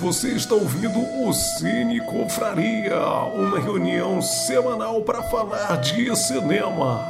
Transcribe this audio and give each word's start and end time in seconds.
Você 0.00 0.28
está 0.28 0.54
ouvindo 0.54 1.00
o 1.00 1.32
Cine 1.32 2.00
Confraria, 2.00 3.00
uma 3.34 3.58
reunião 3.58 4.22
semanal 4.22 5.02
para 5.02 5.24
falar 5.24 5.80
de 5.80 6.14
cinema. 6.14 7.04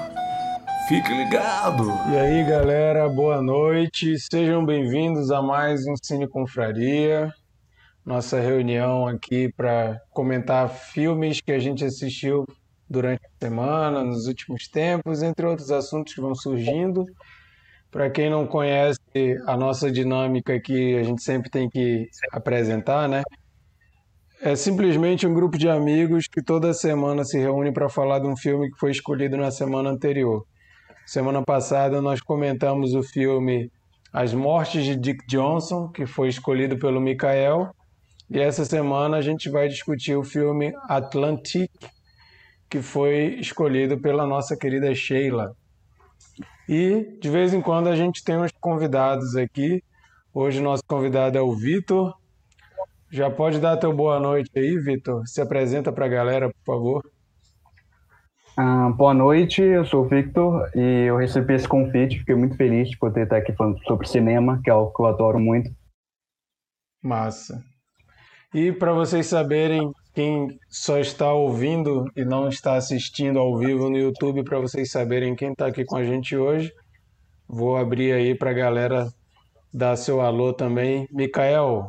Fique 0.89 1.13
ligado! 1.13 1.85
E 2.11 2.17
aí, 2.17 2.45
galera, 2.45 3.07
boa 3.07 3.43
noite. 3.43 4.17
Sejam 4.19 4.65
bem-vindos 4.65 5.31
a 5.31 5.43
mais 5.43 5.87
um 5.87 5.95
Cine 6.03 6.27
Confraria. 6.27 7.31
Nossa 8.07 8.41
reunião 8.41 9.07
aqui 9.07 9.53
para 9.55 10.01
comentar 10.11 10.71
filmes 10.71 11.43
que 11.43 11.53
a 11.53 11.59
gente 11.59 11.85
assistiu 11.85 12.47
durante 12.89 13.21
a 13.27 13.45
semana, 13.45 14.03
nos 14.03 14.27
últimos 14.27 14.67
tempos, 14.67 15.23
entre 15.23 15.45
outros 15.45 15.71
assuntos 15.71 16.15
que 16.15 16.23
vão 16.23 16.35
surgindo. 16.35 17.05
Para 17.91 18.11
quem 18.11 18.29
não 18.29 18.47
conhece 18.47 19.01
a 19.47 19.57
nossa 19.57 19.91
dinâmica 19.91 20.55
aqui, 20.55 20.97
a 20.97 21.03
gente 21.03 21.23
sempre 21.23 21.49
tem 21.49 21.71
que 21.71 22.07
apresentar, 22.33 23.09
né? 23.09 23.23
É 24.41 24.55
simplesmente 24.55 25.27
um 25.27 25.35
grupo 25.35 25.59
de 25.59 25.69
amigos 25.69 26.29
que 26.29 26.43
toda 26.43 26.73
semana 26.75 27.25
se 27.25 27.39
reúne 27.39 27.73
para 27.73 27.89
falar 27.89 28.19
de 28.19 28.27
um 28.27 28.37
filme 28.37 28.71
que 28.71 28.79
foi 28.79 28.91
escolhido 28.91 29.37
na 29.37 29.51
semana 29.51 29.91
anterior. 29.91 30.45
Semana 31.07 31.43
passada 31.43 32.03
nós 32.03 32.21
comentamos 32.21 32.95
o 32.95 33.03
filme 33.03 33.73
As 34.13 34.35
Mortes 34.35 34.85
de 34.85 34.95
Dick 34.95 35.27
Johnson, 35.27 35.89
que 35.89 36.05
foi 36.07 36.29
escolhido 36.29 36.79
pelo 36.79 37.01
Mikael, 37.01 37.75
e 38.31 38.39
essa 38.39 38.65
semana 38.65 39.17
a 39.17 39.23
gente 39.23 39.49
vai 39.49 39.67
discutir 39.67 40.15
o 40.15 40.23
filme 40.23 40.73
Atlantic, 40.87 41.71
que 42.69 42.83
foi 42.83 43.39
escolhido 43.41 43.99
pela 43.99 44.27
nossa 44.27 44.55
querida 44.55 44.95
Sheila. 44.95 45.57
E 46.69 47.17
de 47.19 47.31
vez 47.31 47.55
em 47.55 47.63
quando 47.63 47.89
a 47.89 47.97
gente 47.97 48.23
tem 48.23 48.37
uns 48.37 48.53
convidados 48.61 49.35
aqui. 49.35 49.83
Hoje 50.35 50.61
nosso 50.61 50.83
convidado 50.87 51.39
é 51.39 51.41
o 51.41 51.55
Vitor. 51.55 52.15
Já 53.11 53.31
pode 53.31 53.59
dar 53.59 53.79
teu 53.79 53.91
boa 53.91 54.21
noite 54.21 54.51
aí, 54.55 54.77
Vitor. 54.79 55.27
Se 55.27 55.41
apresenta 55.41 55.91
para 55.91 56.05
a 56.05 56.09
galera, 56.09 56.51
por 56.51 56.75
favor. 56.75 57.11
Ah, 58.55 58.91
boa 58.91 59.15
noite, 59.15 59.63
eu 59.63 59.83
sou 59.85 60.05
o 60.05 60.09
Victor 60.09 60.69
e 60.75 61.07
eu 61.07 61.17
recebi 61.17 61.55
esse 61.55 61.67
convite. 61.67 62.19
Fiquei 62.19 62.35
muito 62.35 62.57
feliz 62.57 62.91
de 62.91 62.99
poder 62.99 63.23
estar 63.23 63.39
aqui 63.39 63.55
falando 63.55 63.83
sobre 63.85 64.07
cinema, 64.07 64.61
que 64.63 64.69
é 64.69 64.73
algo 64.73 64.93
que 64.93 65.01
eu 65.01 65.07
adoro 65.07 65.41
muito. 65.41 65.71
Massa. 67.03 67.65
E 68.53 68.73
para 68.73 68.93
vocês 68.93 69.27
saberem, 69.27 69.91
quem 70.19 70.59
só 70.69 70.99
está 70.99 71.33
ouvindo 71.33 72.11
e 72.17 72.25
não 72.25 72.49
está 72.49 72.75
assistindo 72.75 73.39
ao 73.39 73.57
vivo 73.57 73.89
no 73.89 73.97
YouTube, 73.97 74.43
para 74.43 74.59
vocês 74.59 74.91
saberem 74.91 75.37
quem 75.37 75.53
está 75.53 75.69
aqui 75.69 75.85
com 75.85 75.95
a 75.95 76.03
gente 76.03 76.37
hoje, 76.37 76.73
vou 77.47 77.77
abrir 77.77 78.13
aí 78.13 78.35
para 78.35 78.51
a 78.51 78.53
galera 78.53 79.15
dar 79.73 79.95
seu 79.95 80.21
alô 80.21 80.53
também. 80.53 81.07
Micael. 81.13 81.89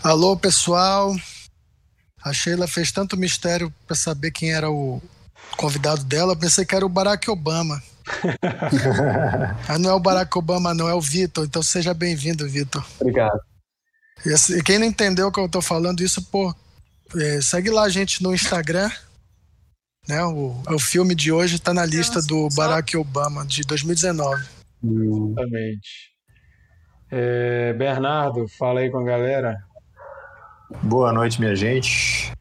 Alô, 0.00 0.36
pessoal. 0.36 1.12
A 2.22 2.32
Sheila 2.32 2.68
fez 2.68 2.92
tanto 2.92 3.16
mistério 3.16 3.74
para 3.84 3.96
saber 3.96 4.30
quem 4.30 4.52
era 4.52 4.70
o 4.70 5.02
convidado 5.56 6.04
dela, 6.04 6.36
pensei 6.36 6.64
que 6.64 6.76
era 6.76 6.86
o 6.86 6.88
Barack 6.88 7.28
Obama. 7.28 7.82
Mas 9.68 9.80
não 9.80 9.90
é 9.90 9.94
o 9.94 9.98
Barack 9.98 10.38
Obama, 10.38 10.72
não, 10.72 10.88
é 10.88 10.94
o 10.94 11.00
Vitor. 11.00 11.44
Então 11.44 11.64
seja 11.64 11.92
bem-vindo, 11.92 12.48
Vitor. 12.48 12.86
Obrigado. 13.00 13.49
E 14.24 14.62
quem 14.62 14.78
não 14.78 14.86
entendeu 14.86 15.28
o 15.28 15.32
que 15.32 15.40
eu 15.40 15.48
tô 15.48 15.62
falando, 15.62 16.02
isso, 16.02 16.22
pô, 16.22 16.54
é, 17.16 17.40
segue 17.40 17.70
lá 17.70 17.84
a 17.84 17.88
gente 17.88 18.22
no 18.22 18.34
Instagram. 18.34 18.90
Né? 20.08 20.22
O, 20.24 20.60
o 20.68 20.78
filme 20.78 21.14
de 21.14 21.32
hoje 21.32 21.56
está 21.56 21.72
na 21.72 21.84
lista 21.86 22.20
do 22.22 22.48
Barack 22.54 22.96
Obama, 22.96 23.46
de 23.46 23.62
2019. 23.62 24.44
Exatamente. 24.82 26.10
É, 27.10 27.72
Bernardo, 27.74 28.46
fala 28.58 28.80
aí 28.80 28.90
com 28.90 28.98
a 28.98 29.04
galera. 29.04 29.56
Boa 30.82 31.12
noite, 31.12 31.40
minha 31.40 31.54
gente. 31.54 32.32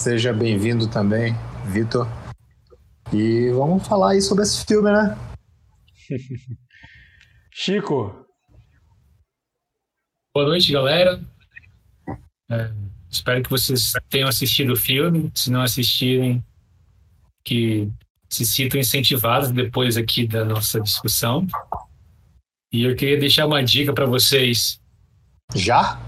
Seja 0.00 0.32
bem-vindo 0.32 0.88
também, 0.88 1.34
Vitor. 1.66 2.08
E 3.12 3.50
vamos 3.50 3.86
falar 3.86 4.12
aí 4.12 4.22
sobre 4.22 4.44
esse 4.44 4.64
filme, 4.64 4.90
né? 4.90 5.16
Chico. 7.52 8.23
Boa 10.36 10.48
noite, 10.48 10.72
galera. 10.72 11.20
É, 12.50 12.68
espero 13.08 13.40
que 13.40 13.50
vocês 13.50 13.92
tenham 14.10 14.28
assistido 14.28 14.72
o 14.72 14.76
filme. 14.76 15.30
Se 15.32 15.48
não 15.48 15.62
assistirem, 15.62 16.44
que 17.44 17.88
se 18.28 18.44
sintam 18.44 18.80
incentivados 18.80 19.52
depois 19.52 19.96
aqui 19.96 20.26
da 20.26 20.44
nossa 20.44 20.80
discussão. 20.80 21.46
E 22.72 22.82
eu 22.82 22.96
queria 22.96 23.16
deixar 23.16 23.46
uma 23.46 23.62
dica 23.62 23.92
para 23.92 24.06
vocês. 24.06 24.80
Já? 25.54 26.00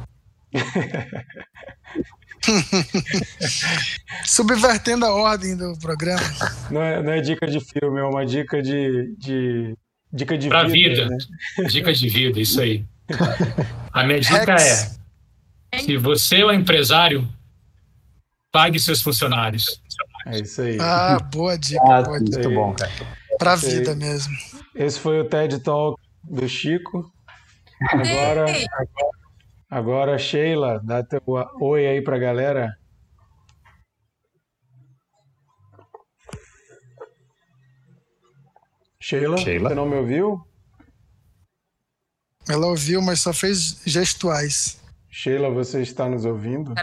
Subvertendo 4.24 5.06
a 5.06 5.14
ordem 5.14 5.56
do 5.56 5.78
programa. 5.78 6.20
Não 6.68 6.82
é, 6.82 7.00
não 7.00 7.12
é, 7.12 7.20
dica 7.20 7.46
de 7.46 7.60
filme, 7.60 8.00
é 8.00 8.04
uma 8.04 8.26
dica 8.26 8.60
de. 8.60 9.14
de 9.18 9.76
dica 10.12 10.36
de 10.36 10.48
pra 10.48 10.64
vida. 10.64 11.04
vida. 11.04 11.10
Né? 11.10 11.16
Dica 11.68 11.92
de 11.92 12.08
vida, 12.08 12.40
isso 12.40 12.60
aí. 12.60 12.84
A 13.92 14.04
minha 14.04 14.20
dica 14.20 14.56
Rex. 14.56 14.98
é: 15.72 15.78
se 15.78 15.96
você 15.96 16.40
é 16.40 16.46
um 16.46 16.52
empresário, 16.52 17.28
pague 18.50 18.78
seus 18.78 19.00
funcionários. 19.02 19.80
É 20.26 20.40
isso 20.40 20.60
aí. 20.62 20.78
Ah, 20.80 21.18
boa 21.32 21.56
dica. 21.56 21.80
Ah, 21.84 22.02
boa 22.02 22.18
muito 22.18 22.30
dica. 22.36 22.50
bom, 22.50 22.74
cara. 22.74 22.90
Pra 23.38 23.54
vida 23.56 23.94
mesmo. 23.94 24.34
Esse 24.74 24.98
foi 24.98 25.20
o 25.20 25.28
TED 25.28 25.60
Talk 25.60 26.00
do 26.24 26.48
Chico. 26.48 27.12
Agora, 27.92 28.46
agora 29.70 30.18
Sheila, 30.18 30.80
dá 30.82 31.02
teu 31.02 31.22
oi 31.60 31.86
aí 31.86 32.02
pra 32.02 32.18
galera. 32.18 32.76
Sheila, 39.00 39.36
Sheila? 39.38 39.68
você 39.68 39.74
não 39.74 39.86
me 39.86 39.96
ouviu? 39.96 40.44
Ela 42.48 42.66
ouviu, 42.66 43.02
mas 43.02 43.20
só 43.20 43.32
fez 43.32 43.80
gestuais. 43.84 44.80
Sheila, 45.10 45.50
você 45.50 45.82
está 45.82 46.08
nos 46.08 46.24
ouvindo? 46.24 46.74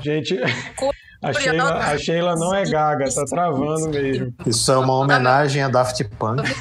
Gente, 0.00 0.38
a 1.22 1.32
Sheila, 1.32 1.78
a 1.78 1.98
Sheila 1.98 2.36
não 2.36 2.54
é 2.54 2.64
gaga, 2.64 3.12
tá 3.12 3.24
travando 3.24 3.90
mesmo. 3.90 4.32
Isso 4.46 4.70
é 4.70 4.78
uma 4.78 4.94
homenagem 4.94 5.62
a 5.62 5.68
Daft 5.68 6.04
Punk. 6.18 6.42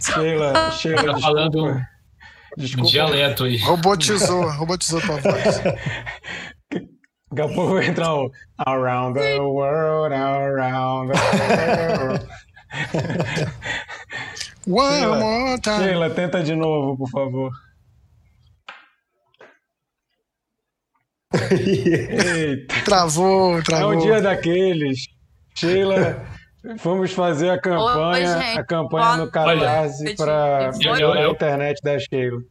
Sheila, 0.00 0.70
Sheila, 0.72 1.14
tá 1.14 1.20
falando 1.20 1.80
desculpa. 2.56 2.88
um 2.88 2.90
dialeto 2.90 3.44
aí. 3.44 3.58
Robotizou, 3.58 4.50
robotizou 4.50 5.00
tua 5.00 5.20
voz. 5.20 5.62
Daqui 7.32 7.50
a 7.50 7.54
pouco 7.54 7.74
vai 7.74 7.86
entrar 7.86 8.14
o 8.14 8.30
Around 8.58 9.14
the 9.18 9.40
World, 9.40 10.14
Around 10.14 11.12
the 11.12 11.18
World. 11.98 12.28
One 14.66 15.00
Sheila, 15.00 15.18
more 15.18 15.58
time. 15.60 15.84
Sheila, 15.84 16.10
tenta 16.10 16.42
de 16.42 16.54
novo, 16.54 16.96
por 16.98 17.08
favor. 17.08 17.50
Eita, 21.50 22.74
Travou, 22.84 23.58
é 23.58 23.62
travou. 23.62 23.94
um 23.94 23.98
dia 23.98 24.20
daqueles. 24.20 25.06
Sheila, 25.54 26.22
vamos 26.82 27.12
fazer 27.12 27.48
a 27.50 27.58
campanha, 27.58 28.36
Oi, 28.36 28.58
a 28.58 28.64
campanha 28.64 29.16
no 29.16 29.30
Catarse 29.30 30.14
para 30.16 30.70
melhorar 30.76 31.24
a 31.24 31.28
internet 31.30 31.80
da 31.82 31.98
Sheila. 31.98 32.42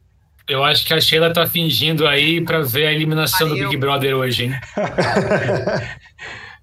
Eu 0.52 0.62
acho 0.64 0.86
que 0.86 0.92
a 0.92 1.00
Sheila 1.00 1.32
tá 1.32 1.46
fingindo 1.46 2.06
aí 2.06 2.44
pra 2.44 2.60
ver 2.60 2.86
a 2.86 2.92
eliminação 2.92 3.48
do 3.48 3.54
Valeu. 3.54 3.70
Big 3.70 3.80
Brother 3.80 4.14
hoje, 4.16 4.44
hein? 4.44 4.52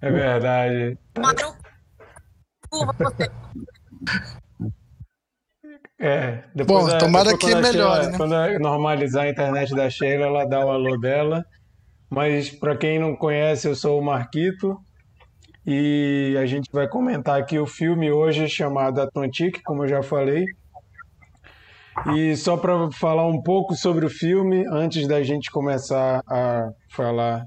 É 0.01 0.09
verdade. 0.09 0.97
Mano, 1.17 1.55
curva 2.69 2.93
você. 2.97 3.29
É, 5.99 6.43
depois 6.55 6.85
Bom, 6.85 6.91
a- 6.95 6.97
tomara 6.97 7.31
depois 7.31 7.53
que 7.53 7.61
melhore, 7.61 8.03
Sheila- 8.03 8.11
né? 8.11 8.17
Quando 8.17 8.59
normalizar 8.59 9.25
a 9.25 9.29
internet 9.29 9.75
da 9.75 9.89
Sheila, 9.89 10.25
ela 10.27 10.45
dá 10.45 10.65
o 10.65 10.69
alô 10.69 10.97
dela. 10.97 11.43
Mas 12.09 12.49
para 12.49 12.77
quem 12.77 12.97
não 12.97 13.15
conhece, 13.15 13.67
eu 13.67 13.75
sou 13.75 13.99
o 13.99 14.03
Marquito 14.05 14.77
e 15.67 16.35
a 16.39 16.45
gente 16.45 16.69
vai 16.71 16.87
comentar 16.87 17.37
aqui 17.39 17.59
o 17.59 17.67
filme 17.67 18.09
hoje 18.11 18.47
chamado 18.47 19.01
Atlantic, 19.01 19.59
como 19.65 19.83
eu 19.83 19.87
já 19.89 20.01
falei. 20.01 20.45
E 22.15 22.35
só 22.35 22.57
para 22.57 22.91
falar 22.91 23.27
um 23.27 23.41
pouco 23.41 23.75
sobre 23.75 24.05
o 24.05 24.09
filme, 24.09 24.65
antes 24.71 25.07
da 25.07 25.21
gente 25.23 25.51
começar 25.51 26.21
a 26.27 26.69
falar 26.89 27.45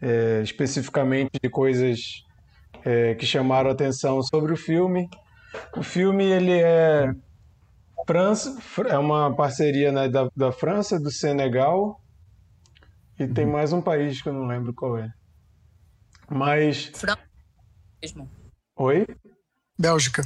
é, 0.00 0.40
especificamente 0.42 1.38
de 1.42 1.48
coisas 1.48 2.24
é, 2.84 3.14
que 3.14 3.26
chamaram 3.26 3.70
atenção 3.70 4.22
sobre 4.22 4.52
o 4.52 4.56
filme. 4.56 5.08
O 5.76 5.82
filme 5.82 6.24
ele 6.24 6.58
é 6.60 7.12
França, 8.06 8.56
é 8.88 8.98
uma 8.98 9.34
parceria 9.34 9.92
né, 9.92 10.08
da, 10.08 10.28
da 10.34 10.50
França, 10.50 10.98
do 10.98 11.10
Senegal 11.10 12.00
e 13.18 13.28
tem 13.28 13.44
mais 13.44 13.72
um 13.72 13.82
país 13.82 14.22
que 14.22 14.28
eu 14.28 14.32
não 14.32 14.46
lembro 14.46 14.72
qual 14.72 14.96
é. 14.96 15.12
Mas. 16.28 16.90
mesmo. 18.02 18.30
Oi? 18.76 19.06
Bélgica. 19.78 20.22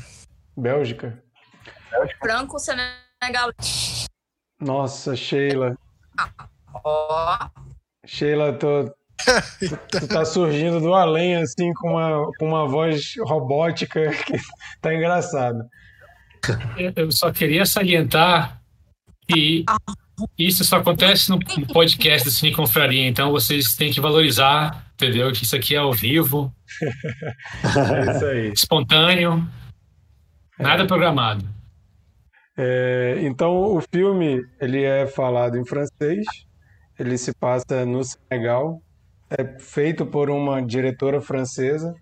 Bélgica? 0.56 1.22
Franco 2.20 2.58
senegalês. 3.24 4.04
Nossa, 4.60 5.16
Sheila. 5.16 5.76
Ó, 6.84 7.38
Sheila, 8.06 8.52
tô, 8.52 8.84
tu, 8.84 9.76
tu 10.00 10.08
tá 10.08 10.24
surgindo 10.24 10.80
do 10.80 10.94
além, 10.94 11.36
assim, 11.36 11.72
com 11.74 11.90
uma, 11.90 12.30
com 12.38 12.48
uma 12.48 12.66
voz 12.68 13.14
robótica 13.20 14.10
que 14.10 14.34
tá 14.80 14.94
engraçado. 14.94 15.64
Eu 16.94 17.10
só 17.10 17.32
queria 17.32 17.64
salientar 17.64 18.60
que 19.26 19.64
isso 20.38 20.62
só 20.62 20.76
acontece 20.76 21.30
no 21.30 21.38
podcast 21.72 22.28
do 22.28 22.30
Cine 22.30 22.52
Confraria, 22.52 23.08
então 23.08 23.30
vocês 23.32 23.74
têm 23.74 23.90
que 23.90 24.00
valorizar, 24.00 24.86
entendeu? 24.94 25.32
Que 25.32 25.44
isso 25.44 25.56
aqui 25.56 25.74
é 25.74 25.78
ao 25.78 25.92
vivo, 25.92 26.54
É 27.64 28.14
isso 28.14 28.24
aí. 28.26 28.52
espontâneo, 28.52 29.48
nada 30.58 30.86
programado. 30.86 31.48
É, 32.56 33.18
então, 33.22 33.74
o 33.76 33.80
filme, 33.92 34.40
ele 34.60 34.82
é 34.84 35.06
falado 35.06 35.56
em 35.58 35.64
francês, 35.66 36.24
ele 36.98 37.18
se 37.18 37.32
passa 37.34 37.84
no 37.84 38.02
Senegal, 38.04 38.80
é 39.30 39.58
feito 39.58 40.06
por 40.06 40.30
uma 40.30 40.60
diretora 40.62 41.20
francesa, 41.20 41.94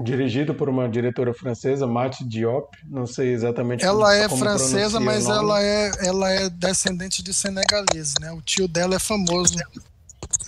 dirigido 0.00 0.54
por 0.54 0.68
uma 0.68 0.88
diretora 0.88 1.32
francesa, 1.32 1.86
Mati 1.86 2.24
Diop, 2.26 2.68
não 2.88 3.06
sei 3.06 3.32
exatamente 3.32 3.86
como- 3.86 4.00
Ela 4.00 4.14
é 4.16 4.28
como 4.28 4.40
francesa, 4.42 4.98
mas 5.00 5.26
ela 5.26 5.62
é, 5.62 5.90
ela 6.06 6.30
é 6.30 6.50
descendente 6.50 7.22
de 7.22 7.32
senegaleses, 7.32 8.14
né? 8.20 8.32
O 8.32 8.42
tio 8.42 8.66
dela 8.68 8.96
é 8.96 8.98
famoso. 8.98 9.54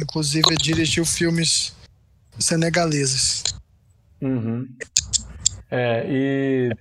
Inclusive, 0.02 0.54
dirigiu 0.56 1.04
filmes 1.04 1.72
senegaleses. 2.38 3.42
Uhum. 4.20 4.68
É, 5.70 6.04
e, 6.08 6.72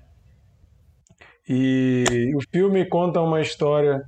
e 1.48 2.34
o 2.36 2.40
filme 2.52 2.86
conta 2.86 3.22
uma 3.22 3.42
história. 3.42 4.04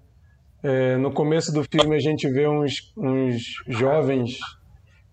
é, 0.61 0.97
no 0.97 1.11
começo 1.11 1.53
do 1.53 1.63
filme, 1.63 1.95
a 1.95 1.99
gente 1.99 2.27
vê 2.27 2.47
uns, 2.47 2.93
uns 2.97 3.43
jovens 3.67 4.39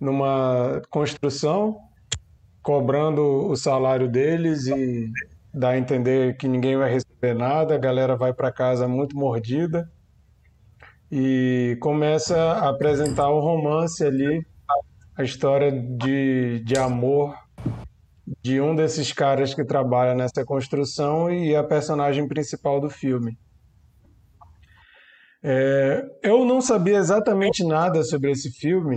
numa 0.01 0.83
construção 0.91 1.79
cobrando 2.63 3.23
o 3.49 3.57
salário 3.57 4.09
deles 4.09 4.67
e 4.67 5.09
dá 5.55 5.71
a 5.71 5.79
entender 5.79 6.37
que 6.37 6.49
ninguém 6.49 6.77
vai 6.77 6.91
receber 6.91 7.33
nada, 7.33 7.77
a 7.77 7.79
galera 7.79 8.17
vai 8.17 8.33
para 8.33 8.51
casa 8.51 8.89
muito 8.89 9.17
mordida 9.17 9.89
e 11.11 11.79
começa 11.81 12.37
a 12.37 12.69
apresentar 12.69 13.31
um 13.31 13.39
romance 13.39 14.05
ali, 14.05 14.45
a 15.17 15.23
história 15.23 15.71
de, 15.71 16.61
de 16.65 16.77
amor 16.77 17.46
de 18.43 18.61
um 18.61 18.75
desses 18.75 19.13
caras 19.13 19.55
que 19.55 19.65
trabalha 19.65 20.15
nessa 20.15 20.45
construção 20.45 21.31
e 21.31 21.55
a 21.55 21.63
personagem 21.63 22.27
principal 22.27 22.81
do 22.81 22.91
filme. 22.91 23.37
É, 25.43 26.05
eu 26.23 26.45
não 26.45 26.61
sabia 26.61 26.99
exatamente 26.99 27.65
nada 27.65 28.03
sobre 28.03 28.33
esse 28.33 28.51
filme. 28.51 28.97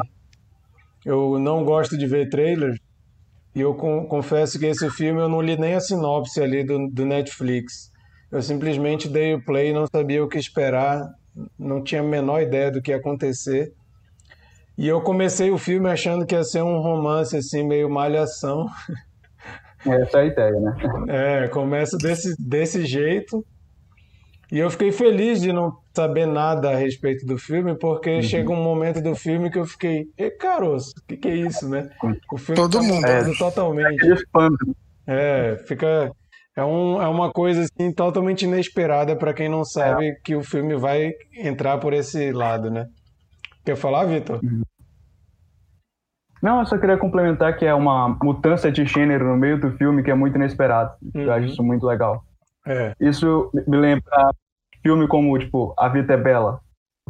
Eu 1.06 1.38
não 1.40 1.64
gosto 1.64 1.98
de 1.98 2.08
ver 2.08 2.30
trailers 2.30 2.80
e 3.56 3.62
eu 3.62 3.76
con- 3.76 4.08
confesso 4.08 4.60
que 4.60 4.66
esse 4.66 4.90
filme 4.90 5.22
eu 5.22 5.30
não 5.30 5.42
li 5.42 5.58
nem 5.58 5.76
a 5.76 5.80
sinopse 5.80 6.42
ali 6.42 6.64
do, 6.64 6.88
do 6.90 7.06
Netflix. 7.06 7.92
Eu 8.32 8.42
simplesmente 8.42 9.08
dei 9.08 9.34
o 9.34 9.44
play, 9.44 9.74
não 9.74 9.86
sabia 9.88 10.24
o 10.24 10.28
que 10.28 10.38
esperar, 10.38 11.04
não 11.58 11.84
tinha 11.84 12.02
a 12.02 12.04
menor 12.04 12.42
ideia 12.42 12.72
do 12.72 12.82
que 12.82 12.92
ia 12.92 12.98
acontecer. 12.98 13.72
E 14.78 14.88
eu 14.88 15.02
comecei 15.02 15.52
o 15.52 15.58
filme 15.58 15.90
achando 15.90 16.26
que 16.26 16.36
ia 16.36 16.44
ser 16.44 16.64
um 16.64 16.80
romance 16.80 17.36
assim 17.36 17.68
meio 17.68 17.90
malhação. 17.90 18.66
Essa 19.86 20.20
é 20.20 20.22
a 20.22 20.26
ideia, 20.26 20.60
né? 20.60 20.76
É, 21.08 21.48
começa 21.48 21.98
desse, 21.98 22.36
desse 22.40 22.86
jeito. 22.86 23.46
E 24.52 24.58
eu 24.58 24.70
fiquei 24.72 24.92
feliz 24.92 25.40
de 25.42 25.54
não 25.54 25.78
saber 25.96 26.26
nada 26.26 26.72
a 26.72 26.76
respeito 26.76 27.26
do 27.26 27.38
filme, 27.38 27.78
porque 27.78 28.22
chega 28.24 28.52
um 28.52 28.62
momento 28.64 29.00
do 29.00 29.16
filme 29.16 29.52
que 29.52 29.60
eu 29.60 29.66
fiquei, 29.66 30.08
e 30.18 30.32
caroço, 30.32 30.92
o 30.98 31.08
que, 31.08 31.18
que 31.18 31.28
é 31.28 31.36
isso, 31.36 31.70
né? 31.70 31.88
O 32.34 32.38
filme 32.38 32.56
Todo 32.56 32.80
tá 32.80 32.84
mundo. 32.84 32.96
mudando 32.96 33.38
totalmente. 33.38 34.04
É, 35.06 35.58
fica. 35.68 36.12
É, 36.56 36.64
um, 36.64 37.02
é 37.02 37.08
uma 37.08 37.32
coisa 37.32 37.62
assim 37.62 37.92
totalmente 37.94 38.44
inesperada 38.44 39.16
para 39.16 39.34
quem 39.34 39.48
não 39.48 39.64
sabe 39.64 40.16
que 40.26 40.36
o 40.36 40.44
filme 40.44 40.76
vai 40.76 41.12
entrar 41.38 41.78
por 41.78 41.94
esse 41.94 42.32
lado, 42.32 42.72
né? 42.72 42.88
Quer 43.64 43.76
falar, 43.76 44.06
Vitor? 44.06 44.42
Não, 46.42 46.60
eu 46.60 46.66
só 46.66 46.78
queria 46.78 46.98
complementar 46.98 47.56
que 47.58 47.66
é 47.66 47.74
uma 47.74 48.10
mudança 48.22 48.72
de 48.72 48.86
gênero 48.86 49.26
no 49.28 49.38
meio 49.38 49.60
do 49.60 49.72
filme 49.78 50.02
que 50.04 50.12
é 50.12 50.14
muito 50.16 50.36
inesperado. 50.36 50.92
Eu 51.14 51.32
acho 51.34 51.46
Uhum. 51.46 51.52
isso 51.52 51.64
muito 51.64 51.86
legal. 51.86 52.24
É. 52.66 52.94
Isso 53.00 53.52
me 53.68 53.78
lembra 53.78 54.32
filme 54.82 55.08
como, 55.08 55.38
tipo, 55.38 55.74
A 55.78 55.90
Vida 55.90 56.14
é 56.14 56.18
Bela, 56.18 56.60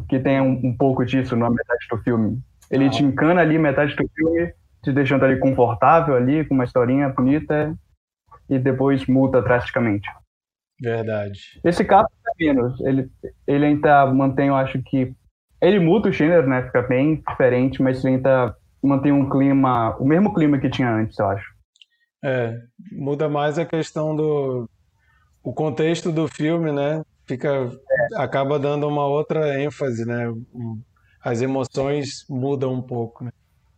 que 0.08 0.18
tem 0.18 0.40
um, 0.40 0.60
um 0.64 0.76
pouco 0.76 1.04
disso 1.04 1.36
na 1.36 1.48
metade 1.48 1.86
do 1.90 1.98
filme. 1.98 2.40
Ele 2.70 2.86
Ah. 2.86 2.90
te 2.90 3.04
encana 3.04 3.40
ali 3.40 3.58
metade 3.58 3.94
do 3.94 4.08
filme, 4.14 4.52
te 4.82 4.92
deixando 4.92 5.24
ali 5.24 5.38
confortável 5.38 6.16
ali, 6.16 6.44
com 6.44 6.54
uma 6.54 6.64
historinha 6.64 7.08
bonita, 7.10 7.74
e 8.48 8.58
depois 8.58 9.06
muda 9.06 9.40
drasticamente. 9.42 10.08
Verdade. 10.80 11.60
Esse 11.62 11.84
caso 11.84 12.08
é 12.26 12.44
menos. 12.44 12.80
Ele, 12.80 13.08
ele 13.46 13.66
ainda 13.66 14.06
mantém, 14.06 14.48
eu 14.48 14.56
acho 14.56 14.80
que. 14.82 15.14
Ele 15.60 15.78
muda 15.78 16.08
o 16.08 16.12
gênero, 16.12 16.48
né? 16.48 16.62
Fica 16.62 16.80
bem 16.82 17.22
diferente, 17.28 17.82
mas 17.82 18.02
ele 18.02 18.14
ainda 18.16 18.56
mantém 18.82 19.12
um 19.12 19.28
clima. 19.28 19.96
O 19.98 20.04
mesmo 20.04 20.32
clima 20.34 20.58
que 20.58 20.70
tinha 20.70 20.90
antes, 20.90 21.18
eu 21.18 21.26
acho. 21.28 21.50
É, 22.22 22.54
muda 22.92 23.28
mais 23.28 23.58
a 23.58 23.64
questão 23.64 24.14
do 24.14 24.68
o 25.42 25.52
contexto 25.54 26.12
do 26.12 26.28
filme, 26.28 26.70
né? 26.70 27.02
Fica 27.26 27.70
acaba 28.14 28.58
dando 28.58 28.86
uma 28.86 29.06
outra 29.06 29.60
ênfase, 29.62 30.04
né? 30.04 30.26
As 31.22 31.40
emoções 31.40 32.26
mudam 32.28 32.74
um 32.74 32.82
pouco, 32.82 33.24
né? 33.24 33.30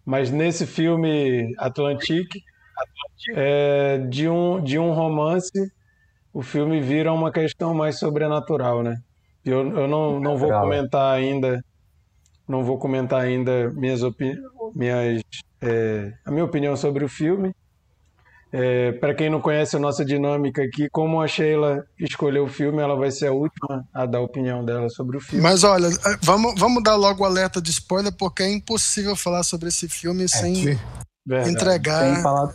Mas 0.04 0.30
nesse 0.30 0.66
filme 0.66 1.54
Atlantique, 1.58 2.40
é, 3.34 3.98
de 3.98 4.28
um 4.28 4.62
de 4.62 4.78
um 4.78 4.92
romance, 4.92 5.72
o 6.32 6.42
filme 6.42 6.80
vira 6.80 7.12
uma 7.12 7.30
questão 7.30 7.74
mais 7.74 7.98
sobrenatural, 7.98 8.82
né? 8.82 8.96
Eu, 9.44 9.76
eu 9.76 9.88
não, 9.88 10.18
não 10.18 10.36
vou 10.36 10.50
comentar 10.50 11.14
ainda, 11.14 11.62
não 12.52 12.62
vou 12.62 12.78
comentar 12.78 13.22
ainda 13.22 13.70
minhas 13.70 14.02
opini 14.02 14.36
minhas 14.74 15.22
é, 15.62 16.12
a 16.24 16.30
minha 16.30 16.44
opinião 16.44 16.76
sobre 16.76 17.02
o 17.02 17.08
filme. 17.08 17.54
É, 18.54 18.92
para 18.92 19.14
quem 19.14 19.30
não 19.30 19.40
conhece 19.40 19.74
a 19.76 19.78
nossa 19.78 20.04
dinâmica 20.04 20.62
aqui, 20.62 20.86
como 20.90 21.22
a 21.22 21.26
Sheila 21.26 21.86
escolheu 21.98 22.44
o 22.44 22.48
filme, 22.48 22.82
ela 22.82 22.94
vai 22.94 23.10
ser 23.10 23.28
a 23.28 23.32
última 23.32 23.82
a 23.94 24.04
dar 24.04 24.18
a 24.18 24.20
opinião 24.20 24.62
dela 24.62 24.90
sobre 24.90 25.16
o 25.16 25.20
filme. 25.20 25.42
Mas 25.42 25.64
olha, 25.64 25.86
eh, 25.86 26.18
vamos, 26.20 26.60
vamos 26.60 26.82
dar 26.82 26.96
logo 26.96 27.22
o 27.22 27.26
alerta 27.26 27.62
de 27.62 27.70
spoiler, 27.70 28.12
porque 28.14 28.42
é 28.42 28.52
impossível 28.52 29.16
falar 29.16 29.42
sobre 29.42 29.68
esse 29.68 29.88
filme 29.88 30.28
sem 30.28 30.54
Sim. 30.54 30.78
Verdade. 31.26 31.50
entregar. 31.50 32.14
Sem 32.14 32.22
falar. 32.22 32.54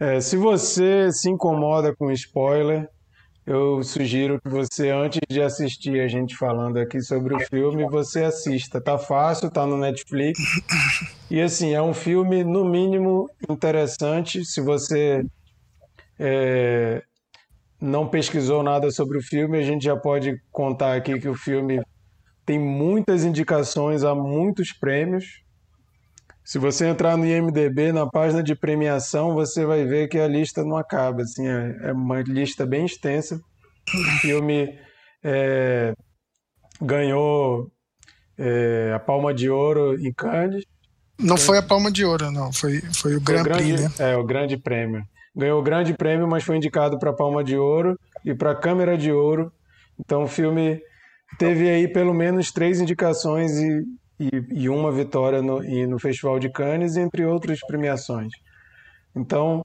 É, 0.00 0.20
se 0.22 0.38
você 0.38 1.12
se 1.12 1.28
incomoda 1.28 1.94
com 1.94 2.10
spoiler, 2.10 2.88
eu 3.44 3.82
sugiro 3.82 4.40
que 4.40 4.48
você, 4.48 4.90
antes 4.90 5.20
de 5.28 5.42
assistir 5.42 6.00
a 6.00 6.06
gente 6.06 6.36
falando 6.36 6.78
aqui 6.78 7.00
sobre 7.00 7.34
o 7.34 7.40
filme, 7.40 7.84
você 7.88 8.24
assista. 8.24 8.80
Tá 8.80 8.96
fácil, 8.96 9.50
tá 9.50 9.66
no 9.66 9.76
Netflix. 9.76 10.38
E 11.28 11.40
assim, 11.40 11.74
é 11.74 11.82
um 11.82 11.92
filme, 11.92 12.44
no 12.44 12.64
mínimo, 12.64 13.28
interessante. 13.48 14.44
Se 14.44 14.60
você 14.60 15.24
é, 16.18 17.02
não 17.80 18.06
pesquisou 18.06 18.62
nada 18.62 18.90
sobre 18.92 19.18
o 19.18 19.22
filme, 19.22 19.58
a 19.58 19.62
gente 19.62 19.84
já 19.84 19.96
pode 19.96 20.40
contar 20.52 20.94
aqui 20.94 21.18
que 21.18 21.28
o 21.28 21.34
filme 21.34 21.82
tem 22.46 22.58
muitas 22.58 23.24
indicações 23.24 24.04
a 24.04 24.14
muitos 24.14 24.72
prêmios. 24.72 25.41
Se 26.44 26.58
você 26.58 26.86
entrar 26.86 27.16
no 27.16 27.24
IMDb, 27.24 27.92
na 27.92 28.06
página 28.06 28.42
de 28.42 28.54
premiação, 28.54 29.32
você 29.34 29.64
vai 29.64 29.84
ver 29.84 30.08
que 30.08 30.18
a 30.18 30.26
lista 30.26 30.64
não 30.64 30.76
acaba. 30.76 31.22
Assim, 31.22 31.46
é, 31.46 31.76
é 31.84 31.92
uma 31.92 32.20
lista 32.20 32.66
bem 32.66 32.84
extensa. 32.84 33.36
O 33.36 34.20
filme 34.20 34.76
é, 35.22 35.94
ganhou 36.80 37.70
é, 38.36 38.92
a 38.94 38.98
Palma 38.98 39.32
de 39.32 39.48
Ouro 39.48 39.94
em 40.00 40.12
Cannes. 40.12 40.64
Não 41.18 41.36
foi 41.36 41.58
a 41.58 41.62
palma 41.62 41.90
de 41.92 42.04
ouro, 42.04 42.30
não. 42.32 42.52
Foi, 42.52 42.80
foi 42.92 43.14
o 43.14 43.20
Grand 43.20 43.44
Prix, 43.44 43.80
né? 43.80 43.90
É, 43.98 44.16
o 44.16 44.24
grande 44.24 44.56
prêmio. 44.56 45.04
Ganhou 45.34 45.60
o 45.60 45.62
grande 45.62 45.94
prêmio, 45.94 46.26
mas 46.26 46.42
foi 46.42 46.56
indicado 46.56 46.98
para 46.98 47.10
a 47.10 47.14
Palma 47.14 47.44
de 47.44 47.56
Ouro 47.56 47.96
e 48.24 48.34
para 48.34 48.50
a 48.50 48.56
Câmera 48.56 48.98
de 48.98 49.12
Ouro. 49.12 49.52
Então 49.98 50.24
o 50.24 50.28
filme 50.28 50.80
teve 51.38 51.68
aí 51.68 51.86
pelo 51.86 52.12
menos 52.12 52.50
três 52.50 52.80
indicações 52.80 53.52
e, 53.52 53.82
e, 54.22 54.62
e 54.62 54.68
uma 54.68 54.92
vitória 54.92 55.42
no, 55.42 55.64
e 55.64 55.86
no 55.86 55.98
Festival 55.98 56.38
de 56.38 56.50
Cannes, 56.50 56.96
entre 56.96 57.24
outras 57.24 57.60
premiações. 57.66 58.32
Então, 59.14 59.62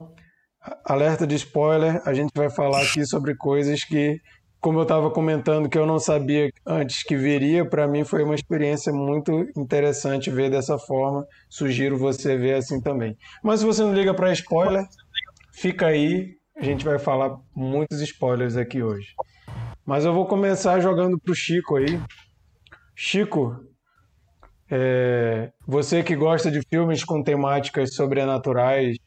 alerta 0.83 1.25
de 1.27 1.35
spoiler, 1.35 2.01
a 2.05 2.13
gente 2.13 2.31
vai 2.35 2.49
falar 2.49 2.81
aqui 2.81 3.05
sobre 3.05 3.35
coisas 3.35 3.83
que, 3.83 4.19
como 4.59 4.79
eu 4.79 4.83
estava 4.83 5.09
comentando, 5.11 5.69
que 5.69 5.77
eu 5.77 5.85
não 5.85 5.99
sabia 5.99 6.49
antes 6.65 7.03
que 7.03 7.15
viria, 7.15 7.67
para 7.67 7.87
mim 7.87 8.03
foi 8.03 8.23
uma 8.23 8.35
experiência 8.35 8.91
muito 8.91 9.31
interessante 9.55 10.29
ver 10.29 10.49
dessa 10.49 10.77
forma. 10.77 11.25
Sugiro 11.49 11.97
você 11.97 12.37
ver 12.37 12.55
assim 12.55 12.81
também. 12.81 13.15
Mas 13.43 13.59
se 13.59 13.65
você 13.65 13.81
não 13.81 13.93
liga 13.93 14.13
para 14.13 14.31
spoiler, 14.33 14.83
fica 15.53 15.87
aí, 15.87 16.33
a 16.57 16.63
gente 16.63 16.83
vai 16.83 16.97
falar 16.97 17.37
muitos 17.55 18.01
spoilers 18.01 18.57
aqui 18.57 18.81
hoje. 18.81 19.13
Mas 19.85 20.03
eu 20.03 20.13
vou 20.13 20.25
começar 20.25 20.79
jogando 20.81 21.17
pro 21.17 21.33
Chico 21.33 21.77
aí. 21.77 22.01
Chico, 22.93 23.55
é, 24.69 25.51
você 25.65 26.03
que 26.03 26.15
gosta 26.15 26.51
de 26.51 26.61
filmes 26.69 27.03
com 27.03 27.23
temáticas 27.23 27.95
sobrenaturais, 27.95 28.97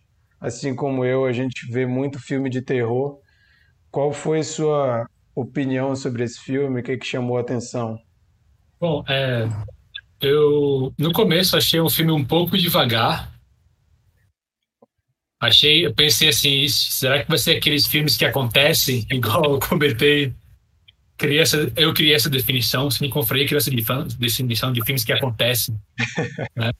assim 0.40 0.74
como 0.74 1.04
eu, 1.04 1.26
a 1.26 1.32
gente 1.32 1.70
vê 1.70 1.86
muito 1.86 2.18
filme 2.18 2.48
de 2.48 2.62
terror. 2.62 3.18
Qual 3.90 4.12
foi 4.12 4.42
sua 4.42 5.06
opinião 5.34 5.94
sobre 5.94 6.24
esse 6.24 6.40
filme? 6.40 6.80
O 6.80 6.82
que, 6.82 6.96
que 6.96 7.06
chamou 7.06 7.36
a 7.36 7.40
atenção? 7.42 7.98
Bom, 8.80 9.04
é, 9.08 9.46
eu 10.20 10.94
no 10.98 11.12
começo 11.12 11.56
achei 11.56 11.80
um 11.80 11.90
filme 11.90 12.12
um 12.12 12.24
pouco 12.24 12.56
devagar. 12.56 13.30
Achei, 15.42 15.86
eu 15.86 15.94
pensei 15.94 16.28
assim, 16.28 16.68
será 16.68 17.22
que 17.22 17.28
vai 17.28 17.38
ser 17.38 17.56
aqueles 17.56 17.86
filmes 17.86 18.16
que 18.16 18.26
acontecem, 18.26 19.06
igual 19.10 19.54
eu 19.54 19.58
comentei 19.58 20.34
criei 21.20 21.38
essa, 21.38 21.70
eu 21.76 21.92
criei 21.92 22.14
essa 22.14 22.30
definição, 22.30 22.90
Cine 22.90 23.10
Confraria 23.10 23.44
criou 23.44 23.58
essa 23.58 23.70
definição 24.18 24.72
de 24.72 24.82
filmes 24.82 25.04
que 25.04 25.12
acontecem. 25.12 25.78
né? 26.56 26.72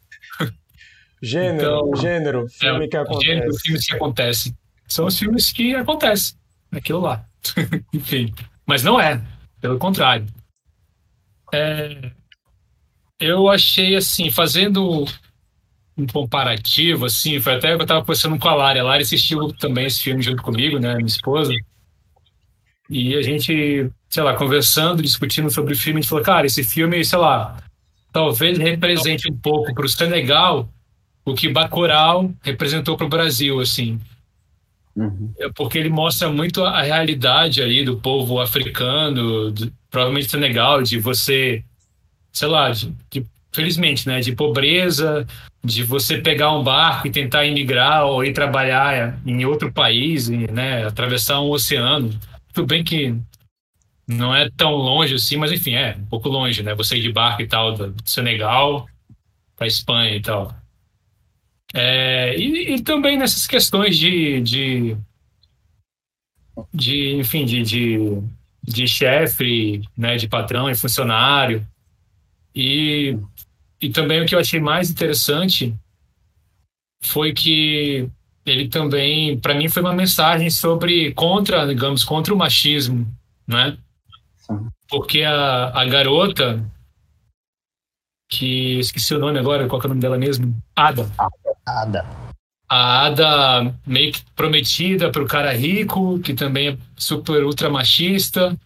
Gênero, 1.23 1.55
então, 1.55 1.97
gênero, 1.97 2.49
filme 2.49 2.87
é, 2.87 2.89
que 2.89 2.97
acontece. 2.97 3.27
Gênero, 3.27 3.55
filmes 3.59 3.87
que 3.87 3.95
acontecem. 3.95 4.59
São 4.89 5.07
os 5.07 5.19
filmes 5.19 5.53
que 5.53 5.75
acontecem, 5.75 6.39
aquilo 6.73 7.01
lá. 7.01 7.23
Enfim, 7.93 8.33
mas 8.67 8.83
não 8.83 8.99
é, 8.99 9.23
pelo 9.61 9.79
contrário. 9.79 10.27
É, 11.53 12.11
eu 13.21 13.47
achei 13.47 13.95
assim, 13.95 14.31
fazendo 14.31 15.05
um 15.99 16.07
comparativo, 16.07 17.05
assim, 17.05 17.39
foi 17.41 17.57
até 17.57 17.75
eu 17.75 17.83
estava 17.83 18.01
conversando 18.01 18.39
com 18.39 18.49
a 18.49 18.55
Lari, 18.55 18.79
a 18.79 18.85
Lari 18.85 19.03
assistiu 19.03 19.53
também 19.59 19.85
esse 19.85 20.01
filme 20.01 20.23
junto 20.23 20.43
comigo, 20.43 20.79
né, 20.79 20.95
minha 20.95 21.07
esposa, 21.07 21.53
e 22.91 23.15
a 23.15 23.23
gente 23.23 23.91
sei 24.11 24.25
lá, 24.25 24.35
conversando, 24.35 25.03
discutindo 25.03 25.49
sobre 25.51 25.73
o 25.73 25.77
filme, 25.77 26.01
a 26.01 26.03
gente 26.03 26.11
falou, 26.11 26.25
cara, 26.25 26.45
esse 26.45 26.65
filme, 26.65 27.03
sei 27.05 27.19
lá, 27.19 27.57
talvez 28.13 28.59
represente 28.59 29.31
um 29.31 29.37
pouco 29.37 29.73
para 29.73 29.87
o 29.87 29.89
Senegal 29.89 30.69
o 31.25 31.33
que 31.33 31.49
Bacurau 31.49 32.33
representou 32.43 32.97
para 32.97 33.07
o 33.07 33.11
Brasil, 33.11 33.61
assim. 33.61 34.01
Uhum. 34.97 35.33
É 35.39 35.49
porque 35.55 35.79
ele 35.79 35.89
mostra 35.89 36.29
muito 36.29 36.65
a 36.65 36.83
realidade 36.83 37.63
aí 37.63 37.85
do 37.85 37.99
povo 37.99 38.41
africano, 38.41 39.53
do, 39.53 39.73
provavelmente 39.89 40.31
Senegal, 40.31 40.83
de 40.83 40.99
você, 40.99 41.63
sei 42.33 42.49
lá, 42.49 42.71
de, 42.71 42.93
de, 43.09 43.25
felizmente, 43.53 44.09
né, 44.09 44.21
de 44.21 44.33
pobreza, 44.33 45.25
de 45.63 45.85
você 45.85 46.19
pegar 46.19 46.53
um 46.53 46.65
barco 46.65 47.07
e 47.07 47.13
tentar 47.13 47.45
imigrar 47.45 48.07
ou 48.07 48.25
ir 48.25 48.33
trabalhar 48.33 49.21
em 49.25 49.45
outro 49.45 49.71
país, 49.71 50.29
né, 50.29 50.85
atravessar 50.85 51.41
um 51.41 51.51
oceano. 51.51 52.11
Tudo 52.53 52.67
bem 52.67 52.83
que 52.83 53.15
não 54.07 54.35
é 54.35 54.51
tão 54.51 54.73
longe 54.73 55.15
assim, 55.15 55.37
mas 55.37 55.53
enfim, 55.53 55.75
é 55.75 55.97
um 55.97 56.07
pouco 56.07 56.29
longe, 56.29 56.63
né? 56.63 56.75
Você 56.75 56.97
ir 56.97 57.03
de 57.03 57.13
barco 57.13 57.43
e 57.43 57.47
tal, 57.47 57.73
do 57.73 57.95
Senegal 58.05 58.89
para 59.57 59.67
Espanha 59.67 60.17
e 60.17 60.21
tal. 60.21 60.55
É, 61.73 62.37
e, 62.37 62.75
e, 62.75 62.83
também 62.83 63.17
nessas 63.17 63.47
questões 63.47 63.97
de, 63.97 64.41
de, 64.41 64.97
de 66.75 67.15
enfim, 67.15 67.45
de, 67.45 67.63
de, 67.63 67.97
de 68.63 68.89
chefe, 68.89 69.83
né, 69.97 70.17
de 70.17 70.27
patrão 70.27 70.69
e 70.69 70.75
funcionário. 70.75 71.65
E, 72.55 73.17
e 73.81 73.91
também 73.91 74.21
o 74.21 74.27
que 74.27 74.35
eu 74.35 74.41
achei 74.41 74.59
mais 74.59 74.91
interessante 74.91 75.73
foi 77.03 77.33
que 77.33 78.11
ele 78.51 78.69
também, 78.69 79.39
para 79.39 79.55
mim, 79.55 79.69
foi 79.69 79.83
uma 79.83 79.93
mensagem 79.93 80.51
sobre 80.51 81.13
contra, 81.13 81.67
digamos, 81.67 82.05
contra 82.05 82.35
o 82.35 82.37
machismo, 82.37 83.07
né? 83.47 83.77
Porque 84.89 85.23
a, 85.23 85.69
a 85.69 85.85
garota, 85.85 86.65
que 88.29 88.79
esqueci 88.79 89.15
o 89.15 89.19
nome 89.19 89.39
agora, 89.39 89.69
qual 89.69 89.81
é 89.81 89.85
o 89.85 89.89
nome 89.89 90.01
dela 90.01 90.19
mesmo? 90.19 90.57
Ada. 90.75 91.09
Ada. 91.67 92.07
A 92.69 93.07
Ada 93.07 93.75
meio 93.85 94.13
que 94.13 94.23
prometida 94.37 95.11
para 95.11 95.23
o 95.23 95.27
cara 95.27 95.53
rico, 95.53 96.21
que 96.21 96.35
também 96.35 96.69
é 96.69 96.79
super 96.97 97.45
ultra 97.45 97.69
machista. 97.69 98.57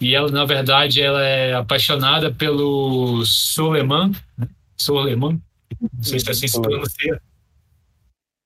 E 0.00 0.14
ela, 0.14 0.30
na 0.30 0.44
verdade, 0.44 1.00
ela 1.00 1.22
é 1.22 1.54
apaixonada 1.54 2.32
pelo 2.32 3.24
Soleman. 3.24 4.12
Né? 4.36 4.48
Soleman. 4.76 5.40
Não 5.80 6.02
sei 6.02 6.18
se 6.18 6.28
é 6.28 6.32
assim 6.32 6.48
se 6.48 6.60
pronuncia. 6.60 7.22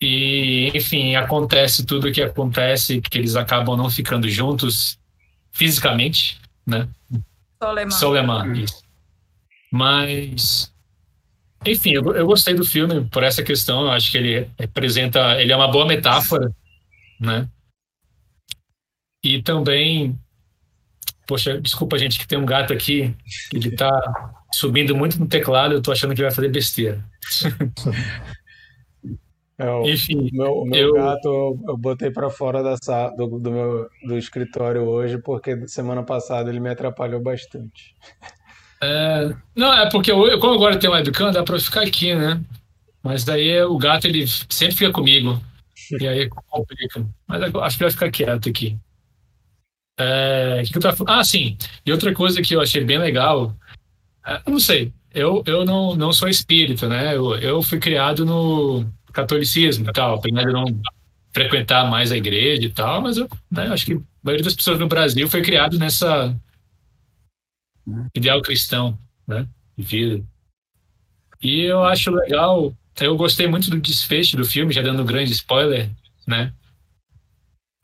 E, 0.01 0.71
enfim, 0.75 1.17
acontece 1.17 1.85
tudo 1.85 2.09
o 2.09 2.13
que 2.13 2.23
acontece, 2.23 3.01
que 3.01 3.19
eles 3.19 3.35
acabam 3.35 3.77
não 3.77 3.89
ficando 3.89 4.29
juntos 4.29 4.99
fisicamente, 5.51 6.39
né? 6.67 6.89
Soleman. 7.63 7.91
Soleman, 7.91 8.53
isso. 8.63 8.83
Mas, 9.73 10.73
enfim, 11.65 11.93
eu, 11.93 12.15
eu 12.15 12.27
gostei 12.27 12.55
do 12.55 12.65
filme 12.65 13.07
por 13.07 13.23
essa 13.23 13.43
questão. 13.43 13.85
Eu 13.85 13.93
acho 13.93 14.11
que 14.11 14.19
ele 14.19 14.51
representa, 14.59 15.41
ele 15.41 15.53
é 15.53 15.57
uma 15.57 15.71
boa 15.71 15.87
metáfora, 15.87 16.55
né? 17.19 17.49
E 19.25 19.43
também, 19.43 20.17
poxa, 21.27 21.59
desculpa 21.61 21.99
gente 21.99 22.19
que 22.19 22.29
tem 22.29 22.39
um 22.39 22.47
gato 22.47 22.73
aqui, 22.73 23.15
ele 23.53 23.71
tá 23.71 23.91
subindo 24.53 24.95
muito 24.95 25.19
no 25.19 25.27
teclado, 25.27 25.73
eu 25.73 25.83
tô 25.83 25.91
achando 25.91 26.15
que 26.15 26.23
vai 26.23 26.31
fazer 26.31 26.49
besteira. 26.49 27.05
É, 29.59 29.71
o 29.71 29.89
Enfim, 29.89 30.29
meu, 30.33 30.65
meu 30.67 30.89
eu... 30.89 30.95
gato 30.95 31.27
eu, 31.27 31.59
eu 31.69 31.77
botei 31.77 32.11
para 32.11 32.29
fora 32.29 32.63
da 32.63 32.77
do, 33.17 33.39
do, 33.39 33.51
meu 33.51 33.89
do 34.07 34.19
escritório 34.19 34.83
hoje 34.83 35.17
porque 35.19 35.67
semana 35.67 36.03
passada 36.03 36.51
ele 36.51 36.61
me 36.61 36.69
atrapalhou 36.69 37.23
bastante. 37.23 37.95
É, 38.83 39.35
não, 39.55 39.73
é 39.73 39.89
porque 39.89 40.13
eu, 40.13 40.39
como 40.39 40.55
agora 40.55 40.79
tem 40.79 40.91
um 40.91 40.93
webcam, 40.93 41.33
dá 41.33 41.43
para 41.43 41.59
ficar 41.59 41.83
aqui, 41.83 42.15
né? 42.15 42.41
Mas 43.03 43.25
daí 43.25 43.63
o 43.63 43.79
gato 43.79 44.07
ele 44.07 44.27
sempre 44.27 44.77
fica 44.77 44.93
comigo. 44.93 45.41
E 45.99 46.07
aí 46.07 46.29
complica. 46.29 47.07
Mas 47.27 47.55
acho 47.55 47.79
que 47.79 47.85
vai 47.85 47.91
ficar 47.91 48.11
quieto 48.11 48.49
aqui. 48.51 48.77
É, 49.99 50.63
que 50.67 50.77
eu 50.77 50.83
tava... 50.83 51.05
Ah, 51.07 51.25
sim. 51.25 51.57
E 51.85 51.93
outra 51.93 52.13
coisa 52.13 52.43
que 52.43 52.55
eu 52.55 52.61
achei 52.61 52.85
bem 52.85 52.99
legal, 52.99 53.55
é, 54.27 54.43
não 54.47 54.61
sei, 54.61 54.93
eu, 55.15 55.43
eu 55.47 55.65
não, 55.65 55.97
não 55.97 56.13
sou 56.13 56.29
espírita, 56.29 56.89
né? 56.89 57.17
Eu, 57.17 57.37
eu 57.39 57.63
fui 57.63 57.79
criado 57.79 58.27
no, 58.27 58.85
catolicismo 59.17 59.89
e 59.89 59.93
tal, 59.93 60.17
apesar 60.17 60.45
de 60.45 60.53
não 60.53 60.65
frequentar 61.33 61.91
mais 61.91 62.13
a 62.13 62.17
igreja 62.17 62.63
e 62.63 62.71
tal, 62.71 63.01
mas 63.01 63.17
eu 63.17 63.29
né, 63.51 63.67
acho 63.69 63.87
que 63.87 63.95
a 63.95 64.01
maioria 64.23 64.45
das 64.45 64.55
pessoas 64.55 64.79
no 64.79 64.89
Brasil 64.89 65.29
foi 65.29 65.43
criado 65.43 65.79
nessa 65.79 66.35
ideal 68.15 68.43
cristão, 68.43 68.99
né, 69.27 69.47
de 69.77 69.85
vida. 69.85 70.25
E 71.43 71.63
eu 71.63 71.85
acho 71.85 72.11
legal, 72.11 72.75
eu 73.01 73.17
gostei 73.17 73.47
muito 73.47 73.71
do 73.71 73.81
desfecho 73.81 74.37
do 74.37 74.45
filme, 74.45 74.73
já 74.73 74.83
dando 74.83 75.03
um 75.03 75.07
grande 75.07 75.33
spoiler, 75.33 75.91
né, 76.27 76.53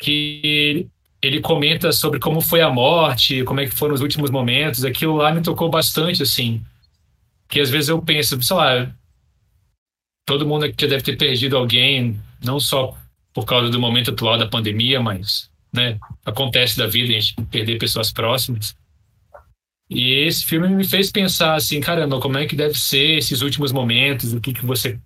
que 0.01 0.89
ele 1.23 1.41
comenta 1.41 1.93
sobre 1.93 2.19
como 2.19 2.41
foi 2.41 2.61
a 2.61 2.71
morte, 2.71 3.45
como 3.45 3.61
é 3.61 3.67
que 3.67 3.75
foram 3.75 3.95
os 3.95 4.01
últimos 4.01 4.31
momentos, 4.31 4.85
aquilo 4.85 5.17
lá 5.17 5.33
me 5.33 5.43
tocou 5.43 5.71
bastante, 5.71 6.23
assim, 6.23 6.63
que 7.49 7.61
às 7.61 7.71
vezes 7.71 7.89
eu 7.89 8.03
penso, 8.03 8.41
sei 8.43 8.57
lá, 8.57 8.95
todo 10.25 10.47
mundo 10.47 10.65
aqui 10.65 10.87
deve 10.87 11.03
ter 11.03 11.17
perdido 11.17 11.57
alguém, 11.57 12.21
não 12.43 12.61
só 12.61 12.97
por 13.33 13.45
causa 13.45 13.71
do 13.71 13.81
momento 13.81 14.11
atual 14.11 14.39
da 14.39 14.47
pandemia, 14.47 15.01
mas 15.01 15.51
né, 15.73 15.99
acontece 16.25 16.77
da 16.77 16.87
vida 16.87 17.11
a 17.11 17.21
gente 17.21 17.35
perder 17.51 17.79
pessoas 17.79 18.13
próximas. 18.13 18.77
E 19.89 20.27
esse 20.27 20.45
filme 20.47 20.69
me 20.69 20.85
fez 20.85 21.11
pensar 21.11 21.55
assim, 21.55 21.81
caramba, 21.81 22.21
como 22.21 22.39
é 22.39 22.47
que 22.47 22.57
deve 22.57 22.79
ser 22.79 23.19
esses 23.19 23.43
últimos 23.43 23.73
momentos, 23.73 24.33
o 24.33 24.41
que 24.41 24.55
que 24.55 24.65
você, 24.65 24.99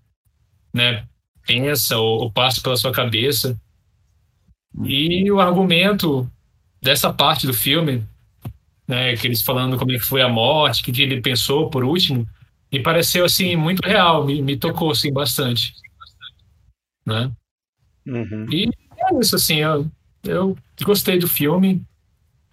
né, 0.73 1.07
pensa 1.47 1.97
ou, 1.97 2.23
ou 2.23 2.33
passa 2.33 2.61
pela 2.61 2.77
sua 2.77 2.93
cabeça. 2.93 3.59
E 4.85 5.31
o 5.31 5.41
argumento 5.41 6.31
dessa 6.81 7.13
parte 7.13 7.47
do 7.47 7.55
filme, 7.55 8.05
né, 8.87 9.17
que 9.17 9.27
eles 9.27 9.43
falando 9.43 9.79
como 9.79 9.93
é 9.93 9.99
que 9.99 10.05
foi 10.05 10.23
a 10.23 10.29
morte, 10.29 10.83
o 10.83 10.85
que, 10.85 10.93
que 10.93 11.03
ele 11.03 11.21
pensou 11.21 11.71
por 11.71 11.83
último, 11.83 12.29
me 12.73 12.83
pareceu 12.83 13.25
assim 13.25 13.57
muito 13.57 13.87
real, 13.87 14.25
me, 14.25 14.43
me 14.43 14.57
tocou 14.57 14.91
assim 14.91 15.13
bastante, 15.13 15.75
né? 17.05 17.31
Uhum. 18.07 18.47
E 18.51 18.69
é 18.99 19.21
isso 19.21 19.37
assim, 19.37 19.57
eu, 19.57 19.91
eu 20.25 20.57
gostei 20.83 21.19
do 21.19 21.29
filme. 21.29 21.83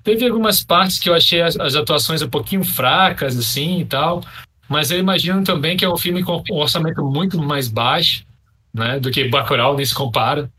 Teve 0.04 0.28
algumas 0.28 0.64
partes 0.64 1.00
que 1.00 1.10
eu 1.10 1.14
achei 1.14 1.42
as, 1.42 1.58
as, 1.58 1.76
atuações 1.76 2.22
um 2.22 2.30
pouquinho 2.30 2.64
fracas 2.64 3.38
assim 3.38 3.80
e 3.80 3.86
tal, 3.86 4.24
mas 4.68 4.92
eu 4.92 5.00
imagino 5.00 5.44
também 5.44 5.78
que 5.78 5.86
é 5.86 5.90
um 5.90 5.98
filme 5.98 6.24
com 6.24 6.44
um 6.52 6.56
orçamento 6.56 7.04
muito 7.04 7.38
mais 7.42 7.68
baixo, 7.68 8.26
né, 8.74 9.00
do 9.00 9.12
que 9.12 9.30
Bacurau 9.30 9.76
nem 9.76 9.86
se 9.86 9.94
compara. 9.94 10.52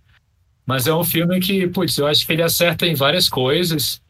Mas 0.66 0.86
é 0.86 0.94
um 0.94 1.04
filme 1.04 1.38
que, 1.40 1.66
putz, 1.68 1.98
eu 1.98 2.06
acho 2.06 2.26
que 2.26 2.32
ele 2.32 2.42
acerta 2.42 2.86
em 2.86 2.94
várias 2.94 3.28
coisas. 3.28 4.00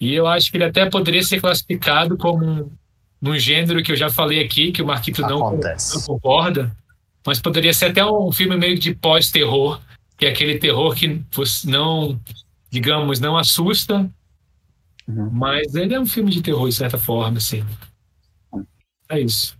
E 0.00 0.14
eu 0.14 0.26
acho 0.26 0.50
que 0.50 0.56
ele 0.56 0.64
até 0.64 0.88
poderia 0.88 1.22
ser 1.22 1.40
classificado 1.40 2.16
como 2.16 2.72
num 3.20 3.38
gênero 3.38 3.82
que 3.82 3.92
eu 3.92 3.96
já 3.96 4.08
falei 4.08 4.42
aqui, 4.44 4.72
que 4.72 4.82
o 4.82 4.86
Marquito 4.86 5.22
não, 5.22 5.56
não, 5.56 6.02
concorda, 6.06 6.74
mas 7.26 7.40
poderia 7.40 7.74
ser 7.74 7.86
até 7.86 8.04
um 8.04 8.30
filme 8.32 8.56
meio 8.56 8.78
de 8.78 8.94
pós-terror, 8.94 9.80
que 10.16 10.26
é 10.26 10.30
aquele 10.30 10.58
terror 10.58 10.94
que 10.94 11.22
não, 11.64 12.18
digamos, 12.70 13.20
não 13.20 13.36
assusta, 13.36 14.08
uhum. 15.06 15.30
mas 15.30 15.74
ele 15.74 15.94
é 15.94 16.00
um 16.00 16.06
filme 16.06 16.30
de 16.30 16.42
terror 16.42 16.68
de 16.68 16.74
certa 16.74 16.98
forma, 16.98 17.38
assim. 17.38 17.64
É 19.10 19.20
isso. 19.20 19.58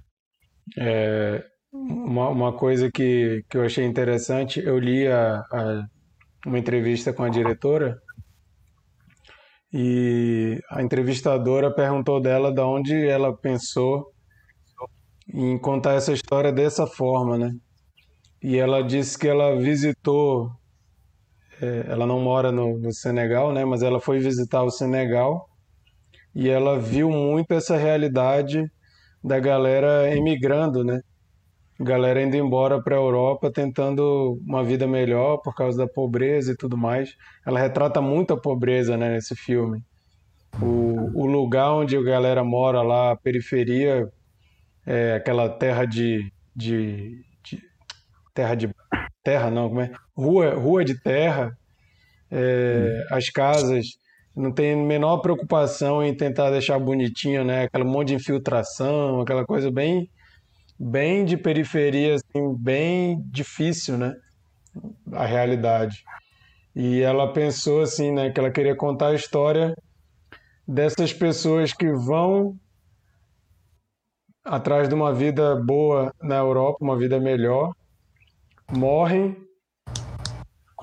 É, 0.76 1.44
uma, 1.72 2.28
uma 2.28 2.52
coisa 2.52 2.90
que, 2.90 3.44
que 3.48 3.56
eu 3.56 3.64
achei 3.64 3.84
interessante, 3.84 4.60
eu 4.60 4.78
li 4.78 5.06
a, 5.06 5.40
a, 5.50 5.88
uma 6.46 6.58
entrevista 6.58 7.12
com 7.12 7.24
a 7.24 7.28
diretora 7.28 8.00
e 9.72 10.60
a 10.70 10.82
entrevistadora 10.82 11.72
perguntou 11.72 12.20
dela 12.20 12.52
de 12.52 12.60
onde 12.60 13.06
ela 13.06 13.36
pensou 13.36 14.12
em 15.32 15.58
contar 15.58 15.94
essa 15.94 16.12
história 16.12 16.50
dessa 16.50 16.86
forma, 16.86 17.36
né? 17.36 17.52
E 18.42 18.56
ela 18.56 18.82
disse 18.82 19.18
que 19.18 19.28
ela 19.28 19.56
visitou, 19.56 20.50
é, 21.60 21.86
ela 21.88 22.06
não 22.06 22.20
mora 22.20 22.50
no, 22.50 22.78
no 22.78 22.92
Senegal, 22.92 23.52
né? 23.52 23.64
Mas 23.64 23.82
ela 23.82 24.00
foi 24.00 24.18
visitar 24.20 24.62
o 24.62 24.70
Senegal 24.70 25.48
e 26.34 26.48
ela 26.48 26.78
viu 26.78 27.10
muito 27.10 27.52
essa 27.52 27.76
realidade 27.76 28.64
da 29.22 29.38
galera 29.38 30.14
emigrando, 30.16 30.84
né? 30.84 31.00
Galera 31.80 32.22
indo 32.22 32.36
embora 32.36 32.82
para 32.82 32.96
a 32.96 32.98
Europa 32.98 33.52
tentando 33.52 34.38
uma 34.44 34.64
vida 34.64 34.86
melhor 34.86 35.38
por 35.38 35.54
causa 35.54 35.78
da 35.78 35.86
pobreza 35.86 36.52
e 36.52 36.56
tudo 36.56 36.76
mais. 36.76 37.14
Ela 37.46 37.60
retrata 37.60 38.00
muito 38.00 38.34
a 38.34 38.40
pobreza 38.40 38.96
né, 38.96 39.10
nesse 39.10 39.36
filme. 39.36 39.82
O, 40.60 41.22
o 41.22 41.26
lugar 41.26 41.72
onde 41.72 41.96
a 41.96 42.02
galera 42.02 42.42
mora 42.42 42.82
lá, 42.82 43.12
a 43.12 43.16
periferia, 43.16 44.08
é 44.84 45.14
aquela 45.14 45.48
terra 45.48 45.84
de, 45.84 46.32
de, 46.56 47.22
de 47.44 47.62
terra 48.34 48.54
de 48.54 48.70
terra 49.22 49.50
não, 49.50 49.68
como 49.68 49.82
é? 49.82 49.92
Rua, 50.16 50.54
rua 50.54 50.84
de 50.84 51.00
terra, 51.00 51.56
é, 52.30 53.06
as 53.10 53.28
casas 53.28 53.86
não 54.34 54.52
tem 54.52 54.72
a 54.72 54.76
menor 54.76 55.18
preocupação 55.18 56.02
em 56.02 56.16
tentar 56.16 56.50
deixar 56.50 56.78
bonitinho, 56.78 57.44
né? 57.44 57.64
Aquele 57.64 57.84
monte 57.84 58.08
de 58.08 58.14
infiltração, 58.14 59.20
aquela 59.20 59.44
coisa 59.44 59.70
bem, 59.70 60.08
bem 60.78 61.24
de 61.24 61.36
periferia, 61.36 62.14
assim, 62.14 62.54
bem 62.56 63.20
difícil, 63.26 63.98
né? 63.98 64.14
A 65.12 65.26
realidade. 65.26 66.04
E 66.74 67.00
ela 67.00 67.32
pensou 67.32 67.82
assim, 67.82 68.12
né? 68.12 68.30
Que 68.30 68.38
ela 68.38 68.50
queria 68.50 68.76
contar 68.76 69.08
a 69.08 69.14
história 69.14 69.74
dessas 70.66 71.12
pessoas 71.12 71.72
que 71.72 71.90
vão 71.92 72.56
atrás 74.44 74.88
de 74.88 74.94
uma 74.94 75.12
vida 75.12 75.56
boa 75.56 76.14
na 76.22 76.36
Europa, 76.36 76.78
uma 76.80 76.96
vida 76.96 77.18
melhor, 77.18 77.72
morrem 78.70 79.36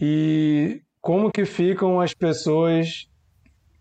e 0.01 0.81
como 1.01 1.31
que 1.31 1.45
ficam 1.45 2.01
as 2.01 2.13
pessoas 2.13 3.07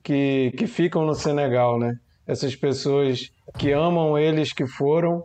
que, 0.02 0.52
que 0.56 0.66
ficam 0.66 1.04
no 1.04 1.14
Senegal, 1.14 1.78
né? 1.78 1.98
Essas 2.26 2.54
pessoas 2.54 3.30
que 3.58 3.72
amam 3.72 4.16
eles 4.16 4.52
que 4.52 4.66
foram 4.66 5.22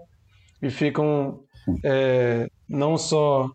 e 0.61 0.69
ficam 0.69 1.39
é, 1.83 2.47
não 2.67 2.97
só 2.97 3.49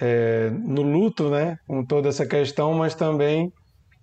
é, 0.00 0.50
no 0.50 0.82
luto, 0.82 1.30
né, 1.30 1.56
com 1.66 1.84
toda 1.84 2.08
essa 2.08 2.26
questão, 2.26 2.74
mas 2.74 2.94
também 2.94 3.52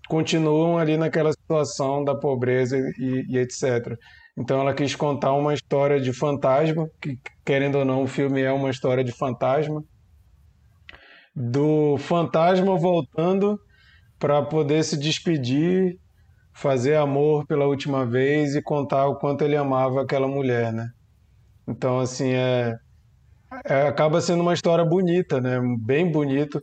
continuam 0.08 0.78
ali 0.78 0.98
naquela 0.98 1.32
situação 1.32 2.04
da 2.04 2.16
pobreza 2.16 2.78
e, 2.78 3.26
e 3.30 3.38
etc. 3.38 3.98
Então 4.38 4.60
ela 4.60 4.74
quis 4.74 4.96
contar 4.96 5.34
uma 5.34 5.54
história 5.54 6.00
de 6.00 6.12
fantasma, 6.14 6.90
que 7.02 7.18
querendo 7.46 7.80
ou 7.80 7.86
não, 7.86 8.04
o 8.04 8.08
filme 8.08 8.42
é 8.42 8.52
uma 8.52 8.70
história 8.70 9.04
de 9.04 9.12
fantasma, 9.12 9.84
do 11.36 11.98
fantasma 11.98 12.78
voltando 12.78 13.60
para 14.20 14.42
poder 14.42 14.84
se 14.84 14.98
despedir 14.98 15.98
fazer 16.54 16.96
amor 16.96 17.46
pela 17.48 17.66
última 17.66 18.06
vez 18.06 18.56
e 18.56 18.62
contar 18.62 19.08
o 19.08 19.16
quanto 19.16 19.44
ele 19.44 19.56
amava 19.56 20.02
aquela 20.02 20.28
mulher, 20.28 20.72
né? 20.72 20.90
Então, 21.68 22.00
assim, 22.00 22.34
é, 22.34 22.76
é 23.66 23.88
acaba 23.88 24.22
sendo 24.22 24.42
uma 24.42 24.54
história 24.54 24.84
bonita, 24.86 25.40
né? 25.40 25.60
Bem 25.80 26.12
bonito. 26.12 26.62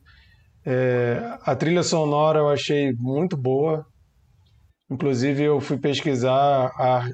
É, 0.64 1.38
a 1.42 1.56
trilha 1.56 1.82
sonora 1.82 2.40
eu 2.40 2.48
achei 2.48 2.92
muito 2.92 3.36
boa. 3.36 3.86
Inclusive, 4.90 5.42
eu 5.42 5.60
fui 5.60 5.78
pesquisar. 5.78 6.72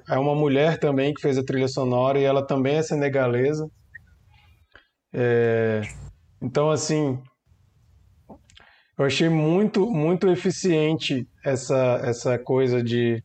É 0.09 0.19
uma 0.19 0.35
mulher 0.35 0.79
também 0.79 1.13
que 1.13 1.21
fez 1.21 1.39
a 1.39 1.45
trilha 1.45 1.69
sonora 1.69 2.19
e 2.19 2.25
ela 2.25 2.47
também 2.47 2.77
é 2.77 2.83
senegalesa. 2.83 3.69
É, 5.13 5.83
então, 6.43 6.71
assim, 6.71 7.21
eu 8.99 9.05
achei 9.05 9.29
muito, 9.29 9.91
muito 9.91 10.29
eficiente 10.29 11.27
essa, 11.45 12.01
essa 12.05 12.39
coisa 12.39 12.83
de 12.83 13.23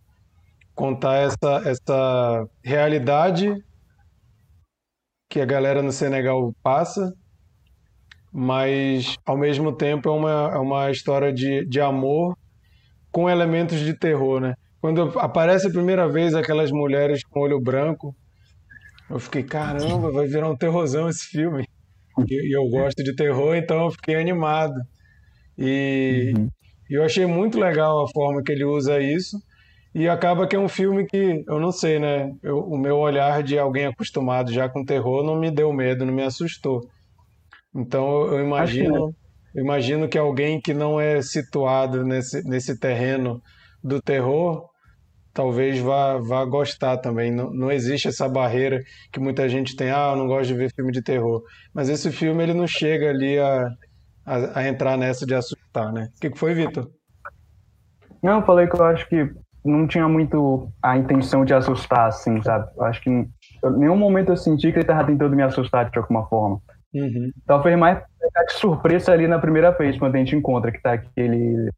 contar 0.74 1.18
essa, 1.18 1.70
essa 1.70 2.48
realidade 2.64 3.54
que 5.30 5.40
a 5.40 5.46
galera 5.46 5.82
no 5.84 5.92
Senegal 5.92 6.54
passa, 6.64 7.14
mas 8.34 9.16
ao 9.26 9.38
mesmo 9.38 9.72
tempo 9.72 10.10
é 10.10 10.12
uma, 10.12 10.52
é 10.54 10.58
uma 10.58 10.92
história 10.92 11.32
de, 11.32 11.66
de 11.66 11.80
amor 11.80 12.36
com 13.12 13.30
elementos 13.30 13.80
de 13.80 13.94
terror, 13.94 14.40
né? 14.42 14.56
Quando 14.82 15.20
aparece 15.20 15.68
a 15.68 15.72
primeira 15.72 16.08
vez 16.08 16.34
aquelas 16.34 16.72
mulheres 16.72 17.24
com 17.24 17.42
olho 17.42 17.60
branco, 17.60 18.16
eu 19.10 19.20
fiquei, 19.20 19.44
caramba, 19.44 20.12
vai 20.12 20.28
virar 20.28 20.50
um 20.50 20.56
terrorzão 20.56 21.10
esse 21.10 21.26
filme. 21.26 21.66
E, 22.28 22.50
e 22.50 22.56
eu 22.56 22.68
gosto 22.70 23.04
de 23.04 23.16
terror, 23.16 23.56
então 23.56 23.86
eu 23.86 23.92
fiquei 23.92 24.16
animado. 24.16 24.80
E 25.58 26.34
uhum. 26.36 26.50
eu 26.90 27.04
achei 27.04 27.26
muito 27.26 27.60
legal 27.60 28.04
a 28.04 28.08
forma 28.10 28.42
que 28.42 28.52
ele 28.52 28.64
usa 28.64 29.00
isso. 29.00 29.38
E 29.94 30.08
acaba 30.08 30.48
que 30.48 30.56
é 30.56 30.60
um 30.60 30.70
filme 30.70 31.06
que, 31.06 31.44
eu 31.48 31.60
não 31.60 31.72
sei, 31.72 32.00
né? 32.00 32.32
Eu, 32.44 32.60
o 32.60 32.78
meu 32.78 32.98
olhar 32.98 33.42
de 33.42 33.58
alguém 33.58 33.88
acostumado 33.88 34.52
já 34.52 34.70
com 34.70 34.86
terror 34.86 35.24
não 35.24 35.36
me 35.36 35.50
deu 35.50 35.74
medo, 35.74 36.06
não 36.06 36.14
me 36.14 36.24
assustou. 36.24 36.82
Então 37.76 38.28
eu 38.28 38.40
imagino, 38.44 39.16
eu 39.56 39.64
imagino 39.64 40.08
que 40.08 40.18
alguém 40.18 40.62
que 40.62 40.74
não 40.74 41.00
é 41.00 41.22
situado 41.22 42.04
nesse, 42.04 42.48
nesse 42.48 42.80
terreno 42.80 43.42
do 43.84 44.02
terror 44.02 44.70
talvez 45.34 45.80
vá, 45.80 46.18
vá 46.18 46.44
gostar 46.46 46.98
também. 46.98 47.32
Não, 47.32 47.50
não 47.52 47.72
existe 47.72 48.08
essa 48.08 48.28
barreira 48.28 48.84
que 49.12 49.20
muita 49.20 49.48
gente 49.48 49.76
tem, 49.76 49.90
ah, 49.90 50.12
eu 50.12 50.18
não 50.18 50.28
gosto 50.28 50.48
de 50.48 50.56
ver 50.56 50.74
filme 50.74 50.92
de 50.92 51.02
terror. 51.02 51.42
Mas 51.74 51.90
esse 51.90 52.12
filme 52.12 52.44
ele 52.44 52.54
não 52.54 52.68
chega 52.68 53.10
ali 53.10 53.40
a, 53.40 53.68
a, 54.26 54.60
a 54.60 54.68
entrar 54.68 54.98
nessa 54.98 55.26
de 55.26 55.34
assustar, 55.34 55.94
né? 55.94 56.10
O 56.16 56.20
que, 56.20 56.30
que 56.30 56.38
foi, 56.38 56.54
Vitor? 56.54 56.90
Não, 58.22 58.40
eu 58.40 58.46
falei 58.46 58.68
que 58.68 58.76
eu 58.76 58.84
acho 58.84 59.08
que 59.08 59.32
não 59.64 59.88
tinha 59.88 60.08
muito 60.08 60.72
a 60.82 60.98
intenção 60.98 61.44
de 61.44 61.54
assustar, 61.54 62.08
assim, 62.08 62.42
sabe? 62.42 62.72
Eu 62.78 62.84
acho 62.84 63.02
que 63.02 63.10
em 63.10 63.32
nenhum 63.78 63.98
momento 63.98 64.32
eu 64.32 64.38
senti 64.38 64.72
que 64.72 64.78
ele 64.78 64.82
estava 64.82 65.06
tentando 65.06 65.36
me 65.36 65.44
assustar 65.44 65.90
de 65.90 65.98
alguma 65.98 66.28
forma. 66.28 66.62
Uhum. 66.94 67.32
Talvez 67.46 67.78
mais 67.78 68.00
de 68.00 68.54
surpresa 68.54 69.12
ali 69.12 69.28
na 69.28 69.40
primeira 69.40 69.72
vez, 69.72 69.98
quando 69.98 70.16
a 70.16 70.18
gente 70.20 70.36
encontra 70.36 70.72
que 70.72 70.82
tá 70.82 70.94
aquele, 70.94 71.70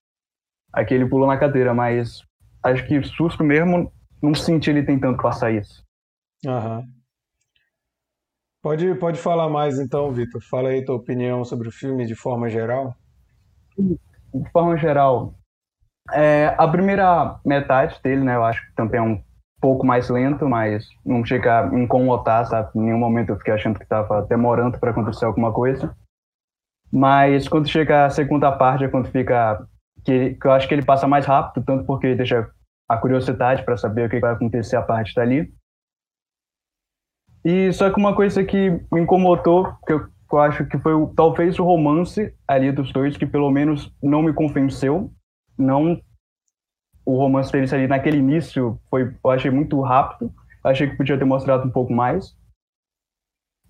aquele 0.72 1.06
pulo 1.06 1.28
na 1.28 1.38
cadeira, 1.38 1.74
mas 1.74 2.22
acho 2.64 2.86
que 2.88 3.02
susto 3.04 3.44
mesmo, 3.44 3.92
não 4.22 4.34
senti 4.34 4.70
ele 4.70 4.84
tentando 4.84 5.18
passar 5.18 5.52
isso. 5.52 5.84
Aham. 6.46 6.84
Pode, 8.62 8.94
pode 8.96 9.20
falar 9.20 9.50
mais 9.50 9.80
então, 9.80 10.12
Vitor. 10.12 10.40
Fala 10.44 10.70
aí 10.70 10.86
tua 10.86 10.96
opinião 10.96 11.44
sobre 11.44 11.68
o 11.68 11.72
filme 11.72 12.06
de 12.06 12.14
forma 12.14 12.48
geral. 12.48 12.96
De 13.78 14.50
forma 14.52 14.78
geral, 14.78 15.34
é, 16.14 16.56
a 16.58 16.68
primeira 16.68 17.40
metade 17.46 18.00
dele, 18.04 18.24
né, 18.24 18.36
eu 18.36 18.44
acho 18.44 18.66
que 18.66 18.74
também 18.76 19.00
é 19.00 19.04
um 19.04 19.22
pouco 19.62 19.86
mais 19.86 20.10
lento, 20.10 20.50
mas 20.50 20.88
não 21.06 21.24
chega 21.24 21.62
a 21.62 21.80
incomodar, 21.80 22.46
sabe? 22.48 22.72
Em 22.76 22.82
nenhum 22.82 22.98
momento 22.98 23.30
eu 23.30 23.38
fiquei 23.38 23.54
achando 23.54 23.78
que 23.78 23.84
estava 23.84 24.24
demorando 24.24 24.80
para 24.80 24.90
acontecer 24.90 25.26
alguma 25.26 25.54
coisa. 25.54 25.96
Mas 26.92 27.48
quando 27.48 27.70
chega 27.70 28.06
a 28.06 28.10
segunda 28.10 28.52
parte 28.52 28.84
é 28.84 28.90
quando 28.90 29.10
fica. 29.10 29.66
Que, 30.04 30.34
que 30.34 30.48
eu 30.48 30.52
acho 30.52 30.68
que 30.68 30.74
ele 30.74 30.84
passa 30.84 31.08
mais 31.08 31.28
rápido, 31.28 31.64
tanto 31.64 31.86
porque 31.86 32.16
deixa 32.16 32.50
a 32.90 32.98
curiosidade 32.98 33.64
para 33.64 33.78
saber 33.78 34.08
o 34.08 34.10
que 34.10 34.20
vai 34.20 34.34
acontecer 34.34 34.76
a 34.76 34.82
parte 34.82 35.14
dali. 35.14 35.54
E 37.46 37.72
só 37.72 37.90
que 37.92 38.00
uma 38.00 38.16
coisa 38.16 38.44
que 38.44 38.72
me 38.92 39.02
incomodou, 39.02 39.74
que 39.86 39.94
eu, 39.94 40.08
que 40.08 40.34
eu 40.34 40.40
acho 40.40 40.66
que 40.66 40.78
foi 40.80 40.94
talvez 41.16 41.60
o 41.60 41.64
romance 41.64 42.34
ali 42.48 42.72
dos 42.72 42.92
dois, 42.92 43.16
que 43.16 43.26
pelo 43.26 43.52
menos 43.52 43.94
não 44.02 44.24
me 44.24 44.34
convenceu. 44.34 45.12
Não. 45.62 46.02
O 47.06 47.18
romance 47.18 47.52
deles 47.52 47.74
ali 47.74 47.88
naquele 47.88 48.18
início 48.18 48.80
foi, 48.90 49.16
eu 49.24 49.30
achei 49.32 49.50
muito 49.50 49.80
rápido. 49.82 50.34
Achei 50.64 50.90
que 50.90 50.96
podia 50.96 51.18
ter 51.18 51.26
mostrado 51.26 51.68
um 51.68 51.72
pouco 51.72 51.92
mais. 51.92 52.36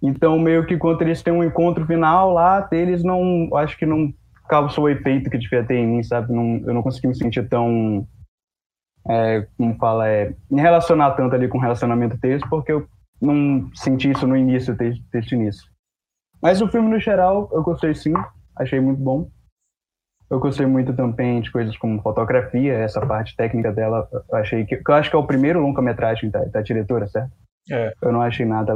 Então, 0.02 0.38
meio 0.40 0.66
que 0.66 0.78
quando 0.78 1.02
eles 1.04 1.22
têm 1.22 1.32
um 1.32 1.44
encontro 1.44 1.86
final 1.86 2.34
lá, 2.34 2.62
deles 2.62 3.04
não. 3.04 3.50
Acho 3.56 3.78
que 3.78 3.86
não 3.86 4.14
causou 4.50 4.86
o 4.86 4.90
efeito 4.90 5.30
que 5.30 5.38
devia 5.38 5.64
ter 5.64 5.76
em 5.76 5.88
mim, 5.88 6.04
sabe? 6.04 6.34
Não, 6.34 6.58
eu 6.68 6.74
não 6.74 6.82
consegui 6.82 7.08
me 7.08 7.16
sentir 7.16 7.48
tão. 7.48 8.06
É, 9.08 9.48
como 9.58 9.76
fala, 9.78 10.08
é, 10.08 10.36
me 10.50 10.62
relacionar 10.62 11.12
tanto 11.12 11.36
ali 11.36 11.48
com 11.48 11.58
o 11.58 11.62
relacionamento 11.62 12.18
deles, 12.18 12.44
porque 12.50 12.72
eu 12.72 12.88
não 13.22 13.70
senti 13.74 14.12
isso 14.12 14.28
no 14.28 14.36
início, 14.36 14.76
o 14.76 15.36
início. 15.36 15.72
Mas 16.42 16.62
o 16.62 16.68
filme, 16.68 16.90
no 16.90 17.00
geral, 17.00 17.50
eu 17.52 17.64
gostei 17.64 17.94
sim, 17.94 18.14
achei 18.56 18.80
muito 18.80 19.02
bom. 19.02 19.30
Eu 20.32 20.40
gostei 20.40 20.66
muito 20.66 20.96
também 20.96 21.42
de 21.42 21.52
coisas 21.52 21.76
como 21.76 22.02
fotografia, 22.02 22.74
essa 22.76 23.06
parte 23.06 23.36
técnica 23.36 23.70
dela. 23.74 24.08
Eu 24.14 24.38
achei 24.38 24.66
que, 24.66 24.76
eu 24.76 24.94
acho 24.94 25.10
que 25.10 25.16
é 25.18 25.20
o 25.20 25.28
primeiro 25.28 25.60
longa-metragem 25.60 26.30
da, 26.30 26.46
da 26.46 26.62
diretora, 26.62 27.06
certo? 27.06 27.34
É. 27.70 27.92
Eu 28.02 28.14
não 28.14 28.22
achei 28.22 28.46
nada. 28.46 28.74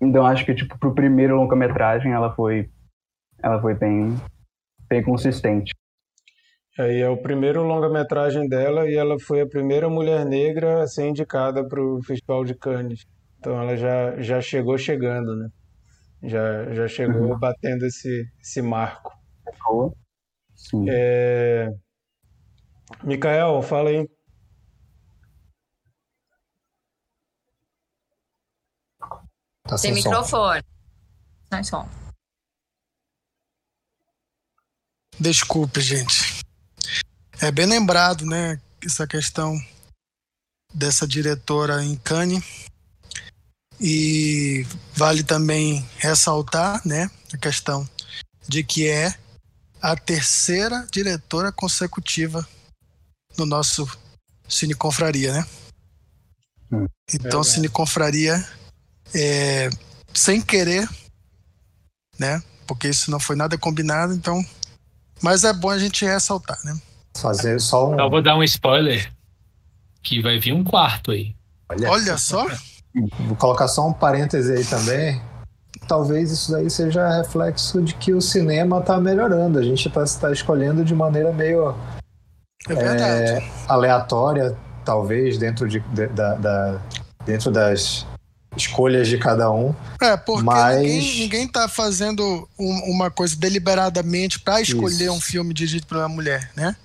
Então 0.00 0.24
acho 0.24 0.46
que 0.46 0.54
tipo 0.54 0.78
pro 0.78 0.94
primeiro 0.94 1.34
longa-metragem 1.34 2.12
ela 2.12 2.32
foi, 2.32 2.70
ela 3.42 3.60
foi 3.60 3.74
bem, 3.74 4.14
bem 4.88 5.02
consistente. 5.02 5.72
Aí 6.78 7.00
é 7.00 7.08
o 7.08 7.20
primeiro 7.20 7.64
longa-metragem 7.64 8.48
dela 8.48 8.88
e 8.88 8.94
ela 8.94 9.18
foi 9.18 9.40
a 9.40 9.48
primeira 9.48 9.90
mulher 9.90 10.24
negra 10.24 10.80
a 10.80 10.86
ser 10.86 11.08
indicada 11.08 11.66
para 11.66 11.82
o 11.82 12.00
Festival 12.04 12.44
de 12.44 12.54
Cannes. 12.54 13.04
Então 13.40 13.60
ela 13.60 13.76
já, 13.76 14.16
já 14.20 14.40
chegou 14.40 14.78
chegando, 14.78 15.34
né? 15.36 15.48
Já, 16.22 16.72
já 16.72 16.86
chegou 16.86 17.32
Uhum. 17.32 17.38
batendo 17.38 17.84
esse, 17.84 18.24
esse 18.40 18.62
marco. 18.62 19.12
Sim. 20.60 20.84
É... 20.88 21.72
Mikael, 23.02 23.62
fala 23.62 23.90
aí. 23.90 24.08
Tá 29.66 29.78
Sem 29.78 29.94
sem 29.94 30.02
som. 30.02 30.10
microfone. 30.10 30.62
Sem 31.52 31.64
som. 31.64 31.88
Desculpe, 35.18 35.80
gente. 35.80 36.40
É 37.40 37.50
bem 37.50 37.66
lembrado, 37.66 38.26
né? 38.26 38.60
Essa 38.84 39.06
questão 39.06 39.56
dessa 40.74 41.06
diretora 41.06 41.82
em 41.82 41.96
Cannes. 41.96 42.44
E 43.80 44.66
vale 44.94 45.22
também 45.22 45.88
ressaltar, 45.96 46.86
né? 46.86 47.10
A 47.32 47.38
questão 47.38 47.88
de 48.46 48.62
que 48.62 48.88
é 48.88 49.14
a 49.80 49.96
terceira 49.96 50.86
diretora 50.90 51.50
consecutiva 51.52 52.46
no 53.38 53.46
nosso 53.46 53.88
Cine 54.48 54.74
Confraria, 54.74 55.32
né? 55.32 55.46
Hum. 56.72 56.86
Então, 57.12 57.42
Verdade. 57.42 57.48
Cine 57.48 57.68
Confraria, 57.68 58.46
é, 59.14 59.70
sem 60.14 60.40
querer, 60.40 60.88
né? 62.18 62.42
Porque 62.66 62.88
isso 62.88 63.10
não 63.10 63.18
foi 63.18 63.36
nada 63.36 63.58
combinado, 63.58 64.12
então. 64.12 64.44
Mas 65.22 65.44
é 65.44 65.52
bom 65.52 65.70
a 65.70 65.78
gente 65.78 66.04
ressaltar, 66.04 66.58
né? 66.64 66.80
Fazer 67.16 67.60
só 67.60 67.90
um. 67.90 67.94
Então 67.94 68.10
vou 68.10 68.22
dar 68.22 68.36
um 68.36 68.42
spoiler. 68.42 69.12
Que 70.02 70.22
vai 70.22 70.38
vir 70.38 70.52
um 70.52 70.64
quarto 70.64 71.10
aí. 71.10 71.34
Olha 71.68 72.16
só, 72.16 72.46
Vou 72.92 73.36
colocar 73.36 73.68
só 73.68 73.86
um 73.86 73.92
parêntese 73.92 74.52
aí 74.52 74.64
também. 74.64 75.20
Talvez 75.90 76.30
isso 76.30 76.52
daí 76.52 76.70
seja 76.70 77.08
reflexo 77.16 77.82
de 77.82 77.94
que 77.94 78.14
o 78.14 78.20
cinema 78.20 78.80
tá 78.80 79.00
melhorando. 79.00 79.58
A 79.58 79.62
gente 79.64 79.90
tá, 79.90 80.04
tá 80.20 80.30
escolhendo 80.30 80.84
de 80.84 80.94
maneira 80.94 81.32
meio 81.32 81.74
é 82.68 82.74
verdade. 82.76 83.32
é, 83.44 83.50
aleatória, 83.66 84.56
talvez, 84.84 85.36
dentro, 85.36 85.68
de, 85.68 85.80
de- 85.80 86.06
da, 86.06 86.34
da- 86.36 86.80
dentro 87.26 87.50
das 87.50 88.06
escolhas 88.56 89.08
de 89.08 89.18
cada 89.18 89.50
um. 89.50 89.74
É, 90.00 90.16
porque 90.16 90.44
Mas- 90.44 90.76
ninguém, 90.78 91.18
ninguém 91.22 91.48
tá 91.48 91.66
fazendo 91.68 92.48
um- 92.56 92.92
uma 92.94 93.10
coisa 93.10 93.34
deliberadamente 93.34 94.38
para 94.38 94.60
escolher 94.60 95.06
Isso. 95.06 95.12
um 95.12 95.20
filme 95.20 95.52
dirigido 95.52 95.88
por 95.88 95.96
uma 95.96 96.08
mulher, 96.08 96.52
né? 96.54 96.76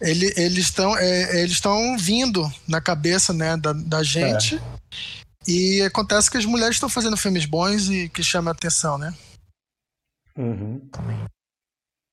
Ele- 0.00 0.32
eles 0.38 0.64
estão 0.64 0.96
é, 0.96 1.40
eles 1.42 1.52
estão 1.52 1.98
vindo 1.98 2.50
na 2.66 2.80
cabeça 2.80 3.34
né, 3.34 3.58
da, 3.58 3.74
da 3.74 4.02
gente 4.02 4.58
e 5.46 5.82
acontece 5.82 6.30
que 6.30 6.36
as 6.36 6.44
mulheres 6.44 6.76
estão 6.76 6.88
fazendo 6.88 7.16
filmes 7.16 7.46
bons 7.46 7.88
e 7.88 8.08
que 8.08 8.22
chamam 8.22 8.50
a 8.50 8.54
atenção, 8.54 8.98
né? 8.98 9.14
Uhum. 10.36 10.88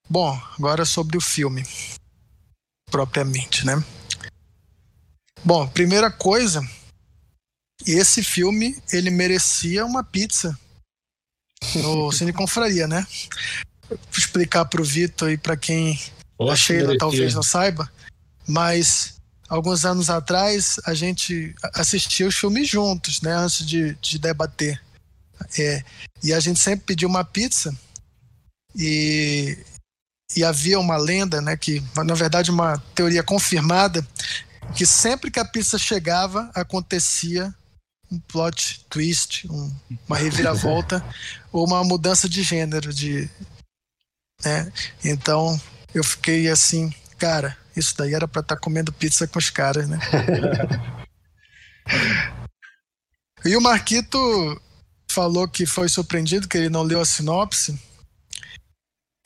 Bom, 0.09 0.41
agora 0.57 0.85
sobre 0.85 1.17
o 1.17 1.21
filme 1.21 1.63
propriamente, 2.89 3.65
né? 3.65 3.73
Bom, 5.43 5.67
primeira 5.67 6.09
coisa, 6.09 6.61
esse 7.85 8.23
filme 8.23 8.81
ele 8.91 9.09
merecia 9.09 9.85
uma 9.85 10.03
pizza 10.03 10.57
no 11.75 12.11
Cine 12.13 12.33
Confraria, 12.33 12.87
né? 12.87 13.05
Vou 13.89 13.99
explicar 14.17 14.65
pro 14.65 14.83
Vitor 14.83 15.29
e 15.31 15.37
para 15.37 15.55
quem 15.55 15.93
a 15.93 16.37
Poxa, 16.37 16.55
Sheila 16.55 16.87
merecia. 16.87 16.97
talvez 16.99 17.33
não 17.33 17.43
saiba, 17.43 17.91
mas 18.47 19.16
alguns 19.47 19.85
anos 19.85 20.09
atrás 20.09 20.79
a 20.85 20.93
gente 20.93 21.55
assistia 21.73 22.27
os 22.27 22.35
filmes 22.35 22.67
juntos, 22.69 23.21
né? 23.21 23.33
Antes 23.33 23.65
de, 23.65 23.95
de 23.95 24.19
debater. 24.19 24.81
É, 25.57 25.83
e 26.23 26.33
a 26.33 26.39
gente 26.39 26.59
sempre 26.59 26.85
pediu 26.85 27.07
uma 27.07 27.23
pizza 27.23 27.75
e, 28.75 29.57
e 30.35 30.43
havia 30.43 30.79
uma 30.79 30.97
lenda, 30.97 31.41
né? 31.41 31.55
Que 31.55 31.83
na 31.95 32.13
verdade 32.13 32.51
uma 32.51 32.77
teoria 32.95 33.23
confirmada 33.23 34.05
que 34.75 34.85
sempre 34.85 35.31
que 35.31 35.39
a 35.39 35.45
pizza 35.45 35.77
chegava 35.77 36.51
acontecia 36.53 37.53
um 38.11 38.19
plot 38.19 38.85
twist, 38.89 39.47
um- 39.49 39.73
uma 40.07 40.17
reviravolta 40.17 41.03
ou 41.51 41.65
uma 41.65 41.83
mudança 41.83 42.27
de 42.27 42.41
gênero 42.43 42.93
de 42.93 43.29
né? 44.43 44.71
Então 45.03 45.59
eu 45.93 46.03
fiquei 46.03 46.49
assim, 46.49 46.93
cara, 47.17 47.57
isso 47.75 47.95
daí 47.97 48.13
era 48.13 48.27
pra 48.27 48.41
estar 48.41 48.57
comendo 48.57 48.93
pizza 48.93 49.27
com 49.27 49.39
os 49.39 49.49
caras, 49.49 49.87
né? 49.87 49.99
e 53.45 53.55
o 53.55 53.61
Marquito 53.61 54.61
falou 55.09 55.47
que 55.47 55.65
foi 55.65 55.89
surpreendido 55.89 56.47
que 56.47 56.57
ele 56.57 56.69
não 56.69 56.83
leu 56.83 57.01
a 57.01 57.05
sinopse. 57.05 57.79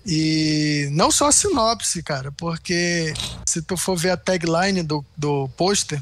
E 0.05 0.89
não 0.91 1.11
só 1.11 1.27
a 1.27 1.31
sinopse, 1.31 2.01
cara, 2.01 2.31
porque 2.31 3.13
se 3.47 3.61
tu 3.61 3.77
for 3.77 3.95
ver 3.95 4.11
a 4.11 4.17
tagline 4.17 4.81
do, 4.81 5.05
do 5.15 5.47
pôster, 5.49 6.01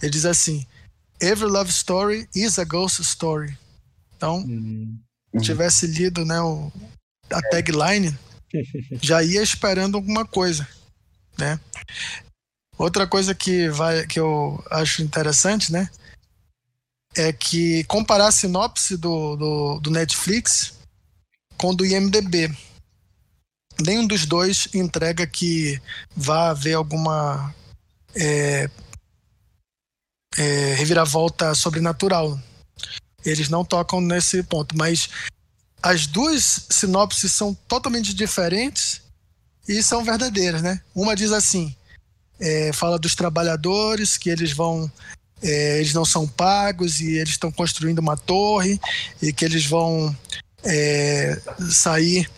ele 0.00 0.12
diz 0.12 0.24
assim: 0.24 0.64
Every 1.20 1.50
love 1.50 1.70
story 1.70 2.28
is 2.34 2.58
a 2.58 2.64
ghost 2.64 3.02
story. 3.02 3.56
Então, 4.16 4.36
Uhum. 4.38 4.96
se 5.34 5.40
tivesse 5.40 5.86
lido 5.88 6.24
né, 6.24 6.40
o, 6.40 6.70
a 7.32 7.42
tagline, 7.50 8.16
já 9.02 9.24
ia 9.24 9.42
esperando 9.42 9.96
alguma 9.96 10.24
coisa, 10.24 10.68
né? 11.38 11.58
Outra 12.78 13.06
coisa 13.06 13.34
que 13.34 13.68
vai 13.68 14.06
que 14.06 14.18
eu 14.18 14.62
acho 14.70 15.02
interessante, 15.02 15.70
né, 15.72 15.88
é 17.14 17.32
que 17.32 17.84
comparar 17.84 18.28
a 18.28 18.32
sinopse 18.32 18.96
do, 18.96 19.36
do, 19.36 19.80
do 19.80 19.90
Netflix 19.90 20.74
com 21.56 21.74
do 21.74 21.84
IMDb. 21.84 22.50
Nenhum 23.80 24.06
dos 24.06 24.26
dois 24.26 24.68
entrega 24.74 25.26
que 25.26 25.80
vá 26.16 26.50
haver 26.50 26.74
alguma 26.74 27.54
é, 28.14 28.68
é, 30.36 30.74
reviravolta 30.74 31.54
sobrenatural. 31.54 32.38
Eles 33.24 33.48
não 33.48 33.64
tocam 33.64 34.00
nesse 34.00 34.42
ponto, 34.42 34.76
mas 34.76 35.08
as 35.82 36.06
duas 36.06 36.66
sinopses 36.70 37.32
são 37.32 37.54
totalmente 37.54 38.14
diferentes 38.14 39.01
e 39.68 39.82
são 39.82 40.04
verdadeiras, 40.04 40.62
né? 40.62 40.80
Uma 40.94 41.14
diz 41.14 41.32
assim, 41.32 41.74
é, 42.40 42.72
fala 42.72 42.98
dos 42.98 43.14
trabalhadores 43.14 44.16
que 44.16 44.28
eles 44.30 44.52
vão, 44.52 44.90
é, 45.42 45.78
eles 45.78 45.94
não 45.94 46.04
são 46.04 46.26
pagos 46.26 47.00
e 47.00 47.16
eles 47.16 47.30
estão 47.30 47.50
construindo 47.50 47.98
uma 47.98 48.16
torre 48.16 48.80
e 49.20 49.32
que 49.32 49.44
eles 49.44 49.66
vão 49.66 50.14
é, 50.64 51.40
sair, 51.70 52.30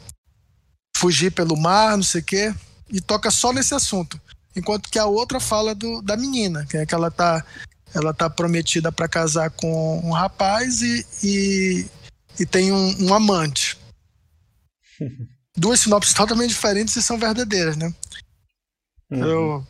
fugir 0.96 1.30
pelo 1.32 1.56
mar, 1.56 1.96
não 1.96 2.04
sei 2.04 2.20
o 2.20 2.24
quê, 2.24 2.54
e 2.90 3.00
toca 3.00 3.30
só 3.30 3.52
nesse 3.52 3.74
assunto. 3.74 4.20
Enquanto 4.56 4.88
que 4.88 4.98
a 4.98 5.06
outra 5.06 5.40
fala 5.40 5.74
do, 5.74 6.00
da 6.02 6.16
menina, 6.16 6.64
que 6.66 6.76
é 6.76 6.87
que 6.87 6.94
ela 6.94 7.10
tá, 7.10 7.44
ela 7.92 8.14
tá 8.14 8.30
prometida 8.30 8.92
para 8.92 9.08
casar 9.08 9.50
com 9.50 9.98
um 10.04 10.12
rapaz 10.12 10.80
e, 10.80 11.06
e 11.22 11.87
e 12.38 12.44
tem 12.44 12.72
um, 12.72 13.04
um 13.04 13.14
amante. 13.14 13.78
Duas 15.57 15.81
sinopses 15.81 16.14
totalmente 16.14 16.51
diferentes 16.51 16.97
e 16.97 17.03
são 17.03 17.19
verdadeiras, 17.19 17.77
né? 17.77 17.95
Uhum. 19.11 19.25
Eu, 19.25 19.67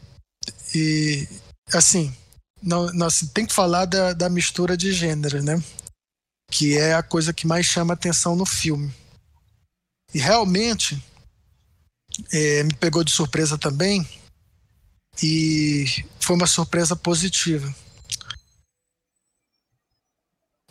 e 0.74 1.28
assim, 1.72 2.14
não, 2.62 2.86
não, 2.92 3.06
assim, 3.06 3.26
tem 3.28 3.46
que 3.46 3.52
falar 3.52 3.84
da, 3.84 4.12
da 4.12 4.28
mistura 4.28 4.76
de 4.76 4.92
gêneros, 4.92 5.44
né? 5.44 5.62
Que 6.50 6.78
é 6.78 6.94
a 6.94 7.02
coisa 7.02 7.32
que 7.32 7.46
mais 7.46 7.66
chama 7.66 7.94
atenção 7.94 8.34
no 8.34 8.46
filme. 8.46 8.92
E 10.12 10.18
realmente 10.18 11.02
é, 12.32 12.62
me 12.62 12.74
pegou 12.74 13.04
de 13.04 13.10
surpresa 13.10 13.58
também 13.58 14.08
e 15.22 15.84
foi 16.20 16.36
uma 16.36 16.46
surpresa 16.46 16.96
positiva 16.96 17.74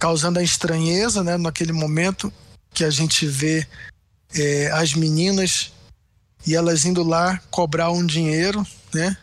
causando 0.03 0.37
a 0.37 0.43
estranheza, 0.43 1.23
né, 1.23 1.37
naquele 1.37 1.71
momento 1.71 2.33
que 2.73 2.83
a 2.83 2.89
gente 2.89 3.25
vê 3.25 3.65
é, 4.35 4.71
as 4.71 4.93
meninas 4.93 5.71
e 6.45 6.55
elas 6.55 6.85
indo 6.85 7.03
lá 7.03 7.37
cobrar 7.49 7.91
um 7.91 8.05
dinheiro, 8.05 8.65
né? 8.93 9.17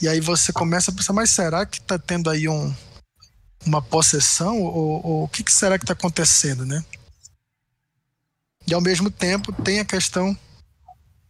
E 0.00 0.08
aí 0.08 0.20
você 0.20 0.52
começa 0.52 0.90
a 0.90 0.94
pensar, 0.94 1.12
mas 1.12 1.30
será 1.30 1.66
que 1.66 1.78
está 1.78 1.98
tendo 1.98 2.30
aí 2.30 2.48
um, 2.48 2.74
uma 3.66 3.82
possessão 3.82 4.60
ou, 4.60 5.06
ou 5.06 5.24
o 5.24 5.28
que, 5.28 5.44
que 5.44 5.52
será 5.52 5.78
que 5.78 5.84
está 5.84 5.92
acontecendo, 5.92 6.64
né? 6.64 6.84
E 8.66 8.74
ao 8.74 8.80
mesmo 8.80 9.10
tempo 9.10 9.52
tem 9.52 9.80
a 9.80 9.84
questão 9.84 10.36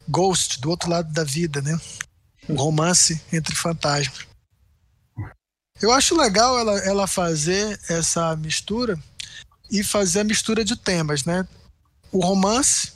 Ghost, 0.08 0.60
do 0.60 0.70
outro 0.70 0.90
lado 0.90 1.12
da 1.12 1.24
vida, 1.24 1.62
né? 1.62 1.78
Um 2.48 2.56
romance 2.56 3.20
entre 3.32 3.54
fantasmas. 3.54 4.26
Eu 5.80 5.92
acho 5.92 6.16
legal 6.16 6.58
ela, 6.58 6.78
ela 6.80 7.06
fazer 7.06 7.80
essa 7.88 8.36
mistura 8.36 8.98
e 9.70 9.82
fazer 9.82 10.20
a 10.20 10.24
mistura 10.24 10.64
de 10.64 10.76
temas, 10.76 11.24
né? 11.24 11.46
O 12.12 12.20
romance 12.20 12.92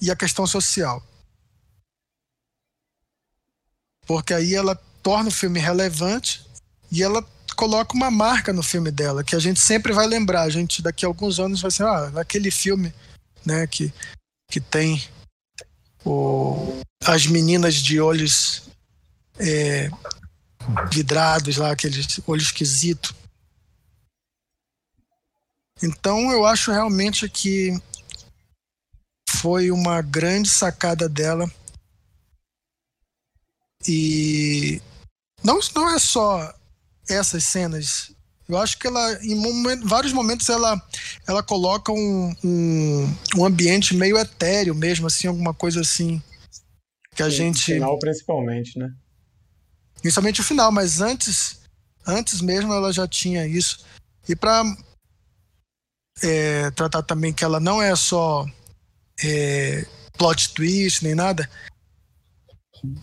e 0.00 0.10
a 0.10 0.16
questão 0.16 0.46
social. 0.46 1.02
Porque 4.06 4.34
aí 4.34 4.54
ela 4.54 4.74
torna 5.02 5.28
o 5.28 5.32
filme 5.32 5.58
relevante 5.58 6.44
e 6.90 7.02
ela 7.02 7.24
coloca 7.56 7.94
uma 7.94 8.10
marca 8.10 8.52
no 8.52 8.62
filme 8.62 8.90
dela, 8.90 9.24
que 9.24 9.34
a 9.34 9.38
gente 9.38 9.60
sempre 9.60 9.92
vai 9.92 10.06
lembrar. 10.06 10.42
A 10.42 10.50
gente 10.50 10.82
daqui 10.82 11.04
a 11.04 11.08
alguns 11.08 11.38
anos 11.38 11.60
vai 11.60 11.70
ser, 11.70 11.84
ah, 11.84 12.12
aquele 12.16 12.50
filme, 12.50 12.92
né, 13.44 13.66
que, 13.66 13.92
que 14.50 14.60
tem 14.60 15.02
o, 16.04 16.80
as 17.04 17.26
meninas 17.26 17.74
de 17.76 18.00
olhos 18.00 18.62
é, 19.38 19.90
vidrados 20.92 21.56
lá, 21.56 21.72
aqueles 21.72 22.20
olho 22.26 22.42
esquisito. 22.42 23.14
Então 25.84 26.32
eu 26.32 26.46
acho 26.46 26.72
realmente 26.72 27.28
que 27.28 27.78
foi 29.28 29.70
uma 29.70 30.00
grande 30.00 30.48
sacada 30.48 31.08
dela. 31.08 31.50
E 33.86 34.80
não, 35.42 35.60
não 35.74 35.90
é 35.94 35.98
só 35.98 36.54
essas 37.08 37.44
cenas. 37.44 38.10
Eu 38.48 38.56
acho 38.56 38.78
que 38.78 38.86
ela, 38.86 39.22
em 39.22 39.34
moment, 39.34 39.80
vários 39.84 40.12
momentos, 40.12 40.48
ela, 40.48 40.80
ela 41.26 41.42
coloca 41.42 41.92
um, 41.92 42.34
um, 42.42 43.16
um, 43.36 43.44
ambiente 43.44 43.94
meio 43.94 44.18
etéreo 44.18 44.74
mesmo, 44.74 45.06
assim, 45.06 45.28
alguma 45.28 45.52
coisa 45.52 45.80
assim. 45.80 46.22
Que 47.14 47.22
a 47.22 47.30
Sim, 47.30 47.36
gente. 47.36 47.74
final, 47.74 47.98
principalmente, 47.98 48.78
né? 48.78 48.90
Principalmente 50.00 50.40
o 50.40 50.44
final, 50.44 50.72
mas 50.72 51.00
antes, 51.00 51.60
antes 52.06 52.40
mesmo 52.40 52.72
ela 52.72 52.92
já 52.92 53.06
tinha 53.06 53.46
isso. 53.46 53.84
E 54.28 54.34
para 54.34 54.62
é, 56.22 56.70
tratar 56.72 57.02
também 57.02 57.32
que 57.32 57.44
ela 57.44 57.58
não 57.58 57.82
é 57.82 57.94
só 57.96 58.46
é, 59.22 59.86
plot 60.16 60.54
twist 60.54 61.02
nem 61.02 61.14
nada, 61.14 61.48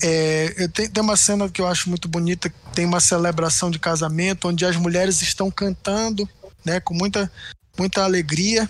é, 0.02 0.68
tem, 0.70 0.90
tem 0.90 1.04
uma 1.04 1.18
cena 1.18 1.50
que 1.50 1.62
eu 1.62 1.68
acho 1.68 1.90
muito 1.90 2.08
bonita, 2.08 2.54
tem 2.74 2.86
uma 2.86 3.00
celebração 3.00 3.72
de 3.72 3.80
casamento 3.80 4.48
onde 4.48 4.66
as 4.66 4.76
mulheres 4.76 5.22
estão 5.22 5.50
cantando, 5.50 6.30
né, 6.64 6.80
com 6.80 6.94
muita, 6.94 7.32
muita 7.78 8.04
alegria, 8.04 8.70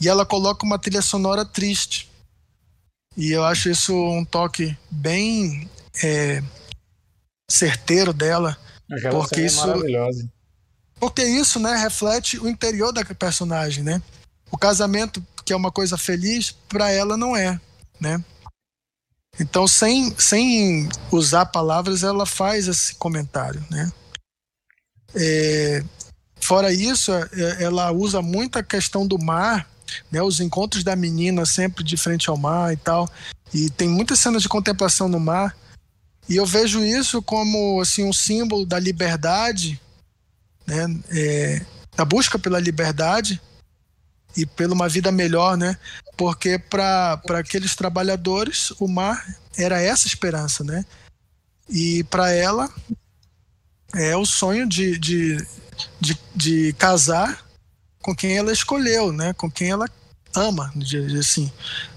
e 0.00 0.08
ela 0.08 0.24
coloca 0.24 0.64
uma 0.64 0.78
trilha 0.78 1.02
sonora 1.02 1.44
triste. 1.44 2.10
E 3.16 3.30
eu 3.30 3.44
acho 3.44 3.68
isso 3.68 3.94
um 3.94 4.24
toque 4.24 4.76
bem 4.90 5.68
é, 6.02 6.42
certeiro 7.50 8.12
dela, 8.12 8.56
Aquela 8.90 9.20
porque 9.20 9.40
é 9.40 9.46
isso, 9.46 9.66
maravilhosa. 9.66 10.28
Porque 10.98 11.22
isso, 11.24 11.58
né, 11.58 11.76
reflete 11.76 12.38
o 12.38 12.48
interior 12.48 12.92
da 12.92 13.04
personagem, 13.04 13.82
né? 13.82 14.02
O 14.50 14.56
casamento, 14.56 15.24
que 15.44 15.52
é 15.52 15.56
uma 15.56 15.70
coisa 15.70 15.98
feliz, 15.98 16.52
para 16.68 16.90
ela 16.90 17.16
não 17.16 17.36
é, 17.36 17.60
né? 18.00 18.22
Então, 19.38 19.66
sem, 19.66 20.14
sem 20.18 20.88
usar 21.10 21.46
palavras, 21.46 22.02
ela 22.02 22.24
faz 22.24 22.68
esse 22.68 22.94
comentário, 22.94 23.64
né? 23.68 23.90
É, 25.14 25.84
fora 26.40 26.72
isso, 26.72 27.12
é, 27.12 27.62
ela 27.62 27.90
usa 27.90 28.22
muito 28.22 28.58
a 28.58 28.62
questão 28.62 29.06
do 29.06 29.18
mar, 29.18 29.68
né? 30.10 30.22
Os 30.22 30.40
encontros 30.40 30.84
da 30.84 30.94
menina 30.94 31.44
sempre 31.44 31.82
de 31.82 31.96
frente 31.96 32.30
ao 32.30 32.36
mar 32.36 32.72
e 32.72 32.76
tal. 32.76 33.08
E 33.52 33.70
tem 33.70 33.88
muitas 33.88 34.20
cenas 34.20 34.42
de 34.42 34.48
contemplação 34.48 35.08
no 35.08 35.18
mar. 35.18 35.56
E 36.28 36.36
eu 36.36 36.46
vejo 36.46 36.82
isso 36.82 37.20
como 37.20 37.80
assim 37.80 38.04
um 38.04 38.12
símbolo 38.12 38.64
da 38.64 38.78
liberdade, 38.78 39.80
né? 40.66 40.86
É, 41.10 41.66
da 41.96 42.04
busca 42.04 42.38
pela 42.38 42.58
liberdade 42.58 43.40
e 44.36 44.44
pela 44.44 44.74
uma 44.74 44.88
vida 44.88 45.12
melhor, 45.12 45.56
né? 45.56 45.76
Porque 46.16 46.58
para 46.58 47.20
aqueles 47.38 47.74
trabalhadores 47.74 48.72
o 48.80 48.88
mar 48.88 49.24
era 49.56 49.80
essa 49.80 50.06
esperança, 50.06 50.64
né? 50.64 50.84
E 51.68 52.04
para 52.04 52.30
ela 52.32 52.72
é 53.94 54.16
o 54.16 54.26
sonho 54.26 54.68
de, 54.68 54.98
de, 54.98 55.36
de, 56.00 56.18
de, 56.34 56.72
casar 56.74 57.44
com 58.02 58.14
quem 58.14 58.36
ela 58.36 58.52
escolheu, 58.52 59.12
né? 59.12 59.32
Com 59.34 59.50
quem 59.50 59.70
ela 59.70 59.88
ama, 60.34 60.72
assim. 61.18 61.50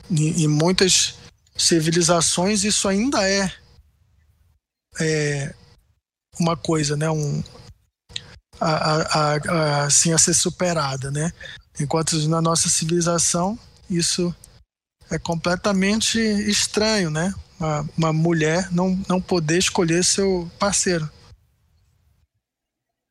Em, 0.10 0.44
em 0.44 0.48
muitas 0.48 1.16
civilizações 1.58 2.64
isso 2.64 2.88
ainda 2.88 3.28
é, 3.28 3.52
é 5.02 5.54
uma 6.40 6.56
coisa, 6.56 6.96
né? 6.96 7.10
Um, 7.10 7.44
a, 8.60 8.72
a, 8.72 9.36
a, 9.36 9.86
assim 9.86 10.14
a 10.14 10.18
ser 10.18 10.34
superada, 10.34 11.12
né? 11.12 11.32
Enquanto 11.80 12.18
na 12.28 12.42
nossa 12.42 12.70
civilização 12.70 13.58
isso 13.90 14.34
é 15.10 15.18
completamente 15.18 16.20
estranho, 16.20 17.10
né? 17.10 17.34
Uma, 17.60 17.90
uma 17.98 18.14
mulher 18.14 18.72
não, 18.72 19.00
não 19.08 19.22
poder 19.22 19.58
escolher 19.58 20.04
seu 20.04 20.50
parceiro. 20.60 21.10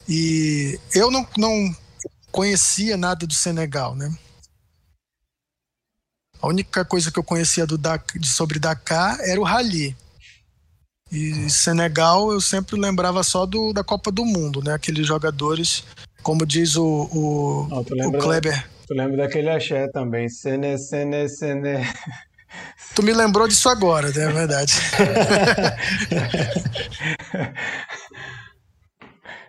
E 0.08 0.78
eu 0.94 1.10
não, 1.10 1.26
não 1.36 1.76
conhecia 2.30 2.96
nada 2.96 3.26
do 3.26 3.34
Senegal, 3.34 3.94
né? 3.94 4.14
A 6.40 6.46
única 6.46 6.84
coisa 6.84 7.10
que 7.10 7.18
eu 7.18 7.24
conhecia 7.24 7.66
do 7.66 7.80
sobre 8.22 8.58
Dakar 8.58 9.18
era 9.20 9.40
o 9.40 9.44
rally. 9.44 9.96
E 11.16 11.48
Senegal 11.48 12.30
eu 12.30 12.42
sempre 12.42 12.78
lembrava 12.78 13.22
só 13.22 13.46
do, 13.46 13.72
da 13.72 13.82
Copa 13.82 14.12
do 14.12 14.22
Mundo, 14.22 14.62
né? 14.62 14.74
Aqueles 14.74 15.06
jogadores, 15.06 15.82
como 16.22 16.44
diz 16.44 16.76
o, 16.76 16.84
o, 16.84 17.66
Não, 17.70 17.80
o 18.08 18.18
Kleber. 18.18 18.68
tu 18.86 18.92
lembra 18.92 19.16
daquele 19.16 19.48
axé 19.48 19.88
também, 19.88 20.28
Sene, 20.28 20.76
Sene, 20.76 21.26
Sene. 21.26 21.88
Tu 22.94 23.02
me 23.02 23.14
lembrou 23.14 23.48
disso 23.48 23.70
agora, 23.70 24.12
né? 24.12 24.24
é 24.24 24.28
verdade. 24.28 24.74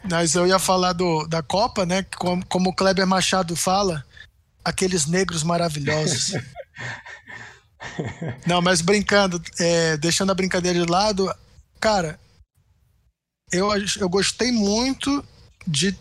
Mas 0.09 0.35
eu 0.35 0.47
ia 0.47 0.57
falar 0.57 0.93
do, 0.93 1.27
da 1.27 1.43
Copa, 1.43 1.85
né? 1.85 2.05
Como, 2.17 2.45
como 2.45 2.69
o 2.69 2.73
Kleber 2.73 3.05
Machado 3.05 3.57
fala, 3.57 4.05
aqueles 4.63 5.05
negros 5.05 5.43
maravilhosos. 5.43 6.31
Não, 8.45 8.61
mas 8.61 8.81
brincando, 8.81 9.41
é, 9.59 9.97
deixando 9.97 10.31
a 10.31 10.35
brincadeira 10.35 10.83
de 10.83 10.89
lado, 10.89 11.31
cara, 11.79 12.19
eu, 13.51 13.69
eu 13.99 14.09
gostei 14.09 14.51
muito 14.51 15.23
de 15.65 15.97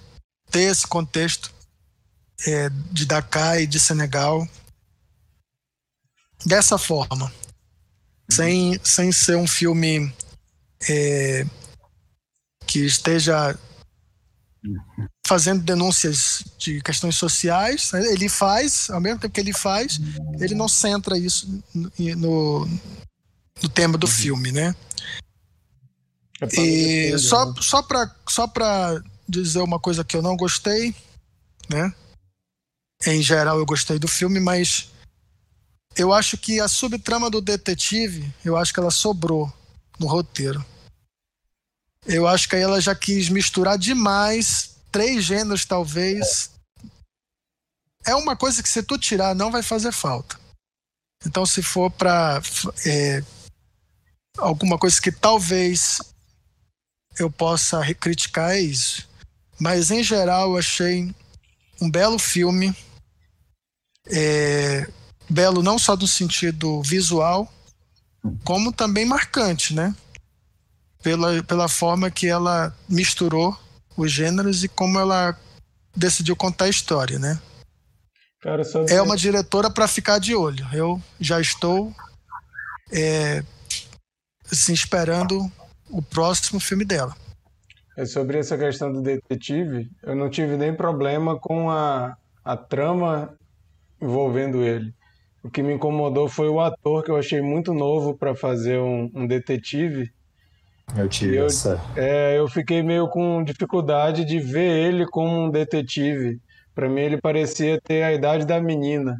ter 0.50 0.70
esse 0.70 0.86
contexto 0.86 1.52
é, 2.46 2.68
de 2.92 3.06
Dakar 3.06 3.60
e 3.60 3.66
de 3.66 3.80
Senegal 3.80 4.46
dessa 6.44 6.76
forma, 6.78 7.32
sem, 8.30 8.78
sem 8.84 9.10
ser 9.10 9.36
um 9.36 9.46
filme 9.46 10.12
é, 10.88 11.46
que 12.66 12.80
esteja 12.80 13.58
fazendo 15.26 15.62
denúncias 15.62 16.44
de 16.58 16.80
questões 16.80 17.16
sociais. 17.16 17.92
Né? 17.92 18.04
Ele 18.12 18.28
faz, 18.28 18.90
ao 18.90 19.00
mesmo 19.00 19.20
tempo 19.20 19.34
que 19.34 19.40
ele 19.40 19.52
faz, 19.52 20.00
ele 20.40 20.54
não 20.54 20.68
centra 20.68 21.16
isso 21.16 21.62
no, 21.74 22.66
no 23.62 23.68
tema 23.68 23.96
do 23.96 24.06
filme, 24.06 24.52
né? 24.52 24.74
E 26.52 27.18
só, 27.18 27.54
só 27.60 27.82
para 27.82 28.14
só 28.28 28.50
dizer 29.28 29.60
uma 29.60 29.80
coisa 29.80 30.04
que 30.04 30.16
eu 30.16 30.22
não 30.22 30.36
gostei, 30.36 30.94
né? 31.68 31.94
Em 33.06 33.22
geral 33.22 33.58
eu 33.58 33.66
gostei 33.66 33.98
do 33.98 34.08
filme, 34.08 34.40
mas 34.40 34.90
eu 35.96 36.12
acho 36.12 36.36
que 36.36 36.60
a 36.60 36.68
subtrama 36.68 37.30
do 37.30 37.40
detetive, 37.40 38.32
eu 38.44 38.56
acho 38.56 38.72
que 38.72 38.80
ela 38.80 38.90
sobrou 38.90 39.52
no 39.98 40.06
roteiro. 40.06 40.64
Eu 42.04 42.28
acho 42.28 42.48
que 42.48 42.56
aí 42.56 42.62
ela 42.62 42.80
já 42.80 42.94
quis 42.94 43.28
misturar 43.28 43.78
demais 43.78 44.76
três 44.92 45.24
gêneros, 45.24 45.64
talvez. 45.64 46.50
É 48.06 48.14
uma 48.14 48.36
coisa 48.36 48.62
que 48.62 48.68
se 48.68 48.82
tu 48.82 48.96
tirar 48.96 49.34
não 49.34 49.50
vai 49.50 49.62
fazer 49.62 49.92
falta. 49.92 50.38
Então, 51.24 51.44
se 51.44 51.62
for 51.62 51.90
para 51.90 52.40
é, 52.86 53.24
alguma 54.38 54.78
coisa 54.78 55.00
que 55.00 55.10
talvez 55.10 56.00
eu 57.18 57.30
possa 57.30 57.82
criticar 57.94 58.52
é 58.52 58.60
isso. 58.60 59.08
Mas 59.58 59.90
em 59.90 60.02
geral 60.02 60.50
eu 60.50 60.58
achei 60.58 61.14
um 61.80 61.90
belo 61.90 62.18
filme. 62.18 62.74
É, 64.08 64.86
belo 65.28 65.62
não 65.62 65.78
só 65.78 65.96
no 65.96 66.06
sentido 66.06 66.82
visual, 66.82 67.52
como 68.44 68.72
também 68.72 69.04
marcante, 69.04 69.74
né? 69.74 69.94
Pela, 71.02 71.42
pela 71.42 71.68
forma 71.68 72.10
que 72.10 72.26
ela 72.26 72.76
misturou 72.88 73.58
os 73.96 74.10
gêneros 74.12 74.64
e 74.64 74.68
como 74.68 74.98
ela 74.98 75.38
decidiu 75.94 76.36
contar 76.36 76.66
a 76.66 76.70
história, 76.70 77.18
né? 77.18 77.40
Cara, 78.40 78.64
sobre... 78.64 78.92
É 78.92 79.00
uma 79.00 79.16
diretora 79.16 79.70
para 79.70 79.88
ficar 79.88 80.18
de 80.18 80.34
olho. 80.34 80.68
Eu 80.72 81.02
já 81.18 81.40
estou 81.40 81.94
é, 82.92 83.42
assim, 84.50 84.72
esperando 84.72 85.50
o 85.90 86.02
próximo 86.02 86.60
filme 86.60 86.84
dela. 86.84 87.14
É 87.96 88.04
sobre 88.04 88.38
essa 88.38 88.58
questão 88.58 88.92
do 88.92 89.00
detetive, 89.00 89.90
eu 90.02 90.14
não 90.14 90.28
tive 90.28 90.56
nem 90.56 90.74
problema 90.74 91.38
com 91.38 91.70
a, 91.70 92.16
a 92.44 92.56
trama 92.56 93.34
envolvendo 94.00 94.62
ele. 94.62 94.92
O 95.42 95.50
que 95.50 95.62
me 95.62 95.72
incomodou 95.72 96.28
foi 96.28 96.48
o 96.48 96.60
ator, 96.60 97.04
que 97.04 97.10
eu 97.10 97.16
achei 97.16 97.40
muito 97.40 97.72
novo 97.72 98.16
para 98.16 98.34
fazer 98.34 98.78
um, 98.78 99.10
um, 99.14 99.26
detetive. 99.26 100.10
Eu 100.96 101.08
tive 101.08 101.36
eu, 101.36 101.46
essa. 101.46 101.80
É, 101.96 102.36
eu 102.36 102.48
fiquei 102.48 102.82
meio 102.82 103.08
com 103.08 103.44
dificuldade 103.44 104.24
de 104.24 104.40
ver 104.40 104.86
ele 104.86 105.06
como 105.06 105.44
um 105.44 105.50
detetive. 105.50 106.40
Para 106.74 106.88
mim, 106.88 107.00
ele 107.00 107.20
parecia 107.20 107.80
ter 107.80 108.02
a 108.02 108.12
idade 108.12 108.44
da 108.44 108.60
menina. 108.60 109.16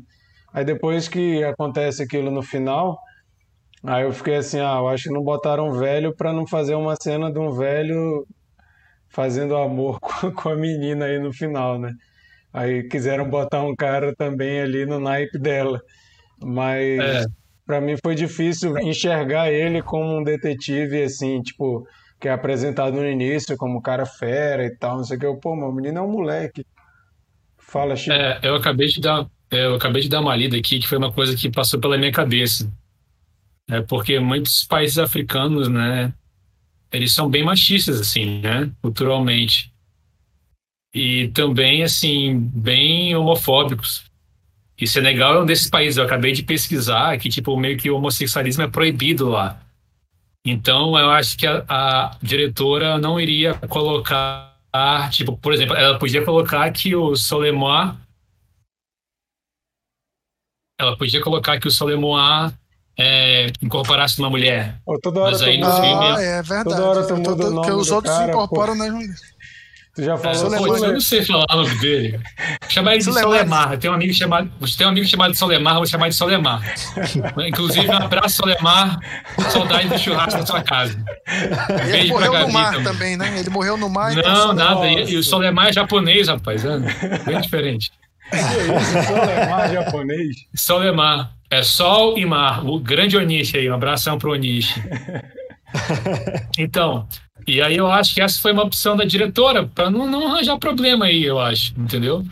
Aí 0.53 0.65
depois 0.65 1.09
que 1.09 1.43
acontece 1.45 2.03
aquilo 2.03 2.31
no 2.31 2.43
final, 2.43 2.99
aí 3.83 4.05
eu 4.05 4.13
fiquei 4.13 4.37
assim, 4.37 4.61
ah, 4.61 4.77
eu 4.79 4.89
acho 4.89 5.05
que 5.05 5.15
não 5.15 5.23
botaram 5.23 5.73
velho 5.73 6.15
para 6.15 6.33
não 6.33 6.47
fazer 6.47 6.75
uma 6.75 6.97
cena 6.97 7.33
de 7.33 7.39
um 7.39 7.53
velho 7.53 8.27
fazendo 9.09 9.57
amor 9.57 9.99
com 10.35 10.49
a 10.49 10.57
menina 10.57 11.07
aí 11.07 11.19
no 11.19 11.33
final, 11.33 11.79
né? 11.79 11.93
Aí 12.53 12.85
quiseram 12.85 13.29
botar 13.29 13.63
um 13.63 13.75
cara 13.77 14.15
também 14.17 14.61
ali 14.61 14.87
no 14.87 14.99
naipe 14.99 15.39
dela. 15.39 15.81
Mas 16.43 16.99
é. 16.99 17.25
para 17.67 17.81
mim 17.81 17.97
foi 18.03 18.15
difícil 18.15 18.79
enxergar 18.79 19.51
ele 19.51 19.83
como 19.83 20.19
um 20.19 20.23
detetive, 20.23 21.03
assim, 21.03 21.43
tipo, 21.43 21.87
que 22.21 22.29
é 22.29 22.33
apresentado 22.33 22.97
no 22.97 23.07
início 23.07 23.57
como 23.57 23.83
cara 23.83 24.07
fera 24.07 24.65
e 24.65 24.75
tal, 24.77 24.99
não 24.99 25.05
sei 25.05 25.17
o 25.17 25.21
que. 25.21 25.27
Eu, 25.27 25.37
pô, 25.37 25.55
meu 25.55 25.73
menino 25.73 25.99
é 25.99 26.03
um 26.03 26.11
moleque. 26.11 26.65
Fala, 27.59 27.97
Chico. 27.97 28.13
É, 28.13 28.41
eu 28.43 28.55
acabei 28.55 28.87
de 28.87 29.01
dar, 29.01 29.27
é, 29.51 29.67
eu 29.67 29.75
acabei 29.75 30.03
de 30.03 30.09
dar 30.09 30.21
uma 30.21 30.37
lida 30.37 30.57
aqui 30.57 30.79
que 30.79 30.89
foi 30.89 30.99
uma 30.99 31.13
coisa 31.13 31.37
que 31.37 31.51
passou 31.51 31.81
pela 31.81 31.99
minha 31.99 32.13
cabeça. 32.13 32.71
É 33.69 33.81
porque 33.81 34.21
muitos 34.21 34.65
países 34.65 34.99
africanos, 34.99 35.69
né, 35.69 36.15
eles 36.93 37.13
são 37.13 37.29
bem 37.29 37.45
machistas, 37.45 38.01
assim, 38.01 38.41
né, 38.41 38.71
culturalmente. 38.81 39.73
E 40.95 41.29
também, 41.29 41.83
assim, 41.83 42.39
bem 42.39 43.15
homofóbicos. 43.15 44.05
E 44.79 44.87
Senegal 44.87 45.35
é 45.35 45.43
um 45.43 45.47
desses 45.47 45.69
países. 45.69 45.97
Eu 45.97 46.05
acabei 46.05 46.33
de 46.33 46.43
pesquisar 46.43 47.19
que, 47.19 47.29
tipo, 47.29 47.57
meio 47.57 47.77
que 47.77 47.91
o 47.91 47.97
homossexualismo 47.97 48.63
é 48.63 48.69
proibido 48.69 49.29
lá. 49.29 49.61
Então, 50.45 50.97
eu 50.97 51.11
acho 51.11 51.37
que 51.37 51.47
a, 51.47 51.65
a 51.69 52.17
diretora 52.23 52.99
não 52.99 53.21
iria 53.21 53.55
colocar, 53.69 54.55
tipo, 55.11 55.37
por 55.37 55.53
exemplo, 55.53 55.75
ela 55.75 55.99
podia 55.99 56.25
colocar 56.25 56.71
que 56.71 56.95
o 56.95 57.17
Solemois 57.17 57.95
ela 60.79 60.97
podia 60.97 61.23
colocar 61.23 61.59
que 61.59 61.67
o 61.67 61.71
Solemois 61.71 62.53
é, 62.99 63.47
incorporasse 63.63 64.19
uma 64.19 64.31
mulher. 64.31 64.81
Oh, 64.87 64.99
toda 64.99 65.21
hora 65.21 65.33
Mas 65.33 65.43
aí 65.43 65.59
no 65.59 65.71
filme... 65.71 65.89
Ah, 65.89 66.17
é 66.21 66.43
verdade. 66.43 66.65
Toda 66.65 66.85
hora 66.85 67.07
tu 67.07 67.17
muda 67.17 67.51
Porque 67.51 67.71
os 67.71 67.91
outros 67.91 68.15
cara, 68.15 68.31
incorporam, 68.31 68.77
pô. 68.77 68.85
né, 68.85 69.15
Tu 69.97 70.03
já 70.03 70.15
falou 70.19 70.55
é, 70.55 70.59
pô, 70.59 70.77
Eu 70.77 70.93
não 70.93 71.01
sei 71.01 71.25
falar 71.25 71.47
o 71.51 71.57
nome 71.57 71.79
dele. 71.79 72.21
Chamar 72.69 72.93
ele 72.93 72.99
de 72.99 73.05
Solemar. 73.05 73.79
Tem 73.79 73.91
um 73.91 73.95
amigo 73.95 74.13
chamado, 74.13 74.51
tem 74.77 74.87
um 74.87 74.91
amigo 74.91 75.07
chamado 75.07 75.33
de 75.33 75.39
Solemar, 75.39 75.77
vou 75.77 75.87
chamar 75.87 76.11
de 76.11 76.15
Solemar. 76.15 76.75
Inclusive, 77.49 77.89
um 77.89 77.93
abraço, 77.93 78.37
Solemar. 78.37 78.99
Saudade 79.51 79.89
do 79.89 79.99
churrasco 79.99 80.39
na 80.39 80.47
sua 80.47 80.63
casa. 80.63 81.03
Um 81.71 81.95
ele 81.95 82.09
morreu 82.09 82.41
no 82.41 82.53
mar 82.53 82.73
também. 82.73 82.85
também, 82.85 83.17
né? 83.17 83.39
Ele 83.41 83.49
morreu 83.49 83.79
no 83.79 83.89
mar. 83.89 84.15
Não, 84.15 84.53
nada. 84.53 84.87
E, 84.87 85.13
e, 85.13 85.17
o 85.17 85.23
Solemar 85.23 85.69
é 85.69 85.73
japonês, 85.73 86.29
rapaz. 86.29 86.63
É 86.63 86.79
bem 87.25 87.41
diferente. 87.41 87.91
Que 88.31 88.37
isso? 88.37 89.07
Solemar 89.07 89.73
japonês? 89.73 90.37
Solemar. 90.55 91.36
É 91.51 91.63
sol 91.63 92.19
e 92.19 92.27
mar. 92.27 92.67
O 92.67 92.79
grande 92.79 93.17
Onishi 93.17 93.59
aí. 93.59 93.71
Um 93.71 93.75
abração 93.75 94.19
pro 94.19 94.33
Onishi. 94.33 94.81
Então, 96.59 97.07
e 97.47 97.61
aí 97.61 97.77
eu 97.77 97.87
acho 97.91 98.15
que 98.15 98.21
essa 98.21 98.41
foi 98.41 98.53
uma 98.53 98.65
opção 98.65 98.97
da 98.97 99.05
diretora 99.05 99.67
para 99.67 99.91
não, 99.91 100.07
não 100.07 100.27
arranjar 100.27 100.59
problema 100.59 101.07
aí, 101.07 101.25
eu 101.25 101.39
acho, 101.39 101.79
entendeu? 101.79 102.25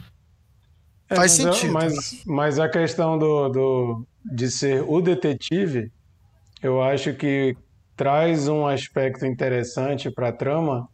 É, 1.09 1.17
Faz 1.17 1.39
mas, 1.39 1.57
sentido. 1.57 1.73
Mas, 1.73 2.23
mas 2.27 2.59
a 2.59 2.69
questão 2.69 3.19
do, 3.19 3.49
do, 3.49 4.07
de 4.25 4.51
ser 4.51 4.83
o 4.87 5.01
detetive, 5.01 5.93
eu 6.63 6.83
acho 6.83 7.13
que 7.15 7.57
traz 7.97 8.49
um 8.49 8.67
aspecto 8.67 9.25
interessante 9.25 10.11
para 10.11 10.29
a 10.29 10.33
trama 10.33 10.89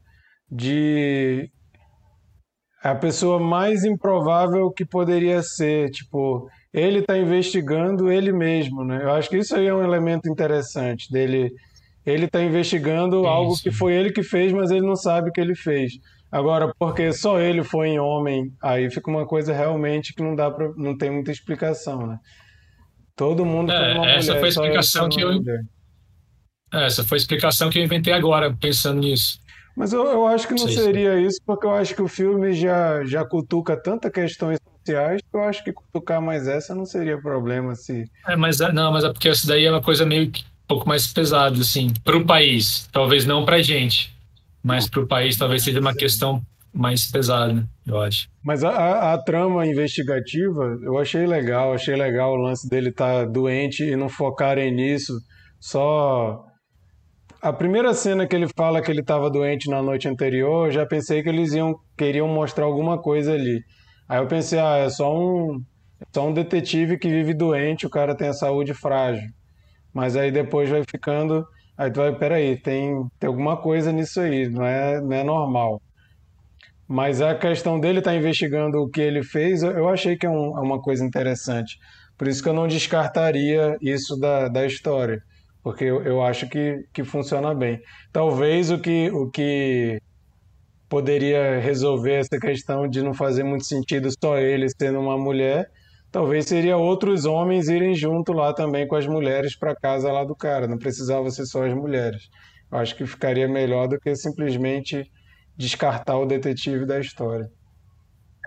de 0.50 1.50
a 2.82 2.94
pessoa 2.94 3.38
mais 3.38 3.84
improvável 3.84 4.70
que 4.70 4.84
poderia 4.84 5.42
ser, 5.42 5.90
tipo, 5.90 6.48
ele 6.72 7.00
está 7.00 7.18
investigando 7.18 8.10
ele 8.10 8.32
mesmo, 8.32 8.84
né? 8.84 9.02
Eu 9.02 9.12
acho 9.12 9.28
que 9.28 9.38
isso 9.38 9.54
aí 9.54 9.66
é 9.66 9.74
um 9.74 9.82
elemento 9.82 10.30
interessante 10.30 11.10
dele 11.10 11.52
ele 12.04 12.24
está 12.26 12.42
investigando 12.42 13.18
Isso. 13.18 13.26
algo 13.26 13.54
que 13.56 13.70
foi 13.70 13.94
ele 13.94 14.10
que 14.10 14.22
fez, 14.22 14.52
mas 14.52 14.70
ele 14.70 14.86
não 14.86 14.96
sabe 14.96 15.30
que 15.30 15.40
ele 15.40 15.54
fez. 15.54 15.92
Agora, 16.30 16.72
porque 16.78 17.12
só 17.12 17.40
ele 17.40 17.64
foi 17.64 17.88
em 17.88 17.98
homem, 17.98 18.52
aí 18.62 18.90
fica 18.90 19.10
uma 19.10 19.26
coisa 19.26 19.52
realmente 19.52 20.14
que 20.14 20.22
não 20.22 20.34
dá 20.34 20.50
para, 20.50 20.72
não 20.76 20.96
tem 20.96 21.10
muita 21.10 21.32
explicação, 21.32 22.06
né? 22.06 22.18
Todo 23.16 23.44
mundo 23.44 23.72
é, 23.72 23.94
uma 23.94 24.10
essa 24.10 24.34
mulher, 24.34 24.40
foi 24.40 24.48
a 24.48 24.50
explicação 24.50 25.08
que 25.08 25.20
eu 25.20 25.30
é, 26.72 26.86
essa 26.86 27.04
foi 27.04 27.16
a 27.16 27.20
explicação 27.20 27.68
que 27.68 27.78
eu 27.80 27.84
inventei 27.84 28.12
agora, 28.12 28.56
pensando 28.56 29.00
nisso. 29.00 29.40
Mas 29.76 29.92
eu, 29.92 30.04
eu 30.04 30.26
acho 30.26 30.46
que 30.46 30.54
não 30.54 30.68
seria 30.68 31.18
isso, 31.20 31.40
porque 31.46 31.66
eu 31.66 31.72
acho 31.72 31.94
que 31.94 32.02
o 32.02 32.08
filme 32.08 32.52
já, 32.52 33.04
já 33.04 33.24
cutuca 33.24 33.76
tanta 33.76 34.10
questões 34.10 34.58
sociais 34.78 35.20
que 35.22 35.36
eu 35.36 35.42
acho 35.42 35.64
que 35.64 35.72
cutucar 35.72 36.20
mais 36.20 36.46
essa 36.48 36.74
não 36.74 36.84
seria 36.84 37.20
problema 37.20 37.74
se. 37.74 38.04
É, 38.26 38.36
mas 38.36 38.60
é, 38.60 38.72
não, 38.72 38.92
mas 38.92 39.04
é 39.04 39.12
porque 39.12 39.28
essa 39.28 39.46
daí 39.46 39.64
é 39.64 39.70
uma 39.70 39.82
coisa 39.82 40.04
meio 40.04 40.30
que 40.30 40.44
pouco 40.66 40.88
mais 40.88 41.06
pesado, 41.06 41.60
assim, 41.60 41.92
para 42.04 42.16
o 42.16 42.24
país. 42.24 42.88
Talvez 42.92 43.26
não 43.26 43.44
para 43.44 43.56
a 43.56 43.62
gente, 43.62 44.14
mas 44.62 44.88
para 44.88 45.00
o 45.00 45.06
país 45.06 45.36
talvez 45.36 45.64
seja 45.64 45.80
uma 45.80 45.94
questão 45.94 46.42
mais 46.72 47.10
pesada, 47.10 47.66
eu 47.84 48.00
acho. 48.00 48.28
Mas 48.44 48.62
a, 48.62 48.70
a, 48.70 49.14
a, 49.14 49.18
trama 49.18 49.66
investigativa, 49.66 50.78
eu 50.82 50.98
achei 50.98 51.26
legal, 51.26 51.72
achei 51.72 51.96
legal 51.96 52.32
o 52.32 52.36
lance 52.36 52.68
dele 52.68 52.90
estar 52.90 53.24
tá 53.24 53.24
doente 53.24 53.82
e 53.82 53.96
não 53.96 54.08
focarem 54.08 54.72
nisso, 54.72 55.20
só... 55.58 56.46
A 57.42 57.52
primeira 57.54 57.94
cena 57.94 58.26
que 58.26 58.36
ele 58.36 58.46
fala 58.54 58.82
que 58.82 58.90
ele 58.90 59.00
estava 59.00 59.30
doente 59.30 59.70
na 59.70 59.82
noite 59.82 60.06
anterior, 60.06 60.66
eu 60.66 60.72
já 60.72 60.84
pensei 60.84 61.22
que 61.22 61.28
eles 61.30 61.54
iam 61.54 61.74
queriam 61.96 62.28
mostrar 62.28 62.66
alguma 62.66 62.98
coisa 62.98 63.32
ali. 63.32 63.64
Aí 64.06 64.18
eu 64.18 64.26
pensei, 64.26 64.58
ah, 64.58 64.76
é 64.76 64.90
só 64.90 65.16
um, 65.16 65.64
só 66.12 66.28
um 66.28 66.34
detetive 66.34 66.98
que 66.98 67.08
vive 67.08 67.32
doente, 67.32 67.86
o 67.86 67.90
cara 67.90 68.14
tem 68.14 68.28
a 68.28 68.34
saúde 68.34 68.74
frágil. 68.74 69.26
Mas 69.92 70.16
aí 70.16 70.30
depois 70.30 70.68
vai 70.68 70.82
ficando. 70.84 71.46
Aí 71.78 71.90
tu 71.90 72.00
vai, 72.00 72.14
peraí, 72.14 72.60
tem, 72.60 73.08
tem 73.18 73.28
alguma 73.28 73.56
coisa 73.56 73.90
nisso 73.90 74.20
aí, 74.20 74.46
não 74.48 74.66
é, 74.66 75.00
não 75.00 75.12
é 75.12 75.24
normal. 75.24 75.80
Mas 76.86 77.22
a 77.22 77.34
questão 77.34 77.80
dele 77.80 78.00
estar 78.00 78.10
tá 78.10 78.16
investigando 78.16 78.78
o 78.82 78.90
que 78.90 79.00
ele 79.00 79.22
fez, 79.22 79.62
eu 79.62 79.88
achei 79.88 80.16
que 80.16 80.26
é, 80.26 80.30
um, 80.30 80.58
é, 80.58 80.60
uma 80.60 80.82
coisa 80.82 81.04
interessante. 81.04 81.78
Por 82.18 82.28
isso 82.28 82.42
que 82.42 82.48
eu 82.50 82.52
não 82.52 82.68
descartaria 82.68 83.78
isso 83.80 84.18
da, 84.18 84.48
da 84.48 84.66
história, 84.66 85.22
porque 85.62 85.84
eu, 85.84 86.02
eu 86.02 86.22
acho 86.22 86.48
que, 86.48 86.84
que 86.92 87.04
funciona 87.04 87.54
bem. 87.54 87.80
Talvez 88.12 88.70
o 88.70 88.78
que, 88.78 89.10
o 89.10 89.30
que 89.30 90.00
poderia 90.88 91.58
resolver 91.60 92.14
essa 92.14 92.38
questão 92.38 92.88
de 92.88 93.02
não 93.02 93.14
fazer 93.14 93.44
muito 93.44 93.64
sentido 93.64 94.08
só 94.22 94.38
ele 94.38 94.66
sendo 94.68 95.00
uma 95.00 95.16
mulher 95.16 95.70
Talvez 96.10 96.46
seria 96.46 96.76
outros 96.76 97.24
homens 97.24 97.68
irem 97.68 97.94
junto 97.94 98.32
lá 98.32 98.52
também 98.52 98.86
com 98.86 98.96
as 98.96 99.06
mulheres 99.06 99.56
para 99.56 99.76
casa 99.76 100.10
lá 100.10 100.24
do 100.24 100.34
cara. 100.34 100.66
Não 100.66 100.76
precisava 100.76 101.30
ser 101.30 101.46
só 101.46 101.64
as 101.64 101.72
mulheres. 101.72 102.28
Eu 102.70 102.78
acho 102.78 102.96
que 102.96 103.06
ficaria 103.06 103.46
melhor 103.46 103.86
do 103.86 103.98
que 103.98 104.14
simplesmente 104.16 105.08
descartar 105.56 106.18
o 106.18 106.26
detetive 106.26 106.84
da 106.84 106.98
história. 106.98 107.48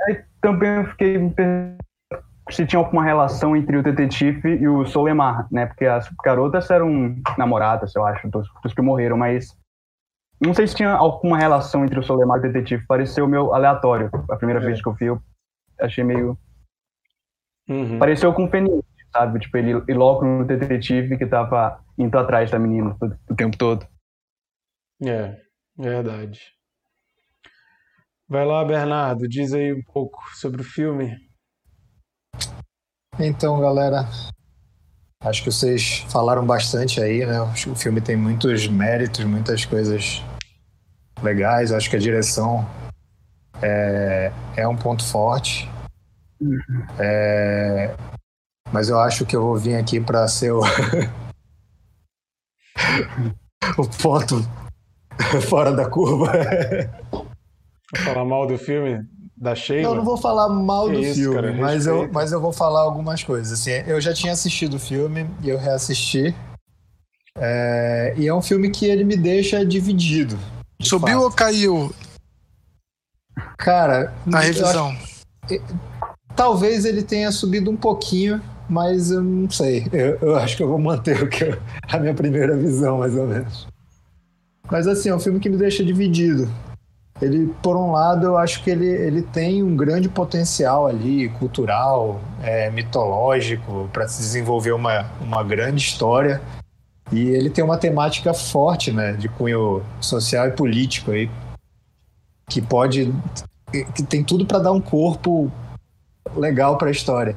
É, 0.10 0.26
também 0.42 0.86
fiquei 0.88 1.18
se 2.50 2.66
tinha 2.66 2.80
alguma 2.80 3.04
relação 3.04 3.56
entre 3.56 3.78
o 3.78 3.84
detetive 3.84 4.58
e 4.58 4.68
o 4.68 4.86
Solemar, 4.86 5.48
né? 5.52 5.66
Porque 5.66 5.86
as 5.86 6.10
garotas 6.24 6.70
eram 6.70 7.16
namoradas, 7.38 7.96
eu 7.96 8.06
acho, 8.06 8.30
dos, 8.30 8.48
dos 8.62 8.74
que 8.74 8.82
morreram, 8.82 9.18
mas 9.18 9.58
não 10.40 10.54
sei 10.54 10.68
se 10.68 10.76
tinha 10.76 10.92
alguma 10.92 11.38
relação 11.38 11.86
entre 11.86 12.00
o 12.00 12.04
Solemar 12.04 12.38
e 12.38 12.40
o 12.40 12.44
detetive. 12.44 12.86
Pareceu 12.86 13.28
meio 13.28 13.54
aleatório. 13.54 14.10
A 14.30 14.36
primeira 14.36 14.62
é. 14.62 14.66
vez 14.66 14.82
que 14.82 14.88
eu 14.88 14.94
vi, 14.94 15.06
eu 15.06 15.22
achei 15.80 16.04
meio 16.04 16.38
Uhum. 17.68 17.98
Pareceu 17.98 18.34
conveniente, 18.34 18.86
sabe? 19.12 19.40
Tipo, 19.40 19.58
ele 19.58 19.72
ir 19.88 19.96
logo 19.96 20.26
no 20.26 20.46
detetive 20.46 21.18
que 21.18 21.26
tava 21.26 21.84
indo 21.98 22.18
atrás 22.18 22.52
da 22.52 22.60
menina 22.60 22.98
o 23.30 23.36
tempo 23.36 23.58
todo. 23.58 23.88
É, 25.02 25.38
verdade. 25.78 26.52
Vai 28.28 28.46
lá, 28.46 28.64
Bernardo, 28.66 29.28
diz 29.28 29.54
aí 29.54 29.74
um 29.74 29.84
pouco 29.84 30.20
sobre 30.36 30.62
o 30.62 30.66
filme. 30.66 31.16
Então, 33.20 33.60
galera, 33.60 34.10
acho 35.22 35.44
que 35.44 35.52
vocês 35.52 36.00
falaram 36.10 36.46
bastante 36.46 37.00
aí, 37.00 37.26
né? 37.26 37.40
Acho 37.40 37.66
que 37.66 37.72
o 37.72 37.76
filme 37.76 38.02
tem 38.02 38.16
muitos 38.16 38.68
méritos, 38.68 39.24
muitas 39.24 39.66
coisas 39.66 40.24
legais. 41.22 41.72
Acho 41.72 41.90
que 41.90 41.96
a 41.96 42.00
direção 42.00 42.68
é, 43.62 44.32
é 44.58 44.68
um 44.68 44.76
ponto 44.76 45.06
forte. 45.06 45.70
É, 47.00 47.96
mas 48.72 48.90
eu 48.90 49.00
acho 49.00 49.26
que 49.26 49.36
eu 49.36 49.44
vou 49.44 49.58
vir 49.58 49.76
aqui 49.76 50.00
para 50.00 50.28
ser 50.28 50.52
o, 50.52 50.62
o 53.78 53.88
ponto 54.02 54.42
fora 55.48 55.72
da 55.72 55.88
curva. 55.88 56.32
Falar 58.04 58.26
mal 58.26 58.48
do 58.48 58.58
filme 58.58 59.08
da 59.44 59.54
Sheila? 59.56 59.84
Eu 59.90 59.96
não 59.96 60.04
vou 60.06 60.18
falar 60.18 60.48
mal 60.50 60.88
Que 60.88 60.94
do 60.94 61.00
isso, 61.02 61.16
filme, 61.16 61.36
cara, 61.36 61.54
mas, 61.54 61.86
eu, 61.86 62.10
mas 62.12 62.32
eu 62.32 62.40
vou 62.40 62.52
falar 62.54 62.80
algumas 62.82 63.22
coisas. 63.24 63.60
Assim, 63.60 63.72
eu 63.86 64.00
já 64.02 64.14
tinha 64.14 64.32
assistido 64.34 64.76
o 64.76 64.80
filme 64.80 65.30
e 65.42 65.50
eu 65.50 65.58
reassisti. 65.58 66.34
É, 67.38 68.14
e 68.18 68.28
é 68.28 68.34
um 68.34 68.42
filme 68.42 68.70
que 68.70 68.86
ele 68.86 69.04
me 69.04 69.18
deixa 69.18 69.66
dividido. 69.66 70.38
de 70.80 70.88
Subiu 70.88 71.16
fato. 71.16 71.24
ou 71.24 71.32
caiu 71.32 71.96
Cara, 73.58 74.14
na 74.26 74.38
eu 74.46 74.50
acho- 74.50 74.60
revisão? 74.60 74.98
talvez 76.36 76.86
ele 76.86 77.04
tenha 77.04 77.32
subido 77.32 77.70
um 77.72 77.76
pouquinho, 77.78 78.42
mas 78.70 79.12
eu 79.12 79.22
não 79.22 79.50
sei. 79.50 79.88
Eu, 79.92 80.18
eu 80.22 80.36
acho 80.36 80.56
que 80.58 80.64
eu 80.64 80.68
vou 80.70 80.80
manter 80.80 81.22
o 81.24 81.28
que 81.30 81.44
eu- 81.44 81.60
a 81.92 81.98
minha 82.00 82.14
primeira 82.14 82.56
visão, 82.56 83.00
mais 83.00 83.16
ou 83.16 83.28
menos. 83.28 83.68
Mas 84.72 84.88
assim, 84.88 85.10
é 85.10 85.16
um 85.16 85.20
filme 85.20 85.40
que 85.40 85.50
me 85.50 85.58
deixa 85.58 85.84
dividido. 85.84 86.48
Ele, 87.22 87.54
por 87.62 87.78
um 87.78 87.92
lado, 87.92 88.26
eu 88.26 88.38
acho 88.38 88.64
que 88.64 88.70
ele, 88.70 88.88
ele 88.88 89.22
tem 89.22 89.64
um 89.64 89.76
grande 89.76 90.10
potencial 90.10 90.88
ali, 90.88 91.30
cultural, 91.30 92.20
é, 92.42 92.70
mitológico, 92.72 93.90
para 93.94 94.08
se 94.08 94.20
desenvolver 94.20 94.72
uma, 94.72 95.06
uma 95.22 95.44
grande 95.44 95.82
história. 95.82 96.42
E 97.12 97.30
ele 97.30 97.50
tem 97.50 97.64
uma 97.64 97.78
temática 97.78 98.34
forte, 98.34 98.92
né, 98.92 99.14
de 99.14 99.30
cunho 99.30 99.84
social 100.02 100.48
e 100.48 100.52
político 100.52 101.12
aí, 101.12 101.30
que 102.50 102.62
pode, 102.62 103.14
que 103.96 104.04
tem 104.04 104.24
tudo 104.24 104.46
para 104.46 104.60
dar 104.60 104.72
um 104.72 104.82
corpo 104.82 105.52
legal 106.36 106.78
para 106.78 106.88
a 106.88 106.92
história. 106.92 107.36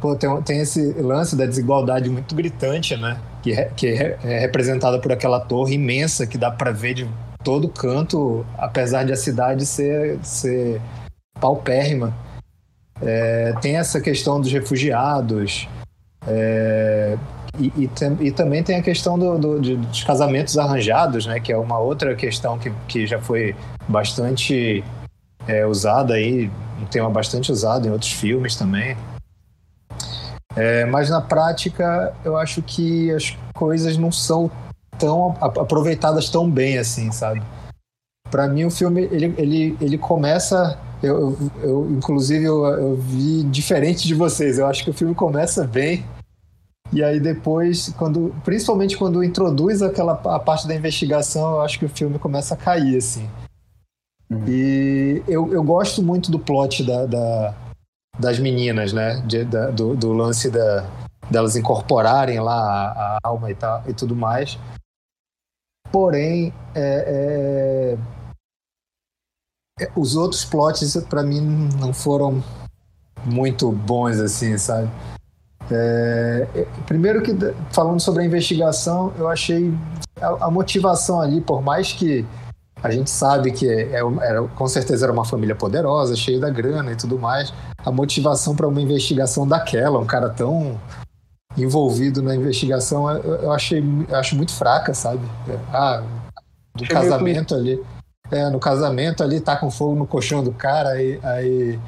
Pô, 0.00 0.16
tem, 0.16 0.42
tem 0.42 0.60
esse 0.60 0.92
lance 0.94 1.36
da 1.36 1.46
desigualdade 1.46 2.08
muito 2.10 2.34
gritante, 2.34 2.96
né? 2.96 3.20
Que, 3.40 3.54
que 3.76 3.86
é 3.86 4.38
representada 4.40 4.98
por 4.98 5.12
aquela 5.12 5.38
torre 5.38 5.74
imensa 5.74 6.26
que 6.26 6.36
dá 6.36 6.50
para 6.50 6.72
ver 6.72 6.94
de 6.94 7.08
todo 7.42 7.68
canto, 7.68 8.44
apesar 8.58 9.04
de 9.04 9.12
a 9.12 9.16
cidade 9.16 9.64
ser, 9.66 10.18
ser 10.22 10.80
paupérrima. 11.40 12.14
É, 13.00 13.52
tem 13.60 13.76
essa 13.76 14.00
questão 14.00 14.40
dos 14.40 14.50
refugiados. 14.52 15.68
é, 16.26 17.16
e, 17.58 17.72
e, 17.76 17.88
tam- 17.88 18.16
e 18.20 18.30
também 18.30 18.62
tem 18.62 18.76
a 18.76 18.82
questão 18.82 19.18
do, 19.18 19.36
do- 19.38 19.60
de- 19.60 19.76
dos 19.76 20.04
casamentos 20.04 20.56
arranjados, 20.56 21.26
né? 21.26 21.38
Que 21.40 21.52
é 21.52 21.56
uma 21.58 21.78
outra 21.78 22.14
questão 22.14 22.58
que, 22.58 22.72
que 22.88 23.06
já 23.06 23.20
foi 23.20 23.54
bastante 23.88 24.82
é, 25.46 25.66
usada 25.66 26.14
aí, 26.14 26.50
um 26.80 26.86
tema 26.86 27.10
bastante 27.10 27.50
usado 27.52 27.86
em 27.86 27.90
outros 27.90 28.12
filmes 28.12 28.54
também. 28.56 28.96
É, 30.54 30.84
mas 30.86 31.10
na 31.10 31.20
prática, 31.20 32.14
eu 32.24 32.36
acho 32.36 32.62
que 32.62 33.10
as 33.12 33.36
coisas 33.54 33.96
não 33.96 34.12
são 34.12 34.50
tão 34.98 35.36
aproveitadas 35.40 36.28
tão 36.28 36.50
bem 36.50 36.78
assim, 36.78 37.10
sabe? 37.12 37.42
Pra 38.30 38.48
mim, 38.48 38.64
o 38.64 38.70
filme 38.70 39.02
ele, 39.10 39.34
ele, 39.36 39.76
ele 39.80 39.98
começa. 39.98 40.78
Eu, 41.02 41.18
eu, 41.18 41.38
eu, 41.62 41.90
inclusive, 41.90 42.44
eu, 42.44 42.64
eu 42.64 42.96
vi 42.96 43.42
diferente 43.44 44.06
de 44.06 44.14
vocês. 44.14 44.58
Eu 44.58 44.66
acho 44.66 44.84
que 44.84 44.90
o 44.90 44.94
filme 44.94 45.14
começa 45.14 45.64
bem. 45.66 46.04
E 46.92 47.02
aí 47.02 47.18
depois, 47.18 47.88
quando, 47.98 48.34
principalmente 48.44 48.96
quando 48.96 49.24
introduz 49.24 49.80
aquela 49.82 50.12
a 50.12 50.38
parte 50.38 50.68
da 50.68 50.74
investigação, 50.74 51.52
eu 51.52 51.60
acho 51.62 51.78
que 51.78 51.86
o 51.86 51.88
filme 51.88 52.18
começa 52.18 52.54
a 52.54 52.56
cair 52.56 52.96
assim. 52.96 53.28
E 54.46 55.22
eu, 55.28 55.52
eu 55.52 55.62
gosto 55.62 56.02
muito 56.02 56.30
do 56.30 56.38
plot 56.38 56.84
da, 56.84 57.06
da- 57.06 57.54
das 58.18 58.38
meninas, 58.38 58.92
né? 58.92 59.22
De- 59.26 59.44
da- 59.44 59.70
do, 59.70 59.94
do 59.94 60.12
lance 60.12 60.50
da, 60.50 60.86
delas 61.30 61.56
incorporarem 61.56 62.40
lá 62.40 62.54
a, 62.54 63.16
a 63.16 63.18
alma 63.24 63.50
e, 63.50 63.54
tal, 63.54 63.82
e 63.86 63.92
tudo 63.92 64.14
mais. 64.16 64.58
Porém, 65.92 66.52
é- 66.74 67.96
é- 69.78 69.84
é- 69.84 69.90
os 69.94 70.16
outros 70.16 70.44
plots, 70.44 70.96
pra 71.08 71.22
mim, 71.22 71.68
não 71.78 71.92
foram 71.92 72.42
muito 73.24 73.70
bons, 73.70 74.18
assim, 74.18 74.56
sabe? 74.56 74.90
É, 75.70 76.48
é, 76.54 76.66
primeiro 76.86 77.22
que, 77.22 77.32
falando 77.70 78.00
sobre 78.00 78.22
a 78.22 78.26
investigação, 78.26 79.12
eu 79.18 79.28
achei 79.28 79.72
a, 80.20 80.46
a 80.46 80.50
motivação 80.50 81.20
ali, 81.20 81.40
por 81.40 81.62
mais 81.62 81.92
que 81.92 82.26
a 82.82 82.90
gente 82.90 83.10
sabe 83.10 83.52
que 83.52 83.68
é, 83.68 83.92
era, 83.92 84.42
com 84.42 84.66
certeza 84.66 85.06
era 85.06 85.12
uma 85.12 85.24
família 85.24 85.54
poderosa, 85.54 86.16
cheia 86.16 86.40
da 86.40 86.50
grana 86.50 86.90
e 86.92 86.96
tudo 86.96 87.18
mais. 87.18 87.52
A 87.84 87.92
motivação 87.92 88.56
para 88.56 88.66
uma 88.66 88.80
investigação 88.80 89.46
daquela, 89.46 89.98
um 89.98 90.06
cara 90.06 90.28
tão 90.30 90.80
envolvido 91.56 92.22
na 92.22 92.34
investigação, 92.34 93.10
eu, 93.10 93.52
achei, 93.52 93.82
eu 94.08 94.16
acho 94.16 94.36
muito 94.36 94.52
fraca, 94.52 94.94
sabe? 94.94 95.20
Ah, 95.72 96.02
do 96.74 96.84
Achei 96.84 96.96
casamento 96.96 97.54
ali. 97.54 97.82
É, 98.30 98.48
no 98.48 98.58
casamento 98.58 99.22
ali 99.22 99.40
tá 99.40 99.56
com 99.56 99.70
fogo 99.70 99.94
no 99.94 100.06
colchão 100.06 100.42
do 100.42 100.52
cara, 100.52 100.90
aí, 100.90 101.20
aí 101.22 101.78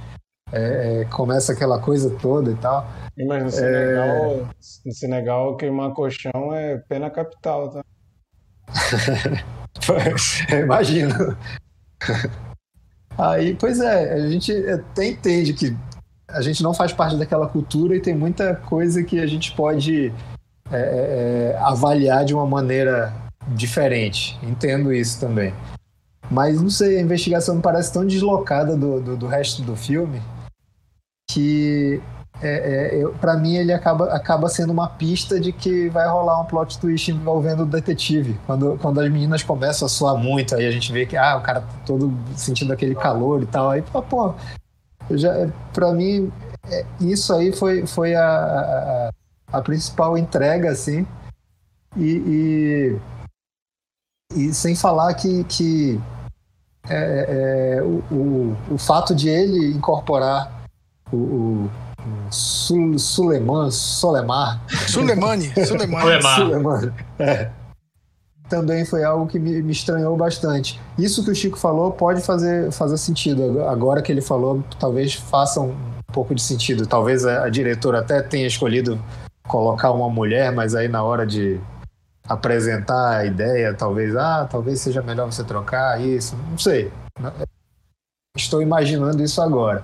é, 0.52 1.00
é, 1.00 1.04
começa 1.06 1.52
aquela 1.52 1.78
coisa 1.78 2.10
toda 2.20 2.50
e 2.50 2.54
tal. 2.56 2.86
Mas 3.26 3.44
no 3.44 3.50
Senegal, 3.50 4.48
no 4.84 4.92
Senegal, 4.92 5.56
queimar 5.56 5.92
colchão 5.92 6.54
é 6.54 6.76
pena 6.88 7.10
capital, 7.10 7.70
tá? 7.70 7.82
Imagino. 10.62 11.36
Aí, 13.16 13.54
pois 13.54 13.80
é, 13.80 14.12
a 14.12 14.28
gente 14.28 14.52
até 14.68 15.06
entende 15.06 15.54
que 15.54 15.74
a 16.28 16.40
gente 16.40 16.62
não 16.62 16.74
faz 16.74 16.92
parte 16.92 17.16
daquela 17.16 17.46
cultura 17.46 17.96
e 17.96 18.00
tem 18.00 18.14
muita 18.14 18.54
coisa 18.54 19.02
que 19.02 19.20
a 19.20 19.26
gente 19.26 19.52
pode 19.52 20.12
é, 20.70 21.52
é, 21.54 21.58
avaliar 21.60 22.24
de 22.24 22.34
uma 22.34 22.46
maneira 22.46 23.12
diferente. 23.48 24.38
Entendo 24.42 24.92
isso 24.92 25.20
também. 25.20 25.54
Mas 26.30 26.60
não 26.60 26.70
sei, 26.70 26.98
a 26.98 27.02
investigação 27.02 27.56
me 27.56 27.62
parece 27.62 27.92
tão 27.92 28.06
deslocada 28.06 28.76
do, 28.76 29.00
do, 29.00 29.16
do 29.16 29.26
resto 29.26 29.62
do 29.62 29.76
filme 29.76 30.20
que 31.30 32.00
é, 32.42 33.00
é, 33.00 33.08
para 33.20 33.36
mim 33.36 33.56
ele 33.56 33.72
acaba, 33.72 34.12
acaba 34.12 34.48
sendo 34.48 34.72
uma 34.72 34.88
pista 34.88 35.38
de 35.38 35.52
que 35.52 35.88
vai 35.88 36.08
rolar 36.08 36.40
um 36.40 36.44
plot 36.44 36.78
twist 36.78 37.10
envolvendo 37.10 37.62
o 37.62 37.66
detetive. 37.66 38.38
Quando, 38.46 38.78
quando 38.80 39.00
as 39.00 39.10
meninas 39.10 39.42
começam 39.42 39.86
a 39.86 39.88
suar 39.88 40.16
muito, 40.16 40.54
aí 40.54 40.66
a 40.66 40.70
gente 40.70 40.92
vê 40.92 41.06
que 41.06 41.16
ah, 41.16 41.36
o 41.36 41.42
cara 41.42 41.60
tá 41.60 41.74
todo 41.86 42.12
sentindo 42.36 42.72
aquele 42.72 42.94
calor 42.94 43.42
e 43.42 43.46
tal. 43.46 43.70
Aí, 43.70 43.82
pô 43.82 44.34
eu 45.10 45.18
já, 45.18 45.32
pra 45.72 45.92
mim, 45.92 46.32
é, 46.70 46.84
isso 47.00 47.32
aí 47.34 47.52
foi, 47.52 47.86
foi 47.86 48.14
a, 48.14 48.26
a, 48.26 49.10
a 49.58 49.62
principal 49.62 50.16
entrega, 50.16 50.70
assim. 50.70 51.06
E, 51.96 52.98
e, 54.34 54.38
e 54.48 54.54
sem 54.54 54.74
falar 54.74 55.14
que, 55.14 55.44
que 55.44 56.00
é, 56.88 57.76
é, 57.78 57.82
o, 57.82 58.02
o, 58.12 58.56
o 58.72 58.78
fato 58.78 59.14
de 59.14 59.28
ele 59.28 59.72
incorporar 59.72 60.64
o, 61.12 61.16
o 61.16 61.70
Sul, 62.30 62.98
Suleiman, 62.98 63.70
Solemar. 63.70 64.60
Sulemani, 64.88 65.52
Sulemani. 65.66 66.92
É. 67.18 67.50
Também 68.48 68.84
foi 68.84 69.02
algo 69.02 69.26
que 69.26 69.38
me, 69.38 69.62
me 69.62 69.72
estranhou 69.72 70.16
bastante. 70.16 70.78
Isso 70.98 71.24
que 71.24 71.30
o 71.30 71.34
Chico 71.34 71.58
falou 71.58 71.92
pode 71.92 72.20
fazer, 72.20 72.70
fazer 72.72 72.98
sentido. 72.98 73.64
Agora 73.66 74.02
que 74.02 74.12
ele 74.12 74.20
falou, 74.20 74.62
talvez 74.78 75.14
faça 75.14 75.60
um 75.60 75.74
pouco 76.12 76.34
de 76.34 76.42
sentido. 76.42 76.86
Talvez 76.86 77.24
a, 77.24 77.44
a 77.44 77.48
diretora 77.48 78.00
até 78.00 78.20
tenha 78.22 78.46
escolhido 78.46 79.02
colocar 79.48 79.90
uma 79.92 80.08
mulher, 80.10 80.52
mas 80.52 80.74
aí 80.74 80.88
na 80.88 81.02
hora 81.02 81.26
de 81.26 81.58
apresentar 82.28 83.18
a 83.18 83.24
ideia, 83.26 83.74
talvez, 83.74 84.14
ah, 84.16 84.46
talvez 84.50 84.80
seja 84.80 85.02
melhor 85.02 85.26
você 85.30 85.42
trocar 85.44 86.00
isso. 86.00 86.36
Não 86.50 86.58
sei. 86.58 86.92
Estou 88.36 88.60
imaginando 88.62 89.22
isso 89.22 89.40
agora. 89.40 89.82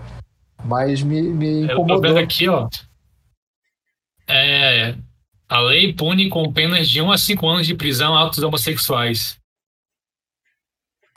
Mas 0.65 1.03
me, 1.03 1.23
me 1.23 1.63
Eu 1.63 1.69
tô 1.69 1.75
incomodou. 1.75 2.03
vendo 2.03 2.19
aqui, 2.19 2.49
ó. 2.49 2.69
É, 4.29 4.95
a 5.51 5.61
lei 5.61 5.93
pune 5.93 6.29
com 6.29 6.53
penas 6.53 6.89
de 6.89 7.03
1 7.03 7.11
a 7.11 7.19
5 7.19 7.49
anos 7.49 7.67
de 7.67 7.75
prisão 7.75 8.17
atos 8.17 8.39
homossexuais. 8.43 9.37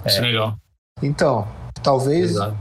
Isso 0.05 0.17
é 0.17 0.21
legal. 0.21 0.57
Então, 1.03 1.47
talvez 1.83 2.31
Exato. 2.31 2.57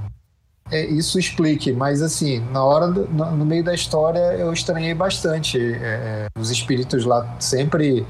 é, 0.70 0.85
isso 0.85 1.18
explique, 1.18 1.73
mas 1.73 2.03
assim, 2.03 2.41
na 2.51 2.62
hora 2.62 2.89
do- 2.89 3.09
no, 3.09 3.45
meio 3.45 3.64
da 3.64 3.75
história 3.75 4.18
eu 4.35 4.53
estranhei 4.53 4.93
bastante 4.95 5.59
é, 5.59 6.29
é, 6.37 6.39
os 6.39 6.51
espíritos 6.51 7.05
lá 7.07 7.37
sempre 7.41 8.07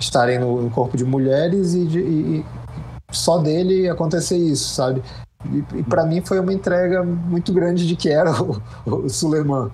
estarem 0.00 0.38
no, 0.38 0.70
corpo 0.70 0.96
de 0.96 1.04
mulheres 1.04 1.74
e, 1.74 1.86
de- 1.86 2.00
e- 2.00 2.38
e 2.40 2.44
só 3.12 3.38
dele 3.38 3.88
acontecer 3.90 4.38
isso, 4.38 4.74
sabe? 4.74 5.02
E, 5.44 5.78
e 5.80 5.82
para 5.82 6.06
mim 6.06 6.24
foi 6.24 6.40
uma 6.40 6.52
entrega 6.52 7.02
muito 7.04 7.52
grande 7.52 7.86
de 7.86 7.94
que 7.94 8.08
era 8.08 8.30
o, 8.42 8.62
o 8.86 9.08
Suleiman. 9.08 9.70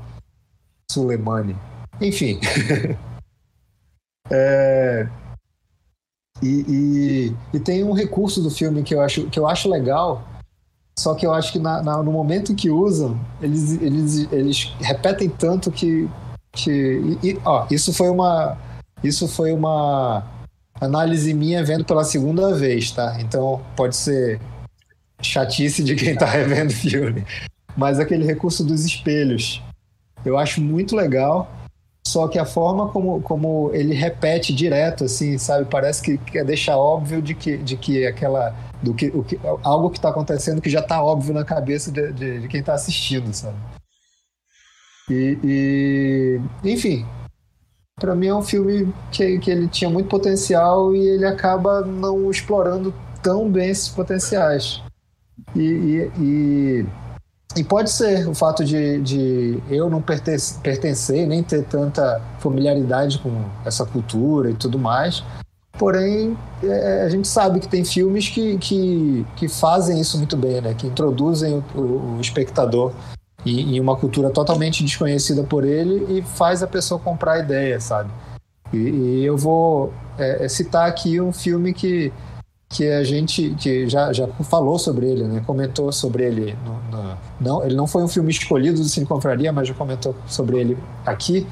Suleimani. 0.90 1.56
Enfim. 2.00 2.40
É, 4.30 5.08
e, 6.42 6.64
e- 6.68 7.36
e 7.56 7.60
tem 7.60 7.82
um 7.82 7.92
recurso 7.92 8.40
do 8.42 8.50
filme 8.50 8.82
que 8.82 8.94
eu 8.94 9.00
acho, 9.00 9.24
que 9.28 9.38
eu 9.38 9.46
acho 9.48 9.68
legal, 9.68 10.22
só 10.98 11.14
que 11.14 11.26
eu 11.26 11.32
acho 11.32 11.52
que 11.52 11.58
na- 11.58 11.82
na- 11.82 12.02
no 12.02 12.12
momento 12.12 12.54
que 12.54 12.70
usam, 12.70 13.18
eles, 13.40 13.72
eles, 13.80 14.32
eles 14.32 14.72
repetem 14.80 15.28
tanto 15.28 15.70
que. 15.70 16.08
que 16.52 17.18
e, 17.22 17.38
ó, 17.44 17.66
isso 17.70 17.92
foi 17.92 18.08
uma. 18.08 18.56
Isso 19.02 19.28
foi 19.28 19.52
uma. 19.52 20.24
análise 20.80 21.34
minha 21.34 21.64
vendo 21.64 21.84
pela 21.84 22.04
segunda 22.04 22.54
vez, 22.54 22.92
tá? 22.92 23.16
Então 23.20 23.60
pode 23.74 23.96
ser 23.96 24.40
chatice 25.20 25.82
de 25.82 25.96
quem 25.96 26.14
tá 26.16 26.26
revendo 26.30 26.70
o 26.72 26.76
filme. 26.76 27.24
Mas 27.76 27.98
aquele 27.98 28.24
recurso 28.24 28.62
dos 28.64 28.84
espelhos, 28.84 29.60
eu 30.24 30.36
acho 30.38 30.60
muito 30.60 30.94
legal. 30.94 31.50
Só 32.08 32.26
que 32.26 32.38
a 32.38 32.46
forma 32.46 32.88
como, 32.88 33.20
como 33.20 33.70
ele 33.74 33.92
repete 33.92 34.54
direto, 34.54 35.04
assim, 35.04 35.36
sabe? 35.36 35.66
Parece 35.66 36.00
que 36.02 36.16
quer 36.16 36.42
deixar 36.42 36.78
óbvio 36.78 37.20
de 37.20 37.34
que, 37.34 37.58
de 37.58 37.76
que 37.76 38.06
aquela. 38.06 38.54
Do 38.82 38.94
que, 38.94 39.08
o 39.08 39.22
que, 39.22 39.38
algo 39.62 39.90
que 39.90 39.98
está 39.98 40.08
acontecendo 40.08 40.62
que 40.62 40.70
já 40.70 40.80
está 40.80 41.02
óbvio 41.02 41.34
na 41.34 41.44
cabeça 41.44 41.92
de, 41.92 42.12
de, 42.12 42.40
de 42.40 42.48
quem 42.48 42.60
está 42.60 42.72
assistindo, 42.72 43.30
sabe? 43.34 43.56
E, 45.10 46.40
e 46.64 46.72
enfim, 46.72 47.04
para 47.96 48.14
mim 48.14 48.28
é 48.28 48.34
um 48.34 48.42
filme 48.42 48.90
que, 49.12 49.38
que 49.38 49.50
ele 49.50 49.68
tinha 49.68 49.90
muito 49.90 50.08
potencial 50.08 50.94
e 50.94 51.06
ele 51.06 51.26
acaba 51.26 51.82
não 51.82 52.30
explorando 52.30 52.94
tão 53.22 53.50
bem 53.50 53.68
esses 53.68 53.90
potenciais. 53.90 54.80
E, 55.54 55.60
e, 55.60 56.10
e, 56.18 56.86
e 57.56 57.64
pode 57.64 57.90
ser 57.90 58.28
o 58.28 58.34
fato 58.34 58.64
de, 58.64 59.00
de 59.00 59.62
eu 59.70 59.88
não 59.88 60.02
pertencer, 60.02 60.60
pertencer, 60.60 61.26
nem 61.26 61.42
ter 61.42 61.64
tanta 61.64 62.20
familiaridade 62.38 63.18
com 63.18 63.44
essa 63.64 63.84
cultura 63.86 64.50
e 64.50 64.54
tudo 64.54 64.78
mais. 64.78 65.24
Porém, 65.78 66.36
é, 66.62 67.02
a 67.04 67.08
gente 67.08 67.26
sabe 67.26 67.60
que 67.60 67.68
tem 67.68 67.84
filmes 67.84 68.28
que, 68.28 68.58
que, 68.58 69.26
que 69.36 69.48
fazem 69.48 70.00
isso 70.00 70.18
muito 70.18 70.36
bem, 70.36 70.60
né? 70.60 70.74
que 70.74 70.86
introduzem 70.86 71.62
o, 71.74 72.16
o 72.16 72.18
espectador 72.20 72.92
em, 73.46 73.76
em 73.76 73.80
uma 73.80 73.96
cultura 73.96 74.30
totalmente 74.30 74.82
desconhecida 74.84 75.42
por 75.42 75.64
ele 75.64 76.18
e 76.18 76.22
faz 76.22 76.62
a 76.62 76.66
pessoa 76.66 77.00
comprar 77.00 77.34
a 77.34 77.38
ideia, 77.38 77.80
sabe? 77.80 78.10
E, 78.72 78.76
e 78.76 79.24
eu 79.24 79.36
vou 79.36 79.92
é, 80.18 80.44
é 80.44 80.48
citar 80.48 80.88
aqui 80.88 81.20
um 81.20 81.32
filme 81.32 81.72
que, 81.72 82.12
que 82.68 82.86
a 82.86 83.02
gente 83.02 83.54
que 83.58 83.88
já, 83.88 84.12
já 84.12 84.28
falou 84.44 84.78
sobre 84.78 85.06
ele, 85.06 85.24
né? 85.24 85.42
comentou 85.46 85.90
sobre 85.90 86.24
ele. 86.24 86.56
No, 86.64 86.74
no, 86.90 87.18
não, 87.40 87.64
ele 87.64 87.74
não 87.74 87.86
foi 87.86 88.02
um 88.02 88.08
filme 88.08 88.30
escolhido 88.30 88.80
do 88.80 88.88
Cine 88.88 89.06
Confraria, 89.06 89.52
mas 89.52 89.68
já 89.68 89.74
comentou 89.74 90.14
sobre 90.26 90.58
ele 90.58 90.78
aqui, 91.06 91.46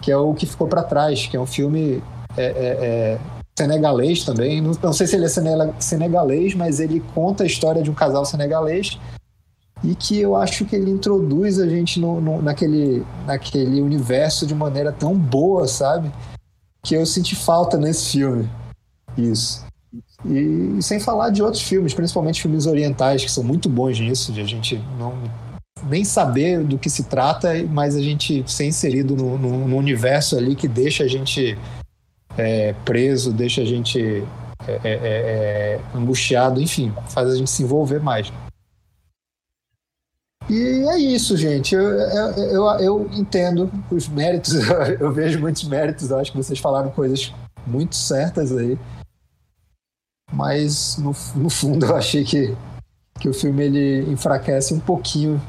que 0.00 0.10
é 0.10 0.16
o 0.16 0.32
que 0.32 0.46
ficou 0.46 0.66
para 0.66 0.82
trás, 0.82 1.26
que 1.26 1.36
é 1.36 1.40
um 1.40 1.46
filme 1.46 2.02
é, 2.36 2.44
é, 2.44 2.46
é, 2.46 3.18
senegalês 3.56 4.24
também. 4.24 4.60
Não, 4.60 4.72
não 4.82 4.92
sei 4.92 5.06
se 5.06 5.16
ele 5.16 5.26
é 5.26 5.72
senegalês, 5.78 6.54
mas 6.54 6.80
ele 6.80 7.00
conta 7.14 7.44
a 7.44 7.46
história 7.46 7.82
de 7.82 7.90
um 7.90 7.94
casal 7.94 8.24
senegalês 8.24 8.98
e 9.84 9.94
que 9.94 10.18
eu 10.18 10.36
acho 10.36 10.64
que 10.64 10.76
ele 10.76 10.90
introduz 10.90 11.58
a 11.58 11.68
gente 11.68 12.00
no, 12.00 12.20
no, 12.20 12.40
naquele, 12.40 13.04
naquele 13.26 13.82
universo 13.82 14.46
de 14.46 14.54
maneira 14.54 14.92
tão 14.92 15.14
boa, 15.14 15.66
sabe? 15.66 16.10
Que 16.82 16.94
eu 16.94 17.04
senti 17.04 17.34
falta 17.34 17.76
nesse 17.76 18.12
filme. 18.12 18.48
Isso. 19.18 19.64
E, 20.24 20.80
sem 20.80 21.00
falar 21.00 21.30
de 21.30 21.42
outros 21.42 21.62
filmes, 21.62 21.94
principalmente 21.94 22.42
filmes 22.42 22.66
orientais, 22.66 23.24
que 23.24 23.30
são 23.30 23.42
muito 23.42 23.68
bons 23.68 23.98
nisso, 23.98 24.32
de 24.32 24.40
a 24.40 24.44
gente 24.44 24.80
não 24.98 25.14
nem 25.84 26.04
saber 26.04 26.62
do 26.62 26.78
que 26.78 26.88
se 26.88 27.04
trata, 27.04 27.50
mas 27.68 27.96
a 27.96 28.00
gente 28.00 28.44
ser 28.46 28.66
inserido 28.66 29.16
no, 29.16 29.36
no, 29.36 29.68
no 29.68 29.76
universo 29.76 30.36
ali 30.36 30.54
que 30.54 30.68
deixa 30.68 31.02
a 31.02 31.08
gente 31.08 31.58
é, 32.38 32.72
preso, 32.84 33.32
deixa 33.32 33.62
a 33.62 33.64
gente 33.64 34.24
é, 34.66 34.72
é, 34.72 34.80
é, 34.84 35.00
é 35.02 35.80
angustiado, 35.94 36.60
enfim, 36.60 36.92
faz 37.08 37.28
a 37.28 37.36
gente 37.36 37.50
se 37.50 37.62
envolver 37.62 38.00
mais. 38.00 38.32
E 40.48 40.86
é 40.88 40.98
isso, 40.98 41.36
gente. 41.36 41.74
Eu, 41.74 41.82
eu, 41.82 42.64
eu 42.80 43.10
entendo 43.12 43.70
os 43.90 44.08
méritos, 44.08 44.54
eu 45.00 45.12
vejo 45.12 45.40
muitos 45.40 45.64
méritos, 45.64 46.10
eu 46.10 46.18
acho 46.18 46.30
que 46.30 46.36
vocês 46.36 46.58
falaram 46.58 46.90
coisas 46.90 47.32
muito 47.66 47.96
certas 47.96 48.56
aí. 48.56 48.78
Mas 50.32 50.96
no, 50.98 51.14
no 51.36 51.50
fundo 51.50 51.84
eu 51.86 51.96
achei 51.96 52.24
que, 52.24 52.56
que 53.20 53.28
o 53.28 53.34
filme 53.34 53.64
ele 53.64 54.10
enfraquece 54.10 54.72
um 54.72 54.80
pouquinho 54.80 55.40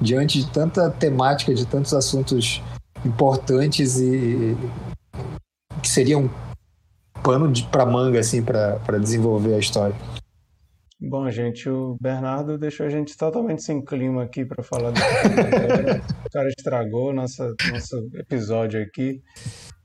diante 0.00 0.40
de 0.40 0.50
tanta 0.50 0.90
temática, 0.90 1.54
de 1.54 1.66
tantos 1.66 1.92
assuntos 1.94 2.62
importantes 3.04 3.98
e 4.00 4.56
que 5.82 5.88
seriam 5.88 6.24
um 6.24 6.30
pano 7.22 7.52
pra 7.70 7.84
manga 7.84 8.18
assim 8.18 8.42
para 8.42 8.98
desenvolver 8.98 9.54
a 9.54 9.58
história. 9.58 9.94
Bom, 11.00 11.30
gente, 11.30 11.68
o 11.68 11.96
Bernardo 12.00 12.56
deixou 12.56 12.86
a 12.86 12.88
gente 12.88 13.16
totalmente 13.16 13.62
sem 13.62 13.84
clima 13.84 14.22
aqui 14.22 14.44
para 14.44 14.62
falar 14.62 14.90
do 14.90 15.00
filme. 15.20 16.02
o 16.24 16.30
cara 16.30 16.48
estragou 16.48 17.12
nossa, 17.12 17.54
nosso 17.70 18.08
episódio 18.14 18.82
aqui. 18.82 19.22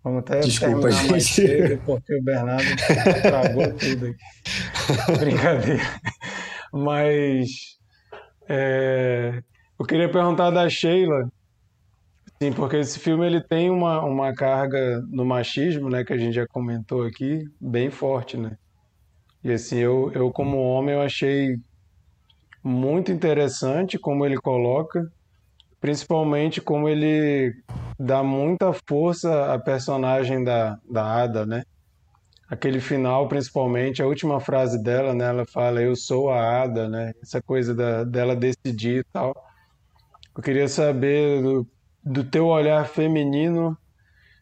Vamos 0.03 0.19
até 0.19 0.39
Desculpa, 0.39 0.89
gente. 0.91 1.21
cedo, 1.21 1.81
porque 1.85 2.15
o 2.15 2.23
Bernardo 2.23 2.63
estragou 2.63 3.73
tudo 3.73 4.05
aqui. 4.05 5.19
Brincadeira. 5.19 5.83
Mas 6.71 7.77
é, 8.47 9.41
eu 9.79 9.85
queria 9.85 10.09
perguntar 10.09 10.51
da 10.51 10.69
Sheila, 10.69 11.29
sim, 12.41 12.53
porque 12.53 12.77
esse 12.77 12.97
filme 12.99 13.25
ele 13.25 13.41
tem 13.41 13.69
uma, 13.69 14.03
uma 14.03 14.33
carga 14.33 15.01
no 15.09 15.25
machismo, 15.25 15.89
né, 15.89 16.03
que 16.03 16.13
a 16.13 16.17
gente 16.17 16.33
já 16.33 16.47
comentou 16.47 17.03
aqui, 17.03 17.43
bem 17.59 17.89
forte, 17.89 18.37
né? 18.37 18.57
E 19.43 19.51
assim, 19.51 19.77
eu, 19.77 20.11
eu 20.13 20.31
como 20.31 20.57
homem, 20.57 20.95
eu 20.95 21.01
achei 21.01 21.57
muito 22.63 23.11
interessante 23.11 23.97
como 23.97 24.25
ele 24.25 24.37
coloca, 24.37 25.09
principalmente 25.79 26.61
como 26.61 26.87
ele 26.87 27.53
dá 27.99 28.23
muita 28.23 28.71
força 28.87 29.53
à 29.53 29.59
personagem 29.59 30.43
da, 30.43 30.77
da 30.89 31.05
Ada, 31.23 31.45
né? 31.45 31.63
Aquele 32.49 32.79
final, 32.79 33.27
principalmente, 33.27 34.01
a 34.01 34.07
última 34.07 34.39
frase 34.39 34.81
dela, 34.81 35.13
né? 35.13 35.25
Ela 35.25 35.45
fala, 35.45 35.81
eu 35.81 35.95
sou 35.95 36.29
a 36.29 36.63
Ada, 36.63 36.89
né? 36.89 37.13
Essa 37.21 37.41
coisa 37.41 37.75
da, 37.75 38.03
dela 38.03 38.35
decidir 38.35 39.01
e 39.01 39.03
tal. 39.13 39.35
Eu 40.35 40.41
queria 40.41 40.67
saber 40.67 41.41
do, 41.41 41.67
do 42.03 42.23
teu 42.23 42.47
olhar 42.47 42.87
feminino, 42.87 43.77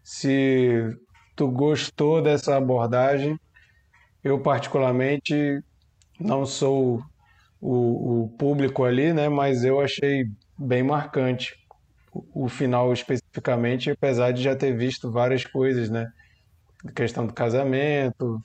se 0.03 0.95
tu 1.35 1.49
gostou 1.49 2.21
dessa 2.21 2.55
abordagem 2.55 3.37
eu, 4.27 4.39
particularmente, 4.39 5.63
não 6.19 6.45
sou 6.45 7.01
o, 7.61 8.23
o 8.23 8.29
público 8.37 8.83
ali, 8.83 9.13
né? 9.13 9.29
Mas 9.29 9.63
eu 9.63 9.79
achei 9.79 10.25
bem 10.57 10.83
marcante 10.83 11.53
o, 12.33 12.47
final 12.47 12.91
especificamente, 12.93 13.91
apesar 13.91 14.31
de 14.31 14.41
já 14.41 14.55
ter 14.55 14.75
visto 14.75 15.11
várias 15.11 15.45
coisas, 15.45 15.89
né? 15.89 16.07
A 16.85 16.91
questão 16.91 17.25
do 17.25 17.33
casamento, 17.33 18.39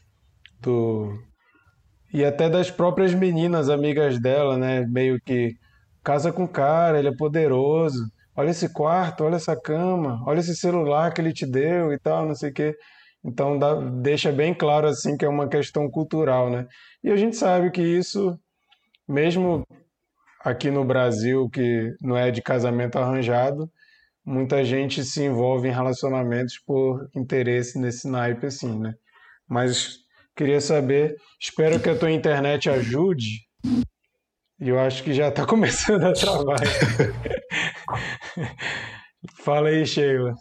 do 0.61 1.19
e 2.13 2.25
até 2.25 2.51
das 2.51 2.71
próprias 2.71 3.15
meninas 3.15 3.71
amigas 3.71 4.21
dela, 4.21 4.59
né? 4.59 4.85
Meio 4.87 5.19
que 5.25 5.55
casa 6.05 6.31
com 6.33 6.45
o 6.45 6.49
cara, 6.49 6.99
ele 6.99 7.09
é 7.09 7.17
poderoso. 7.17 8.05
Olha 8.37 8.51
esse 8.51 8.71
quarto, 8.73 9.25
olha 9.25 9.37
essa 9.37 9.59
cama, 9.59 10.23
olha 10.27 10.41
esse 10.41 10.55
celular 10.57 11.13
que 11.13 11.21
ele 11.21 11.33
te 11.33 11.47
deu 11.47 11.93
e 11.93 11.99
tal, 11.99 12.27
não 12.27 12.35
sei 12.35 12.51
o 12.51 12.53
quê. 12.53 12.75
Então 13.25 13.59
dá, 13.59 13.75
deixa 13.75 14.33
bem 14.33 14.53
claro 14.53 14.89
assim 14.89 15.17
que 15.17 15.25
é 15.25 15.29
uma 15.29 15.49
questão 15.49 15.89
cultural, 15.91 16.51
né? 16.51 16.67
E 17.03 17.11
a 17.11 17.17
gente 17.17 17.37
sabe 17.37 17.71
que 17.71 17.83
isso, 17.83 18.39
mesmo 19.09 19.65
aqui 20.45 20.71
no 20.71 20.85
Brasil, 20.85 21.49
que 21.51 21.95
não 22.01 22.17
é 22.17 22.31
de 22.31 22.43
casamento 22.43 22.99
arranjado, 22.99 23.71
muita 24.25 24.65
gente 24.65 25.05
se 25.05 25.23
envolve 25.23 25.69
em 25.69 25.73
relacionamentos 25.73 26.59
por 26.59 27.09
interesse 27.15 27.79
nesse 27.79 28.09
naipe 28.09 28.47
assim, 28.47 28.79
né? 28.79 28.95
Mas 29.49 29.99
queria 30.37 30.61
saber, 30.61 31.17
espero 31.41 31.81
que 31.81 31.91
a 31.91 31.99
tua 31.99 32.11
internet 32.11 32.71
ajude. 32.71 33.47
E 34.61 34.69
eu 34.69 34.79
acho 34.79 35.03
que 35.03 35.13
já 35.13 35.29
está 35.29 35.45
começando 35.47 36.05
a 36.05 36.13
travar. 36.13 36.59
Fala 39.45 39.69
aí, 39.69 39.87
Sheila. 39.87 40.35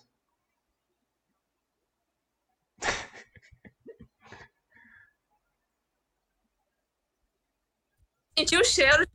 sentir 8.37 8.57
o 8.57 8.63
cheiro 8.63 9.05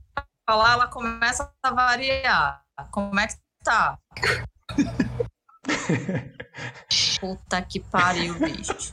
falar, 0.46 0.74
ela 0.74 0.86
começa 0.86 1.50
a 1.62 1.70
variar. 1.72 2.62
Como 2.92 3.18
é 3.18 3.26
que 3.26 3.34
tá? 3.64 3.98
Puta 7.20 7.60
que 7.62 7.80
pariu, 7.80 8.34
bicho. 8.38 8.72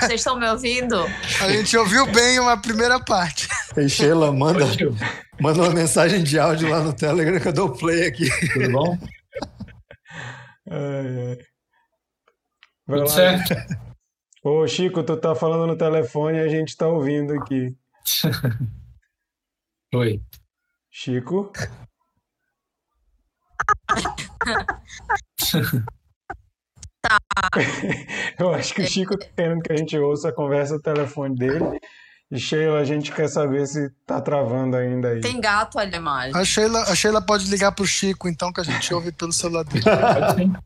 Vocês 0.00 0.14
estão 0.14 0.38
me 0.38 0.48
ouvindo? 0.48 0.96
A 1.40 1.48
gente 1.50 1.76
ouviu 1.76 2.06
bem 2.06 2.40
uma 2.40 2.56
primeira 2.56 2.98
parte. 2.98 3.48
Ei, 3.76 3.88
Sheila, 3.88 4.32
manda, 4.32 4.64
manda 5.40 5.62
uma 5.62 5.70
mensagem 5.70 6.24
de 6.24 6.38
áudio 6.38 6.70
lá 6.70 6.80
no 6.80 6.92
Telegram 6.92 7.38
que 7.38 7.48
eu 7.48 7.52
dou 7.52 7.76
play 7.76 8.06
aqui. 8.06 8.28
Tudo 8.52 8.72
bom? 8.72 8.98
Ai, 10.70 11.28
ai. 11.28 11.38
Vai 12.86 12.98
Tudo 12.98 13.00
lá. 13.00 13.06
certo? 13.08 13.54
Ô, 14.42 14.66
Chico, 14.66 15.02
tu 15.02 15.16
tá 15.16 15.34
falando 15.34 15.66
no 15.66 15.76
telefone 15.76 16.38
e 16.38 16.42
a 16.42 16.48
gente 16.48 16.76
tá 16.76 16.88
ouvindo 16.88 17.34
aqui. 17.34 17.76
Oi. 19.94 20.20
Chico? 20.90 21.52
Tá. 27.00 27.20
Eu 28.38 28.52
acho 28.52 28.74
que 28.74 28.82
o 28.82 28.86
Chico 28.86 29.16
tá 29.16 29.26
querendo 29.36 29.62
que 29.62 29.72
a 29.72 29.76
gente 29.76 29.96
ouça 29.98 30.28
a 30.30 30.32
conversa 30.32 30.76
do 30.76 30.82
telefone 30.82 31.36
dele. 31.36 31.78
E 32.30 32.38
Sheila, 32.38 32.80
a 32.80 32.84
gente 32.84 33.12
quer 33.12 33.28
saber 33.28 33.64
se 33.66 33.88
tá 34.04 34.20
travando 34.20 34.76
ainda 34.76 35.10
aí. 35.10 35.20
Tem 35.20 35.40
gato 35.40 35.78
ali, 35.78 35.98
mais. 36.00 36.34
A 36.34 36.44
Sheila, 36.44 36.82
a 36.82 36.94
Sheila 36.94 37.22
pode 37.22 37.48
ligar 37.48 37.70
pro 37.70 37.86
Chico, 37.86 38.28
então, 38.28 38.52
que 38.52 38.60
a 38.60 38.64
gente 38.64 38.92
ouve 38.92 39.12
pelo 39.12 39.32
celular 39.32 39.64
dele. 39.64 39.84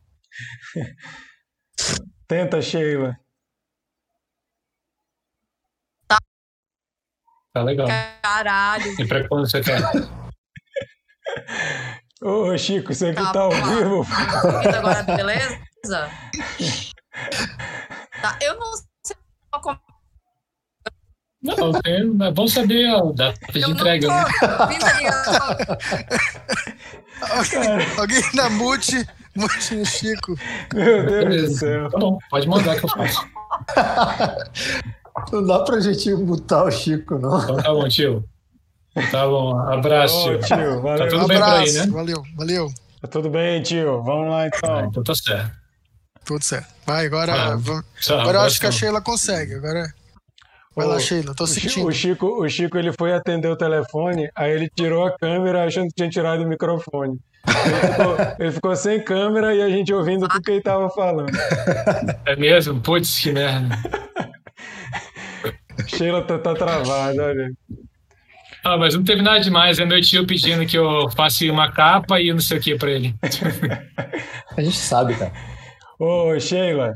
Tenta, 2.27 2.59
Sheila. 2.61 3.15
Tá 7.53 7.63
legal. 7.63 7.87
Caralho. 8.21 8.95
E 9.01 9.05
pra 9.05 9.27
quando 9.27 9.49
você 9.49 9.61
quer? 9.61 9.79
Ô, 12.23 12.55
Chico, 12.57 12.93
você 12.93 13.09
que 13.13 13.21
Tá, 13.21 13.31
tá 13.33 13.39
ao 13.41 13.49
lá. 13.51 13.59
vivo. 13.75 14.05
Tá 14.05 14.77
agora, 14.77 15.03
beleza? 15.03 15.59
Tá, 18.21 18.37
eu 18.41 18.57
não 18.59 18.71
sei 19.03 19.15
como 19.51 19.79
Não, 21.41 21.71
tem- 21.81 22.17
é 22.27 22.31
bom 22.31 22.47
saber 22.47 22.87
a 22.87 23.01
data 23.13 23.39
de 23.51 23.61
eu 23.61 23.69
entrega, 23.69 24.07
não 24.07 24.15
né? 24.15 24.23
tô 24.39 24.97
ligação. 24.97 25.57
Alguém, 27.37 27.97
alguém 27.99 28.21
na 28.35 28.49
mute, 28.51 29.05
mute 29.35 29.75
no 29.75 29.85
Chico. 29.85 30.35
Meu 30.73 31.05
Deus 31.05 31.05
do 31.05 31.29
Beleza. 31.29 31.59
céu. 31.59 31.89
Tá 31.89 31.97
bom, 31.99 32.17
pode 32.29 32.47
mandar 32.47 32.79
que 32.79 32.85
eu 32.85 32.89
faço. 32.89 33.27
Não 35.31 35.45
dá 35.45 35.59
pra 35.59 35.79
gente 35.79 36.13
mutar 36.13 36.65
o 36.65 36.71
Chico, 36.71 37.17
não. 37.19 37.41
Então 37.41 37.57
tá 37.57 37.73
bom, 37.73 37.87
tio. 37.87 38.23
Tá 39.11 39.25
bom, 39.25 39.57
abraço, 39.57 40.29
Ô, 40.29 40.37
tio. 40.39 40.47
tio, 40.57 40.81
valeu. 40.81 40.97
Tá 40.97 41.07
tudo 41.07 41.27
bem 41.27 41.37
por 41.37 41.43
aí, 41.45 41.51
abraço, 41.59 41.77
né? 41.77 41.87
valeu, 41.93 42.23
valeu. 42.37 42.67
Tá 43.01 43.07
tudo 43.07 43.29
bem, 43.29 43.61
tio? 43.61 44.01
Vamos 44.03 44.29
lá 44.29 44.43
Ah, 44.43 44.47
então. 44.47 44.85
então 44.85 45.03
tá 45.03 45.15
certo. 45.15 45.51
Tudo 46.25 46.43
certo. 46.43 46.67
Vai, 46.85 47.05
agora. 47.05 47.33
Ah, 47.33 47.55
vamos- 47.55 47.83
Tchau, 47.99 48.19
agora 48.19 48.37
eu 48.39 48.41
acho 48.41 48.59
que 48.59 48.65
a 48.65 48.69
abração. 48.69 48.79
Sheila 48.87 49.01
consegue. 49.01 49.55
Agora. 49.55 49.93
Vai 50.75 50.85
lá, 50.87 50.99
Sheila, 50.99 51.33
tô 51.35 51.43
O 51.43 51.47
Chico, 51.47 51.61
sentindo. 51.69 51.87
o 51.87 51.91
Chico, 51.91 52.25
o 52.43 52.49
Chico, 52.49 52.77
ele 52.77 52.93
foi 52.97 53.13
atender 53.13 53.47
o 53.49 53.57
telefone, 53.57 54.29
aí 54.35 54.51
ele 54.51 54.69
tirou 54.69 55.05
a 55.05 55.17
câmera 55.17 55.65
achando 55.65 55.87
que 55.87 55.95
tinha 55.95 56.09
tirado 56.09 56.43
o 56.43 56.47
microfone. 56.47 57.19
Ele 57.45 57.75
ficou, 57.75 58.15
ele 58.39 58.51
ficou 58.51 58.75
sem 58.75 59.03
câmera 59.03 59.53
e 59.53 59.61
a 59.61 59.69
gente 59.69 59.93
ouvindo 59.93 60.27
tudo 60.29 60.41
que 60.41 60.51
ele 60.51 60.61
tava 60.61 60.89
falando. 60.91 61.29
É 62.25 62.35
mesmo? 62.37 62.79
Putz, 62.79 63.19
que 63.19 63.33
merda. 63.33 63.77
Sheila 65.87 66.21
tá, 66.23 66.37
tá 66.39 66.53
travada, 66.53 67.23
olha. 67.23 67.51
Ah, 68.63 68.77
mas 68.77 68.93
não 68.93 69.03
teve 69.03 69.21
nada 69.21 69.39
demais. 69.39 69.79
É 69.79 69.85
meu 69.85 70.01
tio 70.01 70.25
pedindo 70.25 70.65
que 70.65 70.77
eu 70.77 71.09
faça 71.11 71.43
uma 71.45 71.71
capa 71.71 72.21
e 72.21 72.31
não 72.31 72.39
sei 72.39 72.57
o 72.57 72.61
que 72.61 72.75
pra 72.75 72.91
ele. 72.91 73.15
A 74.55 74.61
gente 74.61 74.77
sabe, 74.77 75.15
cara. 75.15 75.33
Ô, 75.97 76.39
Sheila, 76.39 76.93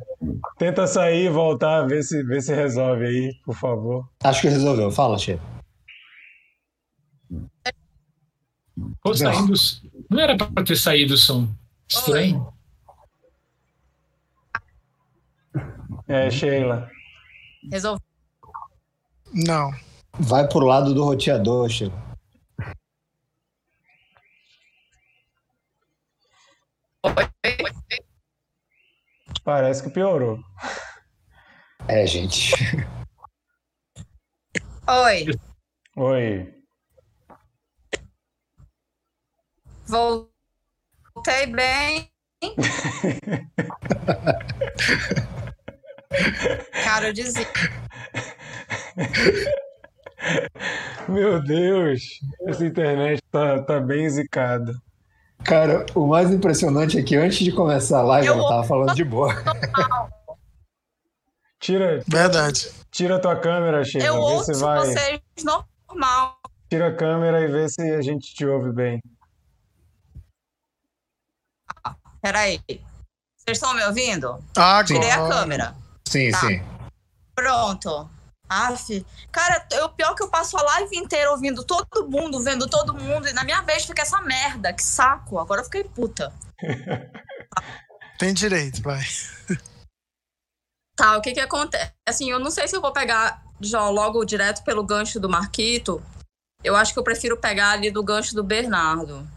tenta 0.57 0.87
sair 0.87 1.25
e 1.25 1.29
voltar, 1.29 1.87
ver 1.87 2.03
se, 2.03 2.23
ver 2.23 2.41
se 2.41 2.53
resolve 2.53 3.05
aí, 3.05 3.35
por 3.45 3.55
favor. 3.55 4.09
Acho 4.23 4.41
que 4.41 4.49
resolveu. 4.49 4.91
Fala, 4.91 5.17
Chico. 5.17 5.41
Pô, 9.01 9.13
saindo. 9.13 9.53
Não 10.09 10.19
era 10.19 10.35
pra 10.35 10.63
ter 10.63 10.75
saído 10.75 11.13
o 11.13 11.17
som. 11.17 11.47
Estranho. 11.87 12.51
É, 16.07 16.29
Sheila. 16.29 16.89
Resolvi. 17.71 18.04
Não. 19.35 19.71
Vai 20.17 20.47
pro 20.47 20.65
lado 20.65 20.93
do 20.93 21.03
roteador, 21.03 21.67
Chico. 21.67 21.93
Parece 29.43 29.83
que 29.83 29.89
piorou. 29.89 30.39
É, 31.87 32.07
gente. 32.07 32.53
Oi, 34.87 35.25
Oi. 35.97 36.53
voltei 39.87 41.47
bem. 41.47 42.09
Cara, 46.83 47.07
eu 47.09 47.13
dizia. 47.13 47.47
Meu 51.07 51.41
Deus, 51.43 52.01
essa 52.47 52.65
internet 52.65 53.21
tá, 53.31 53.61
tá 53.63 53.79
bem 53.79 54.09
zicada. 54.09 54.73
Cara, 55.43 55.85
o 55.93 56.07
mais 56.07 56.31
impressionante 56.31 56.97
é 56.97 57.03
que 57.03 57.15
antes 57.15 57.39
de 57.39 57.51
começar 57.51 57.99
a 57.99 58.03
live, 58.03 58.27
Eu 58.27 58.33
ela 58.33 58.49
tava 58.49 58.63
falando 58.63 58.95
de 58.95 59.03
boa. 59.03 59.31
Tira, 61.59 62.01
Verdade. 62.07 62.71
tira 62.91 63.19
tua 63.21 63.35
câmera, 63.39 63.83
Sheila, 63.83 64.05
Eu 64.07 64.13
vê 64.13 64.19
ouço 64.19 64.53
se 64.53 64.61
vai. 64.61 64.79
vocês 64.79 65.21
normal. 65.43 66.37
Tira 66.69 66.87
a 66.89 66.95
câmera 66.95 67.41
e 67.41 67.47
vê 67.47 67.69
se 67.69 67.81
a 67.81 68.01
gente 68.01 68.33
te 68.33 68.45
ouve 68.45 68.71
bem. 68.71 68.99
Peraí. 72.21 72.59
Vocês 72.67 73.57
estão 73.57 73.73
me 73.75 73.83
ouvindo? 73.83 74.43
Ah, 74.57 74.83
Tirei 74.83 75.11
a 75.11 75.27
câmera. 75.29 75.75
Sim, 76.15 76.31
Tá. 76.31 76.39
sim. 76.39 76.63
Pronto. 77.35 78.09
Aff. 78.47 79.05
Cara, 79.31 79.67
eu- 79.71 79.85
o 79.85 79.89
pior 79.89 80.13
é 80.13 80.15
que 80.15 80.23
eu 80.23 80.29
passo 80.29 80.57
a 80.57 80.61
live 80.61 80.95
inteira 80.97 81.31
ouvindo 81.31 81.63
todo 81.63 82.07
mundo, 82.09 82.41
vendo 82.41 82.69
todo 82.69 82.93
mundo, 82.93 83.27
e 83.27 83.33
na 83.33 83.43
minha 83.43 83.61
vez 83.63 83.83
fica 83.85 84.01
essa 84.03 84.21
merda. 84.21 84.71
Que 84.71 84.81
saco. 84.83 85.37
Agora 85.39 85.59
eu 85.61 85.65
fiquei 85.65 85.83
puta. 85.83 86.31
Tem 88.17 88.33
direito, 88.33 88.81
vai. 88.81 89.03
Tá, 90.95 91.17
o 91.17 91.21
que 91.21 91.33
que 91.33 91.39
acontece? 91.41 91.91
Assim, 92.07 92.31
eu 92.31 92.39
não 92.39 92.49
sei 92.49 92.67
se 92.67 92.75
eu 92.77 92.81
vou 92.81 92.93
pegar 92.93 93.43
já 93.59 93.89
logo 93.89 94.23
direto 94.23 94.63
pelo 94.63 94.83
gancho 94.85 95.19
do 95.19 95.27
Marquito. 95.27 96.01
Eu 96.63 96.75
acho 96.77 96.93
que 96.93 96.99
eu 96.99 97.03
prefiro 97.03 97.35
pegar 97.37 97.71
ali 97.71 97.91
do 97.91 98.01
gancho 98.01 98.33
do 98.33 98.43
Bernardo. 98.43 99.27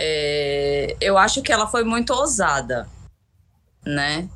É, 0.00 0.96
eu 1.00 1.16
acho 1.16 1.42
que 1.42 1.52
ela 1.52 1.68
foi 1.68 1.84
muito 1.84 2.12
ousada, 2.12 2.88
né? 3.84 4.28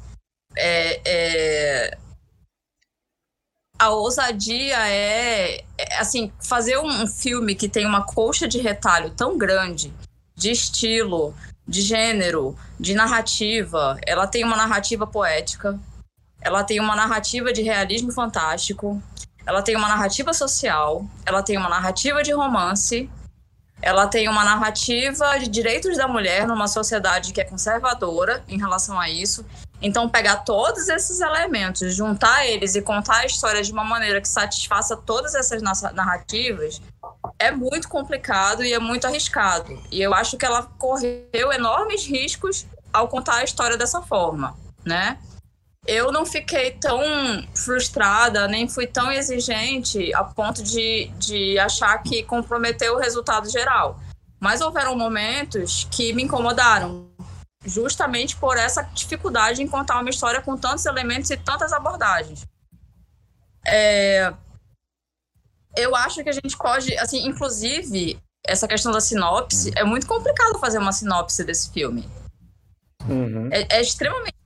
É, 0.56 1.00
é, 1.04 1.98
a 3.78 3.90
ousadia 3.90 4.78
é, 4.88 5.64
é, 5.76 5.98
assim, 5.98 6.32
fazer 6.40 6.78
um 6.78 7.06
filme 7.06 7.54
que 7.54 7.68
tem 7.68 7.84
uma 7.84 8.04
colcha 8.04 8.46
de 8.46 8.58
retalho 8.58 9.10
tão 9.10 9.36
grande, 9.36 9.92
de 10.36 10.50
estilo, 10.50 11.34
de 11.66 11.80
gênero, 11.80 12.56
de 12.78 12.94
narrativa. 12.94 13.98
Ela 14.06 14.26
tem 14.26 14.44
uma 14.44 14.56
narrativa 14.56 15.06
poética, 15.06 15.78
ela 16.40 16.62
tem 16.62 16.78
uma 16.80 16.94
narrativa 16.94 17.52
de 17.52 17.62
realismo 17.62 18.12
fantástico, 18.12 19.02
ela 19.44 19.62
tem 19.62 19.74
uma 19.74 19.88
narrativa 19.88 20.32
social, 20.32 21.04
ela 21.26 21.42
tem 21.42 21.56
uma 21.56 21.68
narrativa 21.68 22.22
de 22.22 22.32
romance, 22.32 23.10
ela 23.80 24.06
tem 24.06 24.28
uma 24.28 24.44
narrativa 24.44 25.38
de 25.38 25.48
direitos 25.48 25.96
da 25.96 26.06
mulher 26.06 26.46
numa 26.46 26.68
sociedade 26.68 27.32
que 27.32 27.40
é 27.40 27.44
conservadora 27.44 28.44
em 28.46 28.58
relação 28.58 28.98
a 28.98 29.10
isso. 29.10 29.44
Então, 29.82 30.08
pegar 30.08 30.36
todos 30.36 30.88
esses 30.88 31.20
elementos, 31.20 31.92
juntar 31.94 32.46
eles 32.46 32.76
e 32.76 32.82
contar 32.82 33.18
a 33.18 33.26
história 33.26 33.62
de 33.62 33.72
uma 33.72 33.82
maneira 33.82 34.20
que 34.20 34.28
satisfaça 34.28 34.96
todas 34.96 35.34
essas 35.34 35.60
narrativas 35.60 36.80
é 37.38 37.50
muito 37.50 37.88
complicado 37.88 38.64
e 38.64 38.72
é 38.72 38.78
muito 38.78 39.06
arriscado. 39.06 39.76
E 39.90 40.00
eu 40.00 40.14
acho 40.14 40.36
que 40.36 40.46
ela 40.46 40.62
correu 40.78 41.52
enormes 41.52 42.06
riscos 42.06 42.64
ao 42.92 43.08
contar 43.08 43.36
a 43.38 43.44
história 43.44 43.76
dessa 43.76 44.00
forma, 44.00 44.56
né? 44.84 45.18
Eu 45.84 46.12
não 46.12 46.24
fiquei 46.24 46.70
tão 46.70 47.00
frustrada, 47.56 48.46
nem 48.46 48.68
fui 48.68 48.86
tão 48.86 49.10
exigente 49.10 50.14
a 50.14 50.22
ponto 50.22 50.62
de, 50.62 51.10
de 51.18 51.58
achar 51.58 51.98
que 51.98 52.22
comprometeu 52.22 52.94
o 52.94 52.98
resultado 52.98 53.50
geral. 53.50 53.98
Mas 54.38 54.60
houveram 54.60 54.96
momentos 54.96 55.86
que 55.90 56.12
me 56.12 56.22
incomodaram, 56.22 57.08
justamente 57.64 58.36
por 58.36 58.56
essa 58.56 58.82
dificuldade 58.82 59.62
em 59.62 59.68
contar 59.68 60.00
uma 60.00 60.10
história 60.10 60.42
com 60.42 60.56
tantos 60.56 60.84
elementos 60.86 61.30
e 61.30 61.36
tantas 61.36 61.72
abordagens. 61.72 62.46
É, 63.66 64.32
eu 65.76 65.94
acho 65.94 66.22
que 66.22 66.28
a 66.28 66.32
gente 66.32 66.56
pode, 66.56 66.96
assim, 66.98 67.26
inclusive, 67.26 68.18
essa 68.44 68.66
questão 68.66 68.92
da 68.92 69.00
sinopse, 69.00 69.72
é 69.76 69.84
muito 69.84 70.06
complicado 70.06 70.58
fazer 70.58 70.78
uma 70.78 70.92
sinopse 70.92 71.44
desse 71.44 71.70
filme. 71.70 72.08
Uhum. 73.08 73.48
É, 73.52 73.78
é 73.78 73.80
extremamente 73.80 74.36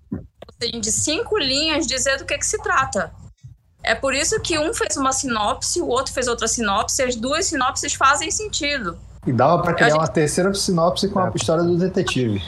assim, 0.48 0.80
de 0.80 0.92
cinco 0.92 1.38
linhas 1.38 1.86
dizer 1.86 2.18
do 2.18 2.24
que, 2.24 2.36
que 2.36 2.46
se 2.46 2.60
trata. 2.62 3.12
É 3.82 3.94
por 3.94 4.14
isso 4.14 4.40
que 4.40 4.58
um 4.58 4.74
fez 4.74 4.96
uma 4.96 5.12
sinopse, 5.12 5.80
o 5.80 5.86
outro 5.86 6.12
fez 6.12 6.26
outra 6.26 6.48
sinopse, 6.48 7.02
e 7.02 7.04
as 7.04 7.16
duas 7.16 7.46
sinopses 7.46 7.94
fazem 7.94 8.30
sentido. 8.30 8.98
E 9.26 9.32
dava 9.32 9.62
pra 9.62 9.74
criar 9.74 9.90
gente- 9.90 9.98
uma 9.98 10.08
terceira 10.08 10.52
sinopse 10.54 11.08
com 11.08 11.20
a 11.20 11.32
história 11.34 11.62
do 11.62 11.76
detetive. 11.76 12.42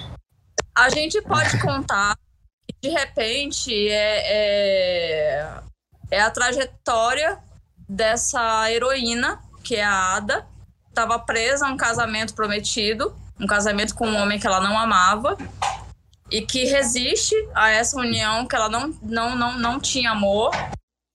A 0.79 0.91
gente 0.91 1.21
pode 1.23 1.59
contar 1.61 2.17
que, 2.67 2.89
de 2.89 2.89
repente, 2.89 3.89
é, 3.89 5.43
é, 5.43 5.61
é 6.09 6.21
a 6.21 6.31
trajetória 6.31 7.37
dessa 7.89 8.71
heroína, 8.71 9.43
que 9.65 9.75
é 9.75 9.83
a 9.83 10.15
Ada, 10.15 10.47
estava 10.89 11.19
presa 11.19 11.67
a 11.67 11.71
um 11.71 11.77
casamento 11.77 12.33
prometido, 12.33 13.13
um 13.41 13.47
casamento 13.47 13.95
com 13.95 14.07
um 14.07 14.17
homem 14.17 14.39
que 14.39 14.47
ela 14.47 14.61
não 14.61 14.79
amava, 14.79 15.37
e 16.31 16.43
que 16.43 16.65
resiste 16.67 17.35
a 17.55 17.71
essa 17.71 17.99
união, 17.99 18.47
que 18.47 18.55
ela 18.55 18.69
não, 18.69 18.95
não, 19.03 19.35
não, 19.35 19.59
não 19.59 19.81
tinha 19.81 20.13
amor, 20.13 20.53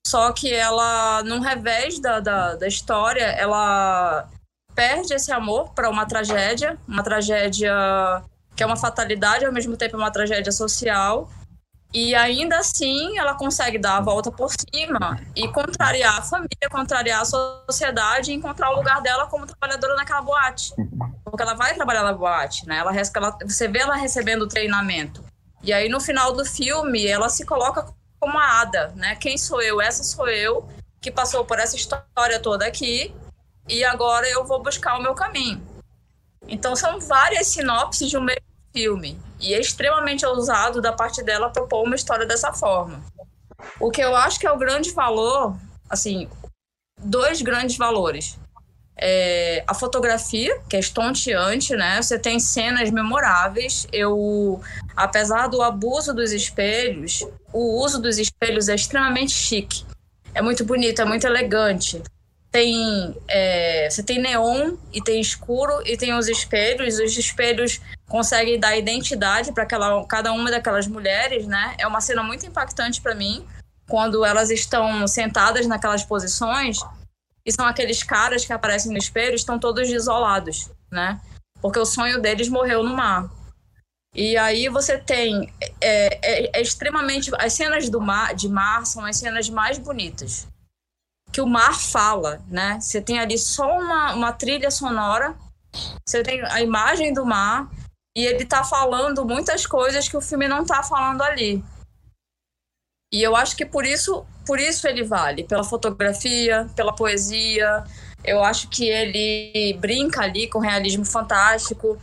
só 0.05 0.33
que 0.33 0.53
ela, 0.53 1.23
num 1.23 1.39
revés 1.39 1.99
da, 1.99 2.19
da, 2.19 2.55
da 2.55 2.67
história, 2.67 3.23
ela 3.23 4.27
perde 4.75 5.13
esse 5.13 5.31
amor 5.31 5.69
para 5.73 5.89
uma 5.89 6.05
tragédia, 6.05 6.77
uma 6.85 7.03
tragédia 7.03 7.71
que 8.55 8.63
é 8.63 8.65
uma 8.65 8.77
fatalidade, 8.77 9.45
ao 9.45 9.51
mesmo 9.51 9.75
tempo 9.77 9.95
é 9.95 9.99
uma 9.99 10.11
tragédia 10.11 10.51
social. 10.51 11.29
E 11.93 12.15
ainda 12.15 12.57
assim 12.57 13.17
ela 13.19 13.35
consegue 13.35 13.77
dar 13.77 13.97
a 13.97 14.01
volta 14.01 14.31
por 14.31 14.49
cima 14.49 15.19
e 15.35 15.47
contrariar 15.47 16.17
a 16.17 16.21
família, 16.23 16.69
contrariar 16.71 17.21
a 17.21 17.25
sociedade 17.25 18.31
e 18.31 18.33
encontrar 18.33 18.71
o 18.71 18.75
lugar 18.75 18.99
dela 18.99 19.27
como 19.27 19.45
trabalhadora 19.45 19.95
naquela 19.95 20.21
boate. 20.21 20.73
Porque 21.23 21.43
ela 21.43 21.53
vai 21.53 21.75
trabalhar 21.75 22.01
na 22.01 22.13
boate, 22.13 22.67
né? 22.67 22.77
Ela, 22.77 22.91
ela, 23.15 23.37
você 23.43 23.67
vê 23.67 23.79
ela 23.79 23.95
recebendo 23.95 24.47
treinamento. 24.47 25.23
E 25.61 25.71
aí 25.71 25.87
no 25.87 26.01
final 26.01 26.33
do 26.33 26.43
filme 26.43 27.05
ela 27.05 27.29
se 27.29 27.45
coloca 27.45 27.85
como 28.19 28.39
a 28.39 28.61
Ada, 28.61 28.93
né? 28.95 29.15
Quem 29.15 29.37
sou 29.37 29.61
eu? 29.61 29.79
Essa 29.79 30.03
sou 30.03 30.27
eu 30.27 30.67
que 30.99 31.11
passou 31.11 31.45
por 31.45 31.59
essa 31.59 31.75
história 31.75 32.39
toda 32.41 32.65
aqui 32.65 33.13
e 33.67 33.83
agora 33.83 34.27
eu 34.27 34.43
vou 34.45 34.63
buscar 34.63 34.97
o 34.97 35.01
meu 35.01 35.13
caminho. 35.13 35.61
Então 36.47 36.75
são 36.75 36.99
várias 36.99 37.47
sinopses 37.47 38.09
de 38.09 38.17
um 38.17 38.21
mesmo 38.21 38.41
filme 38.73 39.19
e 39.39 39.53
é 39.53 39.59
extremamente 39.59 40.25
ousado 40.25 40.81
da 40.81 40.91
parte 40.91 41.23
dela 41.23 41.49
propor 41.49 41.83
uma 41.85 41.95
história 41.95 42.25
dessa 42.25 42.51
forma. 42.51 43.01
O 43.79 43.91
que 43.91 44.01
eu 44.01 44.15
acho 44.15 44.39
que 44.39 44.47
é 44.47 44.51
o 44.51 44.57
grande 44.57 44.91
valor, 44.91 45.55
assim, 45.89 46.27
dois 46.99 47.41
grandes 47.41 47.77
valores. 47.77 48.37
É 48.95 49.63
a 49.65 49.73
fotografia, 49.73 50.59
que 50.69 50.75
é 50.75 50.79
estonteante, 50.79 51.75
né? 51.75 52.01
Você 52.01 52.19
tem 52.19 52.39
cenas 52.39 52.91
memoráveis. 52.91 53.87
Eu, 53.91 54.61
apesar 54.95 55.47
do 55.47 55.61
abuso 55.61 56.13
dos 56.13 56.31
espelhos, 56.31 57.25
o 57.51 57.83
uso 57.83 57.99
dos 57.99 58.19
espelhos 58.19 58.69
é 58.69 58.75
extremamente 58.75 59.31
chique. 59.31 59.83
É 60.35 60.41
muito 60.41 60.63
bonito, 60.63 61.01
é 61.01 61.05
muito 61.05 61.25
elegante 61.25 62.03
tem 62.53 63.15
é, 63.27 63.89
você 63.89 64.03
tem 64.03 64.21
neon 64.21 64.77
e 64.93 65.01
tem 65.01 65.19
escuro 65.19 65.81
e 65.85 65.97
tem 65.97 66.13
os 66.13 66.27
espelhos. 66.27 66.99
Os 66.99 67.17
espelhos 67.17 67.81
conseguem 68.07 68.59
dar 68.59 68.77
identidade 68.77 69.51
para 69.51 69.65
cada 69.65 70.31
uma 70.31 70.51
daquelas 70.51 70.87
mulheres 70.87 71.47
né? 71.47 71.75
É 71.79 71.87
uma 71.87 71.99
cena 71.99 72.21
muito 72.21 72.45
impactante 72.45 73.01
para 73.01 73.15
mim 73.15 73.43
quando 73.89 74.23
elas 74.23 74.51
estão 74.51 75.07
sentadas 75.07 75.65
naquelas 75.65 76.03
posições 76.03 76.77
e 77.43 77.51
são 77.51 77.65
aqueles 77.65 78.03
caras 78.03 78.45
que 78.45 78.53
aparecem 78.53 78.91
no 78.91 78.99
espelho 78.99 79.35
estão 79.35 79.57
todos 79.57 79.89
isolados 79.89 80.69
né? 80.91 81.19
Porque 81.59 81.79
o 81.79 81.85
sonho 81.85 82.21
deles 82.21 82.49
morreu 82.49 82.83
no 82.83 82.95
mar. 82.95 83.29
E 84.13 84.37
aí 84.37 84.69
você 84.69 84.95
tem 84.99 85.51
é, 85.81 86.19
é, 86.21 86.59
é 86.59 86.61
extremamente 86.61 87.31
as 87.39 87.53
cenas 87.53 87.89
do 87.89 87.99
mar 87.99 88.35
de 88.35 88.47
mar 88.47 88.85
são 88.85 89.03
as 89.03 89.17
cenas 89.17 89.49
mais 89.49 89.79
bonitas 89.79 90.47
que 91.33 91.41
o 91.41 91.47
mar 91.47 91.73
fala, 91.73 92.39
né? 92.47 92.79
Você 92.79 93.01
tem 93.01 93.19
ali 93.19 93.37
só 93.39 93.79
uma, 93.79 94.13
uma 94.13 94.31
trilha 94.31 94.69
sonora, 94.69 95.35
você 96.07 96.21
tem 96.21 96.41
a 96.45 96.61
imagem 96.61 97.11
do 97.11 97.25
mar 97.25 97.69
e 98.15 98.23
ele 98.23 98.45
tá 98.45 98.63
falando 98.63 99.25
muitas 99.25 99.65
coisas 99.65 100.07
que 100.07 100.15
o 100.15 100.21
filme 100.21 100.47
não 100.47 100.63
tá 100.63 100.83
falando 100.83 101.23
ali. 101.23 101.63
E 103.11 103.21
eu 103.21 103.35
acho 103.35 103.57
que 103.57 103.65
por 103.65 103.83
isso, 103.83 104.23
por 104.45 104.59
isso 104.59 104.87
ele 104.87 105.03
vale, 105.03 105.43
pela 105.43 105.63
fotografia, 105.63 106.69
pela 106.75 106.93
poesia. 106.93 107.83
Eu 108.23 108.43
acho 108.43 108.69
que 108.69 108.87
ele 108.87 109.75
brinca 109.79 110.21
ali 110.21 110.47
com 110.47 110.59
realismo 110.59 111.03
fantástico. 111.03 111.97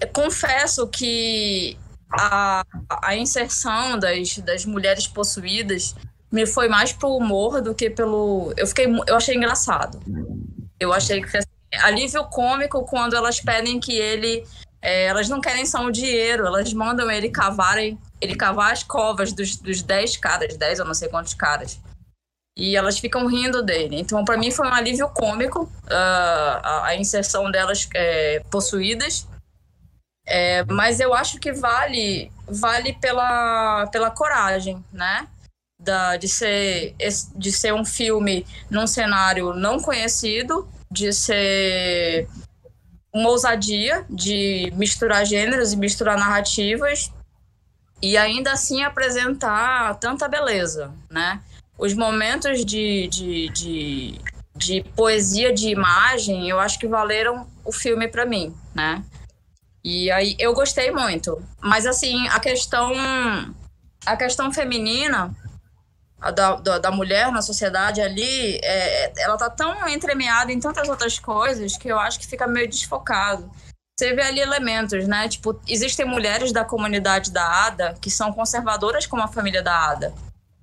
Eu 0.00 0.08
confesso 0.08 0.88
que 0.88 1.78
a, 2.10 2.64
a 3.02 3.16
inserção 3.16 3.98
das, 3.98 4.38
das 4.38 4.64
mulheres 4.64 5.06
possuídas 5.06 5.94
me 6.32 6.46
foi 6.46 6.66
mais 6.66 6.92
pro 6.92 7.14
humor 7.14 7.60
do 7.60 7.74
que 7.74 7.90
pelo. 7.90 8.54
Eu 8.56 8.66
fiquei. 8.66 8.86
Eu 9.06 9.16
achei 9.16 9.36
engraçado. 9.36 10.00
Eu 10.80 10.92
achei 10.92 11.20
que 11.20 11.36
assim, 11.36 11.46
alívio 11.82 12.24
cômico 12.24 12.84
quando 12.84 13.14
elas 13.14 13.40
pedem 13.40 13.78
que 13.78 13.92
ele. 13.98 14.44
É, 14.80 15.04
elas 15.04 15.28
não 15.28 15.40
querem 15.40 15.64
só 15.64 15.84
o 15.84 15.92
dinheiro, 15.92 16.44
elas 16.44 16.72
mandam 16.72 17.08
ele 17.08 17.28
cavarem, 17.28 17.96
ele 18.20 18.34
cavar 18.34 18.72
as 18.72 18.82
covas 18.82 19.32
dos, 19.32 19.54
dos 19.54 19.80
10 19.80 20.16
caras, 20.16 20.56
10 20.56 20.80
eu 20.80 20.84
não 20.84 20.94
sei 20.94 21.08
quantos 21.08 21.34
caras. 21.34 21.78
E 22.56 22.76
elas 22.76 22.98
ficam 22.98 23.26
rindo 23.26 23.62
dele. 23.62 24.00
Então, 24.00 24.24
para 24.24 24.36
mim, 24.36 24.50
foi 24.50 24.66
um 24.66 24.74
alívio 24.74 25.08
cômico 25.10 25.70
uh, 25.84 25.88
a, 25.88 26.86
a, 26.86 26.96
inserção 26.96 27.48
delas 27.48 27.88
é, 27.94 28.40
possuídas. 28.50 29.28
É, 30.26 30.64
mas 30.64 30.98
eu 30.98 31.14
acho 31.14 31.38
que 31.38 31.52
vale 31.52 32.32
vale 32.46 32.92
pela, 32.94 33.86
pela 33.86 34.10
coragem, 34.10 34.84
né? 34.92 35.28
Da, 35.82 36.16
de, 36.16 36.28
ser, 36.28 36.94
de 37.34 37.52
ser 37.52 37.74
um 37.74 37.84
filme 37.84 38.46
num 38.70 38.86
cenário 38.86 39.52
não 39.52 39.80
conhecido, 39.80 40.68
de 40.90 41.12
ser 41.12 42.28
uma 43.12 43.28
ousadia 43.28 44.06
de 44.08 44.72
misturar 44.74 45.26
gêneros 45.26 45.72
e 45.72 45.76
misturar 45.76 46.18
narrativas 46.18 47.12
e 48.00 48.16
ainda 48.16 48.52
assim 48.52 48.82
apresentar 48.82 49.94
tanta 49.98 50.26
beleza, 50.26 50.92
né? 51.10 51.40
Os 51.78 51.94
momentos 51.94 52.64
de, 52.64 53.08
de, 53.08 53.48
de, 53.50 54.20
de 54.56 54.82
poesia 54.96 55.52
de 55.52 55.68
imagem, 55.68 56.48
eu 56.48 56.58
acho 56.58 56.78
que 56.78 56.86
valeram 56.86 57.46
o 57.64 57.72
filme 57.72 58.08
para 58.08 58.24
mim, 58.24 58.54
né? 58.74 59.04
E 59.84 60.10
aí 60.10 60.36
eu 60.38 60.54
gostei 60.54 60.90
muito. 60.90 61.42
Mas 61.60 61.86
assim, 61.86 62.28
a 62.28 62.40
questão 62.40 62.92
a 64.04 64.16
questão 64.16 64.52
feminina, 64.52 65.34
da, 66.30 66.56
da, 66.56 66.78
da, 66.78 66.90
mulher 66.90 67.32
na 67.32 67.42
sociedade 67.42 68.00
ali, 68.00 68.60
é, 68.62 69.12
ela 69.22 69.36
tá 69.36 69.50
tão 69.50 69.88
entremeada 69.88 70.52
em 70.52 70.60
tantas 70.60 70.88
outras 70.88 71.18
coisas 71.18 71.76
que 71.76 71.88
eu 71.88 71.98
acho 71.98 72.20
que 72.20 72.26
fica 72.26 72.46
meio 72.46 72.68
desfocado. 72.68 73.50
Você 73.98 74.14
vê 74.14 74.22
ali 74.22 74.40
elementos, 74.40 75.06
né? 75.06 75.28
Tipo, 75.28 75.60
existem 75.66 76.06
mulheres 76.06 76.52
da 76.52 76.64
comunidade 76.64 77.30
da 77.30 77.66
ADA 77.66 77.94
que 78.00 78.10
são 78.10 78.32
conservadoras 78.32 79.06
como 79.06 79.22
a 79.22 79.28
família 79.28 79.62
da 79.62 79.90
ADA. 79.90 80.14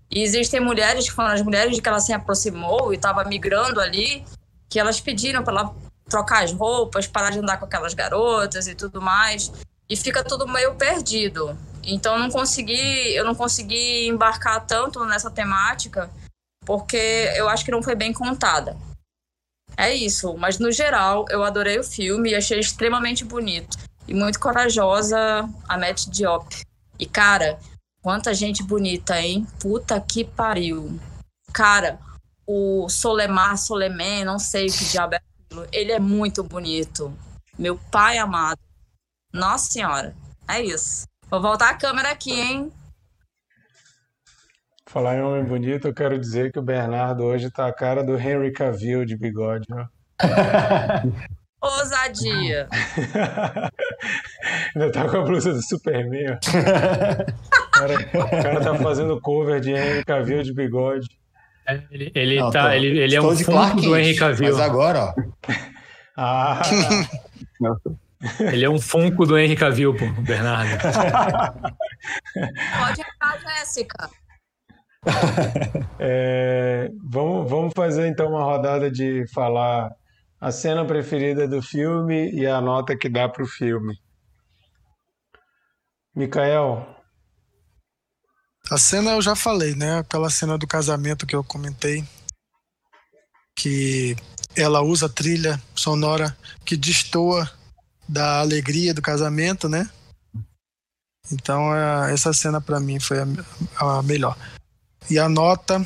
E 0.10 0.24
existem 0.24 0.60
mulheres 0.60 1.08
que 1.08 1.14
foram 1.16 1.30
as 1.30 1.42
mulheres 1.42 1.76
de 1.76 1.82
que 1.82 1.88
ela 1.88 2.00
se 2.00 2.12
aproximou 2.12 2.92
e 2.92 2.96
estava 2.96 3.24
migrando 3.26 3.80
ali, 3.80 4.26
que 4.68 4.80
elas 4.80 5.00
pediram 5.00 5.44
para 5.44 5.54
ela 5.54 5.76
trocar 6.10 6.44
as 6.44 6.52
roupas, 6.52 7.06
parar 7.06 7.30
de 7.30 7.40
andar 7.40 7.58
com 7.58 7.66
aquelas 7.66 7.94
garotas 7.94 8.68
e 8.68 8.74
tudo 8.74 9.02
mais. 9.02 9.52
E 9.88 9.96
fica 9.96 10.24
tudo 10.24 10.48
meio 10.48 10.74
perdido. 10.76 11.56
Então 11.84 12.18
não 12.18 12.30
consegui, 12.30 13.16
eu 13.16 13.24
não 13.26 13.36
consegui 13.36 14.08
embarcar 14.08 14.66
tanto 14.66 15.04
nessa 15.06 15.32
temática 15.32 16.10
porque 16.66 17.32
eu 17.36 17.50
acho 17.50 17.66
que 17.66 17.72
não 17.72 17.82
foi 17.82 17.96
bem 17.96 18.14
contada. 18.14 18.78
É 19.76 19.94
isso, 19.94 20.36
mas 20.38 20.60
no 20.60 20.72
geral 20.72 21.26
eu 21.30 21.44
adorei 21.44 21.80
o 21.80 21.84
filme 21.84 22.32
e 22.32 22.36
achei 22.36 22.60
extremamente 22.60 23.24
bonito 23.24 23.78
e 24.08 24.14
muito 24.14 24.40
corajosa 24.40 25.50
a 25.68 25.78
Matt 25.78 26.08
Diop. 26.08 26.64
E 27.00 27.06
cara, 27.06 27.60
quanta 28.02 28.34
gente 28.34 28.62
bonita, 28.62 29.20
hein? 29.20 29.48
Puta 29.60 30.00
que 30.02 30.26
pariu. 30.26 31.00
Cara, 31.54 32.00
o 32.46 32.90
Solemar 32.90 33.58
Soleman, 33.58 34.26
não 34.26 34.38
sei 34.38 34.68
o 34.68 34.74
que 34.74 34.86
diabo 34.86 35.16
é 35.16 35.18
aquilo, 35.18 35.68
ele 35.72 35.92
é 35.92 36.00
muito 36.00 36.44
bonito. 36.44 37.16
Meu 37.58 37.78
pai 37.92 38.18
amado. 38.18 38.60
Nossa 39.32 39.72
senhora, 39.72 40.16
é 40.48 40.62
isso. 40.62 41.09
Vou 41.30 41.40
voltar 41.40 41.70
a 41.70 41.76
câmera 41.76 42.10
aqui, 42.10 42.32
hein? 42.32 42.72
Falar 44.88 45.18
em 45.18 45.22
homem 45.22 45.44
bonito, 45.44 45.88
eu 45.88 45.94
quero 45.94 46.18
dizer 46.18 46.52
que 46.52 46.58
o 46.58 46.64
Bernardo 46.64 47.24
hoje 47.24 47.52
tá 47.52 47.68
a 47.68 47.74
cara 47.74 48.04
do 48.04 48.18
Henry 48.18 48.52
Cavill 48.52 49.06
de 49.06 49.16
bigode, 49.16 49.68
ó. 49.72 49.86
Ousadia. 51.62 52.68
Ainda 54.74 54.92
tá 54.92 55.08
com 55.08 55.18
a 55.18 55.22
blusa 55.22 55.54
do 55.54 55.62
Superman, 55.62 56.32
ó. 56.32 56.34
O 56.34 56.40
cara, 57.70 57.94
o 57.94 58.30
cara 58.30 58.62
tá 58.62 58.74
fazendo 58.76 59.22
cover 59.22 59.62
de 59.62 59.70
Henry 59.72 60.04
Cavill 60.04 60.42
de 60.42 60.52
bigode. 60.54 61.08
É, 61.68 61.84
ele, 61.92 62.12
ele, 62.16 62.40
Não, 62.40 62.50
tá, 62.50 62.64
tô, 62.64 62.70
ele, 62.72 62.98
ele 63.00 63.16
é 63.16 63.22
um 63.22 63.36
fundo 63.36 63.82
do 63.82 63.96
Henry 63.96 64.16
Cavill. 64.16 64.50
Mas 64.50 64.60
agora, 64.60 65.04
ó. 65.04 65.14
ah. 66.18 66.60
Ele 68.40 68.66
é 68.66 68.70
um 68.70 68.80
funko 68.80 69.26
do 69.26 69.38
Henry 69.38 69.56
Cavill, 69.56 69.96
pô, 69.96 70.06
Bernardo. 70.22 70.78
Pode 72.78 73.02
entrar, 73.02 73.40
Jéssica. 73.40 74.10
É, 75.98 76.92
vamos, 77.02 77.50
vamos 77.50 77.74
fazer 77.74 78.08
então 78.08 78.32
uma 78.32 78.44
rodada 78.44 78.92
de 78.92 79.26
falar 79.34 79.92
a 80.40 80.52
cena 80.52 80.86
preferida 80.86 81.48
do 81.48 81.62
filme 81.62 82.32
e 82.32 82.46
a 82.46 82.60
nota 82.60 82.98
que 82.98 83.08
dá 83.10 83.28
para 83.30 83.44
o 83.44 83.48
filme. 83.48 83.98
Mikael. 86.16 86.86
A 88.70 88.78
cena 88.78 89.12
eu 89.12 89.22
já 89.22 89.36
falei, 89.36 89.76
né? 89.76 90.00
Aquela 90.00 90.30
cena 90.30 90.58
do 90.58 90.68
casamento 90.68 91.26
que 91.26 91.36
eu 91.36 91.44
comentei. 91.44 92.04
Que 93.56 94.16
ela 94.56 94.82
usa 94.82 95.10
trilha 95.10 95.62
sonora 95.74 96.36
que 96.66 96.76
destoa 96.76 97.50
da 98.10 98.40
alegria 98.40 98.92
do 98.92 99.04
casamento, 99.04 99.70
né? 99.70 99.88
Então 101.32 101.76
é, 101.76 102.12
essa 102.12 102.34
cena 102.34 102.60
para 102.60 102.80
mim 102.80 103.00
foi 103.00 103.20
a, 103.20 103.26
a, 103.78 104.02
melhor. 104.02 104.36
E 105.10 105.20
a 105.20 105.30
nota 105.30 105.80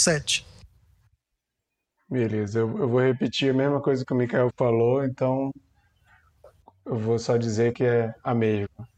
7. 0.00 0.44
Beleza, 2.10 2.58
eu, 2.58 2.78
eu, 2.78 2.88
vou 2.88 3.00
repetir 3.00 3.50
a 3.50 3.54
mesma 3.54 3.80
coisa 3.80 4.04
que 4.04 4.12
o 4.12 4.16
Mikael 4.16 4.50
falou, 4.56 5.04
então 5.04 5.50
eu 6.84 6.98
vou 6.98 7.18
só 7.18 7.36
dizer 7.36 7.72
que 7.72 7.84
é 7.84 8.12
a 8.22 8.34
mesma. 8.34 8.88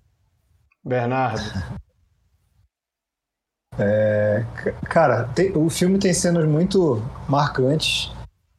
Bernardo. 0.83 1.43
É, 3.79 4.45
cara, 4.89 5.25
tem, 5.35 5.57
o 5.57 5.69
filme 5.69 5.99
tem 5.99 6.15
cenas 6.15 6.47
muito 6.47 7.03
marcantes. 7.29 8.11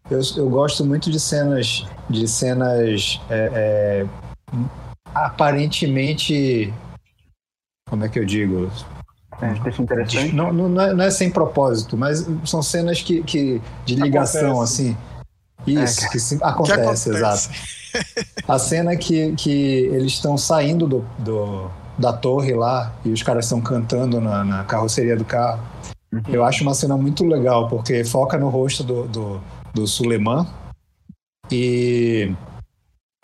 Eu, 0.09 0.19
eu 0.37 0.49
gosto 0.49 0.85
muito 0.85 1.09
de 1.09 1.19
cenas 1.19 1.85
de 2.09 2.27
cenas 2.27 3.19
é, 3.29 3.49
é, 3.53 4.07
aparentemente 5.13 6.73
como 7.89 8.03
é 8.03 8.09
que 8.09 8.19
eu 8.19 8.25
digo 8.25 8.69
é, 9.41 9.81
interessante. 9.81 10.33
Não, 10.33 10.51
não, 10.51 10.81
é, 10.81 10.93
não, 10.93 11.03
é, 11.03 11.11
sem 11.11 11.29
propósito, 11.29 11.97
mas 11.97 12.25
são 12.45 12.61
cenas 12.61 13.01
que, 13.01 13.21
que 13.23 13.61
de 13.85 13.95
ligação, 13.95 14.51
acontece. 14.51 14.81
assim. 14.81 14.97
Isso, 15.67 16.05
é, 16.05 16.09
que, 16.09 16.19
se, 16.19 16.35
acontece, 16.41 16.81
acontece, 16.81 17.09
exato. 17.09 17.49
A 18.47 18.59
cena 18.59 18.95
que, 18.95 19.33
que 19.33 19.89
eles 19.91 20.13
estão 20.13 20.37
saindo 20.37 20.87
do, 20.87 21.05
do, 21.19 21.69
da 21.97 22.13
torre 22.13 22.53
lá 22.53 22.93
e 23.03 23.09
os 23.09 23.23
caras 23.23 23.45
estão 23.45 23.59
cantando 23.61 24.21
na, 24.21 24.43
na 24.43 24.63
carroceria 24.63 25.15
do 25.15 25.25
carro. 25.25 25.61
Uhum. 26.13 26.21
Eu 26.27 26.43
acho 26.43 26.63
uma 26.63 26.73
cena 26.73 26.95
muito 26.95 27.25
legal, 27.25 27.67
porque 27.67 28.03
foca 28.03 28.37
no 28.37 28.49
rosto 28.49 28.83
do, 28.83 29.07
do, 29.07 29.41
do 29.75 29.85
Suleiman 29.85 30.47
e, 31.51 32.33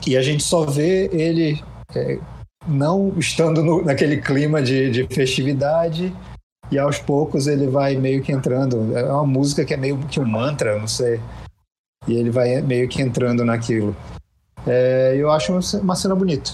e 0.06 0.18
a 0.18 0.22
gente 0.22 0.44
só 0.44 0.66
vê 0.66 1.10
ele 1.12 1.64
é, 1.96 2.20
não 2.68 3.18
estando 3.18 3.64
no, 3.64 3.84
naquele 3.84 4.18
clima 4.18 4.62
de, 4.62 4.92
de 4.92 5.08
festividade 5.08 6.14
e 6.72 6.78
aos 6.78 7.00
poucos 7.00 7.48
ele 7.48 7.68
vai 7.68 7.96
meio 7.96 8.22
que 8.22 8.32
entrando. 8.32 8.96
É 8.96 9.12
uma 9.12 9.26
música 9.26 9.66
que 9.66 9.74
é 9.74 9.78
meio 9.78 9.98
que 10.08 10.20
um 10.20 10.26
mantra, 10.26 10.80
não 10.80 10.88
sei. 10.88 11.20
E 12.08 12.14
ele 12.14 12.30
vai 12.30 12.62
meio 12.62 12.88
que 12.88 13.02
entrando 13.02 13.44
naquilo. 13.44 13.96
É, 14.66 15.16
eu 15.18 15.32
acho 15.32 15.52
uma 15.80 15.96
cena 15.96 16.16
bonita. 16.16 16.52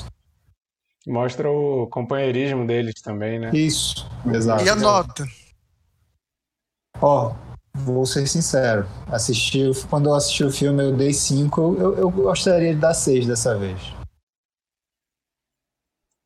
Mostra 1.06 1.50
o 1.50 1.88
companheirismo 1.88 2.66
deles 2.66 3.02
também, 3.02 3.40
né? 3.40 3.52
Isso, 3.54 4.10
exato. 4.26 4.64
E 4.64 4.70
a 4.70 4.76
nota? 4.76 5.26
Ó, 7.00 7.34
vou 7.78 8.06
ser 8.06 8.28
sincero. 8.28 8.88
Assisti, 9.08 9.64
quando 9.90 10.10
eu 10.10 10.16
assisti 10.16 10.44
o 10.44 10.52
filme, 10.52 10.84
eu 10.84 10.96
dei 10.96 11.14
5. 11.14 11.76
Eu, 11.80 11.98
eu 11.98 12.10
gostaria 12.10 12.74
de 12.74 12.80
dar 12.80 12.94
6 12.94 13.28
dessa 13.28 13.58
vez. 13.58 13.94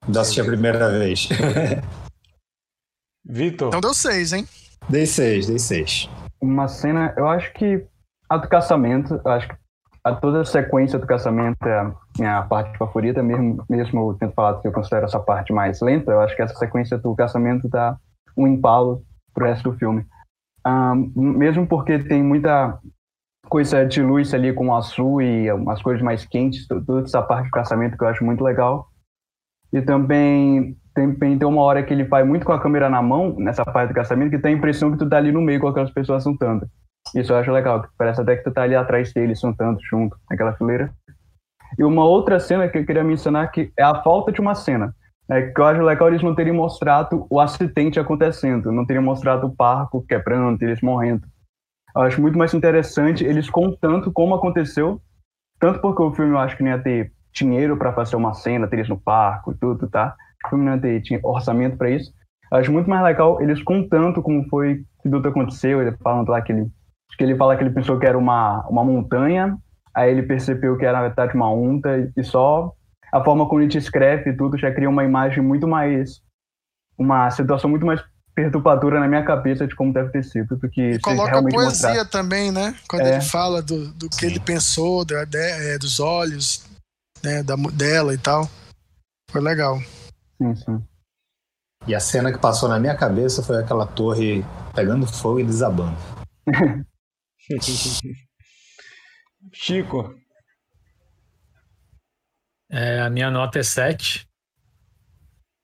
Da 0.08 0.22
assistir 0.22 0.42
a 0.42 0.46
primeira 0.46 0.90
vez. 0.90 1.30
Vitor. 3.24 3.68
Então 3.68 3.82
deu 3.82 3.94
6, 3.94 4.34
hein? 4.34 4.48
Dei 4.90 5.06
6, 5.06 5.48
dei 5.48 5.60
6. 5.60 6.10
Uma 6.42 6.68
cena, 6.68 7.14
eu 7.16 7.28
acho 7.28 7.54
que 7.54 7.86
a 8.28 8.38
do 8.38 8.48
casamento, 8.48 9.22
eu 9.24 9.32
acho 9.32 9.48
que 9.48 9.56
a 10.04 10.16
toda 10.16 10.42
a 10.42 10.46
sequência 10.46 10.98
do 10.98 11.06
casamento 11.06 11.64
é 11.68 11.80
a 11.80 11.94
minha 12.18 12.42
parte 12.44 12.76
favorita, 12.78 13.22
mesmo, 13.22 13.64
mesmo 13.70 14.10
eu 14.10 14.18
tendo 14.18 14.34
falado 14.34 14.62
que 14.62 14.68
eu 14.68 14.72
considero 14.72 15.06
essa 15.06 15.20
parte 15.20 15.54
mais 15.54 15.80
lenta, 15.82 16.12
eu 16.12 16.20
acho 16.22 16.36
que 16.36 16.42
essa 16.42 16.56
sequência 16.56 16.98
do 16.98 17.16
casamento 17.16 17.70
dá 17.70 17.96
um 18.36 18.48
embalo 18.48 19.04
pro 19.34 19.46
resto 19.46 19.70
do 19.70 19.78
filme. 19.78 20.06
Mesmo 21.16 21.68
porque 21.68 22.00
tem 22.00 22.24
muita 22.24 22.80
coisa 23.50 23.86
de 23.86 24.02
luz 24.02 24.34
ali 24.34 24.54
com 24.54 24.74
azul 24.74 25.22
e 25.22 25.52
umas 25.52 25.82
cores 25.82 26.02
mais 26.02 26.26
quentes, 26.26 26.68
toda 26.68 27.02
essa 27.02 27.22
parte 27.22 27.46
do 27.46 27.52
casamento 27.52 27.98
que 27.98 28.04
eu 28.04 28.08
acho 28.08 28.24
muito 28.24 28.44
legal. 28.44 28.88
E 29.74 29.82
também 29.82 30.78
tem, 30.94 31.14
tem 31.16 31.48
uma 31.48 31.62
hora 31.62 31.84
que 31.84 31.94
ele 31.94 32.04
vai 32.04 32.24
muito 32.24 32.46
com 32.46 32.52
a 32.52 32.62
câmera 32.62 32.90
na 32.90 33.02
mão, 33.02 33.36
nessa 33.38 33.66
parte 33.66 33.90
do 33.90 33.96
casamento, 33.96 34.32
que 34.32 34.40
tem 34.40 34.54
a 34.54 34.58
impressão 34.58 34.92
que 34.92 34.98
tu 34.98 35.10
tá 35.10 35.18
ali 35.18 35.32
no 35.32 35.42
meio 35.42 35.60
com 35.60 35.68
aquelas 35.68 35.92
pessoas 35.92 36.24
juntando. 36.24 36.68
Isso 37.16 37.34
eu 37.34 37.38
acho 37.38 37.52
legal, 37.52 37.86
parece 37.98 38.22
até 38.22 38.36
que 38.36 38.44
tu 38.44 38.52
tá 38.52 38.64
ali 38.64 38.76
atrás 38.76 39.12
deles, 39.14 39.40
sentando 39.40 39.80
junto, 39.90 40.16
naquela 40.30 40.54
fileira. 40.54 40.94
E 41.78 41.84
uma 41.84 42.06
outra 42.06 42.40
cena 42.40 42.68
que 42.68 42.78
eu 42.78 42.86
queria 42.86 43.04
mencionar 43.04 43.52
que 43.52 43.72
é 43.78 43.84
a 43.84 44.02
falta 44.04 44.32
de 44.32 44.42
uma 44.42 44.56
cena. 44.56 44.94
É 45.32 45.44
que 45.44 45.62
eu 45.62 45.66
acho 45.66 45.82
legal 45.82 46.10
eles 46.10 46.22
não 46.22 46.36
terem 46.36 46.52
mostrado 46.52 47.26
o 47.30 47.40
acidente 47.40 47.98
acontecendo, 47.98 48.70
não 48.70 48.86
terem 48.86 49.02
mostrado 49.02 49.48
o 49.48 49.56
parco 49.56 50.06
quebrando, 50.06 50.62
eles 50.62 50.82
morrendo. 50.82 51.26
Eu 51.96 52.02
acho 52.02 52.22
muito 52.22 52.38
mais 52.38 52.54
interessante 52.54 53.24
eles 53.24 53.50
contando 53.50 54.12
como 54.12 54.36
aconteceu, 54.36 55.02
tanto 55.58 55.80
porque 55.80 56.04
o 56.04 56.14
filme 56.14 56.34
eu 56.34 56.38
acho 56.38 56.58
que 56.58 56.64
não 56.64 56.72
ia 56.72 56.84
ter 56.84 57.14
dinheiro 57.34 57.78
para 57.78 57.94
fazer 57.94 58.18
uma 58.18 58.34
cena, 58.34 58.68
ter 58.68 58.76
eles 58.76 58.90
no 58.90 59.00
parque 59.00 59.52
e 59.52 59.54
tudo, 59.54 59.88
tá? 59.88 60.14
O 60.46 60.50
filme 60.50 60.66
não 60.66 60.76
ia 60.76 60.82
ter 60.82 61.02
tinha 61.02 61.20
orçamento 61.24 61.78
para 61.78 61.90
isso. 61.90 62.12
Eu 62.52 62.58
acho 62.58 62.72
muito 62.74 62.90
mais 62.90 63.02
legal 63.02 63.42
eles 63.42 63.64
contando 63.64 64.22
como 64.22 64.46
foi 64.50 64.84
que 65.02 65.10
tudo 65.10 65.30
aconteceu, 65.30 65.82
ele 65.82 65.96
falando 66.04 66.28
lá 66.28 66.42
que 66.42 66.52
ele 66.52 66.70
que 67.18 67.24
ele 67.24 67.38
fala 67.38 67.56
que 67.56 67.64
ele 67.64 67.74
pensou 67.74 67.98
que 67.98 68.06
era 68.06 68.18
uma, 68.18 68.68
uma 68.68 68.84
montanha, 68.84 69.58
aí 69.94 70.12
ele 70.12 70.24
percebeu 70.24 70.78
que 70.78 70.86
era 70.86 70.98
na 70.98 71.08
verdade 71.08 71.36
uma 71.36 71.50
onda, 71.50 72.12
e 72.18 72.24
só 72.24 72.74
a 73.12 73.24
forma 73.24 73.48
como 73.48 73.62
ele 73.62 73.78
escreve 73.78 74.34
tudo 74.36 74.58
já 74.58 74.74
cria 74.74 74.90
uma 74.90 75.04
imagem 75.04 75.44
muito 75.44 75.68
mais. 75.68 76.22
uma 76.98 77.30
situação 77.32 77.70
muito 77.70 77.86
mais 77.86 78.02
perturbadora 78.34 79.00
na 79.00 79.08
minha 79.08 79.26
cabeça 79.26 79.68
de 79.68 79.76
como 79.76 79.92
deve 79.92 80.10
ter 80.12 80.24
sido 80.24 80.56
do 80.56 80.70
que 80.70 80.92
e 80.92 81.00
coloca 81.00 81.42
poesia 81.44 81.90
mostrar. 81.90 82.06
também 82.06 82.50
né 82.50 82.74
quando 82.88 83.02
é. 83.02 83.14
ele 83.16 83.22
fala 83.22 83.62
do, 83.62 83.92
do 83.94 84.10
que 84.10 84.16
Sim. 84.16 84.26
ele 84.28 84.40
pensou 84.40 85.04
do, 85.04 85.26
de, 85.26 85.38
é, 85.38 85.78
dos 85.78 86.00
olhos 86.00 86.66
né 87.22 87.44
da, 87.44 87.56
dela 87.74 88.14
e 88.14 88.18
tal 88.18 88.50
foi 89.30 89.42
legal 89.42 89.78
sim, 90.38 90.56
sim. 90.56 90.82
e 91.86 91.94
a 91.94 92.00
cena 92.00 92.32
que 92.32 92.40
passou 92.40 92.70
na 92.70 92.80
minha 92.80 92.96
cabeça 92.96 93.44
foi 93.44 93.58
aquela 93.58 93.86
torre 93.86 94.46
pegando 94.74 95.06
fogo 95.06 95.42
e 95.42 95.44
desabando 95.44 95.98
Chico. 99.52 100.16
É, 102.72 103.02
a 103.02 103.10
minha 103.10 103.30
nota 103.30 103.60
é 103.60 103.64
7. 103.64 104.26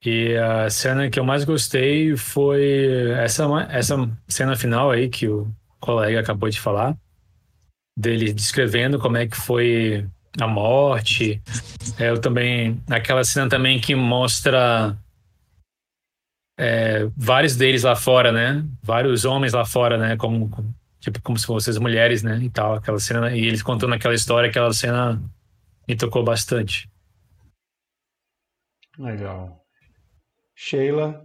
E 0.05 0.35
a 0.35 0.69
cena 0.69 1.09
que 1.09 1.19
eu 1.19 1.23
mais 1.23 1.43
gostei 1.45 2.15
foi 2.17 3.11
essa, 3.17 3.45
essa 3.69 3.95
cena 4.27 4.55
final 4.55 4.91
aí 4.91 5.09
que 5.09 5.27
o 5.27 5.49
colega 5.79 6.19
acabou 6.19 6.49
de 6.49 6.59
falar, 6.59 6.95
dele 7.97 8.31
descrevendo 8.33 8.99
como 8.99 9.17
é 9.17 9.25
que 9.25 9.37
foi 9.37 10.07
a 10.39 10.47
morte. 10.47 11.41
É, 11.97 12.09
eu 12.09 12.19
também. 12.19 12.81
Aquela 12.89 13.23
cena 13.23 13.49
também 13.49 13.79
que 13.79 13.95
mostra 13.95 14.95
é, 16.59 17.09
vários 17.15 17.55
deles 17.55 17.83
lá 17.83 17.95
fora, 17.95 18.31
né? 18.31 18.65
Vários 18.83 19.25
homens 19.25 19.53
lá 19.53 19.65
fora, 19.65 19.97
né? 19.97 20.17
Como, 20.17 20.51
tipo, 20.99 21.21
como 21.21 21.39
se 21.39 21.45
fossem 21.45 21.71
as 21.71 21.79
mulheres, 21.79 22.21
né? 22.21 22.39
E 22.43 22.49
tal, 22.49 22.75
aquela 22.75 22.99
cena, 22.99 23.35
e 23.35 23.45
eles 23.45 23.63
contando 23.63 23.93
aquela 23.93 24.13
história, 24.13 24.49
aquela 24.49 24.73
cena 24.73 25.21
me 25.87 25.95
tocou 25.95 26.23
bastante. 26.23 26.89
Legal. 28.97 29.63
Sheila, 30.55 31.23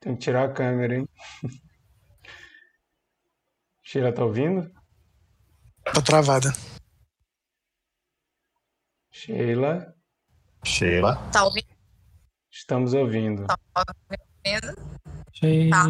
tem 0.00 0.14
que 0.14 0.20
tirar 0.22 0.44
a 0.46 0.52
câmera, 0.52 0.96
hein? 0.96 1.08
Sheila, 3.82 4.12
tá 4.12 4.24
ouvindo? 4.24 4.70
Tá 5.84 6.02
travada. 6.02 6.52
Sheila. 9.10 9.94
Sheila. 10.64 11.16
Tá 11.32 11.44
ouvindo? 11.44 11.68
Estamos 12.50 12.92
ouvindo. 12.92 13.46
Tá 13.46 13.56
ouvindo? 13.76 14.76
Sheila. 15.32 15.70
Tá. 15.70 15.86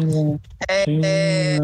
É, 0.69 0.85
é, 1.03 1.57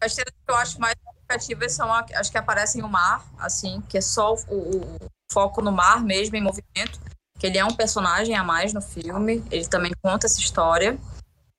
as 0.00 0.14
cenas 0.14 0.32
que 0.32 0.50
eu 0.50 0.54
acho 0.54 0.80
mais 0.80 0.94
significativas 0.96 1.72
são 1.72 1.92
as 1.92 2.30
que 2.30 2.38
aparecem 2.38 2.82
no 2.82 2.88
mar, 2.88 3.24
assim, 3.38 3.80
que 3.82 3.98
é 3.98 4.00
só 4.00 4.34
o, 4.34 4.78
o, 4.78 4.98
foco 5.32 5.62
no 5.62 5.72
mar 5.72 6.02
mesmo, 6.02 6.36
em 6.36 6.42
movimento. 6.42 7.00
Que 7.42 7.48
ele 7.48 7.58
é 7.58 7.64
um 7.64 7.74
personagem 7.74 8.36
a 8.36 8.44
mais 8.44 8.72
no 8.72 8.80
filme, 8.80 9.42
ele 9.50 9.66
também 9.66 9.90
conta 10.00 10.28
essa 10.28 10.38
história. 10.38 10.96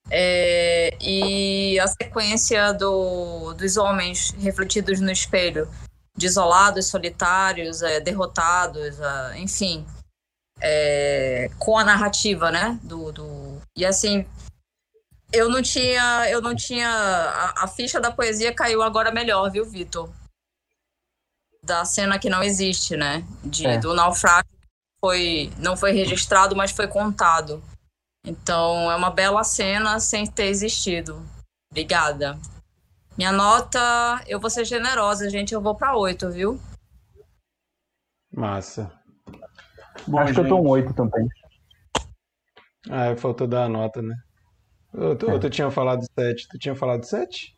É, 0.10 0.96
e 1.02 1.78
a 1.78 1.86
sequência 1.88 2.72
do, 2.72 3.54
dos 3.54 3.76
homens 3.76 4.34
refletidos 4.40 5.02
no 5.02 5.12
espelho, 5.12 5.70
desolados, 6.16 6.88
solitários, 6.88 7.82
é, 7.82 8.00
derrotados, 8.00 8.98
é, 8.98 9.40
enfim, 9.40 9.86
é, 10.62 11.52
com 11.60 11.78
a 11.78 11.84
narrativa, 11.84 12.50
né? 12.50 12.80
Do, 12.82 13.12
do, 13.12 13.62
e 13.76 13.86
assim, 13.86 14.26
eu 15.34 15.50
não 15.50 15.62
tinha, 15.62 16.30
eu 16.30 16.42
não 16.42 16.56
tinha. 16.56 16.88
A, 16.88 17.66
a, 17.66 17.68
ficha 17.68 18.00
da 18.00 18.10
poesia 18.10 18.56
caiu 18.56 18.82
agora 18.82 19.12
melhor, 19.12 19.52
viu, 19.52 19.66
Vitor? 19.66 20.10
Da 21.62 21.84
cena 21.84 22.18
que 22.18 22.30
não 22.30 22.42
existe, 22.42 22.96
né? 22.96 23.26
De, 23.44 23.68
é. 23.68 23.78
Do 23.78 23.94
naufrágio 23.94 24.63
foi, 25.04 25.52
não 25.60 25.76
foi 25.76 25.92
registrado, 25.92 26.56
mas 26.56 26.72
foi 26.72 26.88
contado. 26.88 27.62
Então 28.26 28.90
é 28.90 28.96
uma 28.96 29.12
bela 29.12 29.44
cena 29.44 30.00
sem 30.00 30.26
ter 30.26 30.46
existido. 30.46 31.22
Obrigada. 31.70 32.40
Minha 33.18 33.34
nota, 33.34 33.80
eu 34.26 34.40
vou 34.40 34.50
ser 34.50 34.64
generosa, 34.64 35.30
gente. 35.30 35.54
Eu 35.54 35.62
vou 35.62 35.76
para 35.76 35.98
oito, 35.98 36.32
viu? 36.32 36.58
Massa. 38.34 38.90
Bom, 40.08 40.20
Acho 40.20 40.28
gente... 40.28 40.36
que 40.36 40.42
eu 40.42 40.48
tô 40.48 40.62
um 40.62 40.70
oito 40.70 40.94
também. 40.94 41.28
Ah, 42.90 43.14
faltou 43.18 43.46
dar 43.46 43.66
a 43.66 43.70
nota, 43.70 44.02
né? 44.02 44.16
Ou 44.94 45.18
tu, 45.18 45.30
ou 45.30 45.38
tu 45.38 45.50
tinha 45.50 45.70
falado 45.70 46.06
7? 46.18 46.48
Tu 46.48 46.58
tinha 46.58 46.76
falado 46.76 47.04
7? 47.04 47.54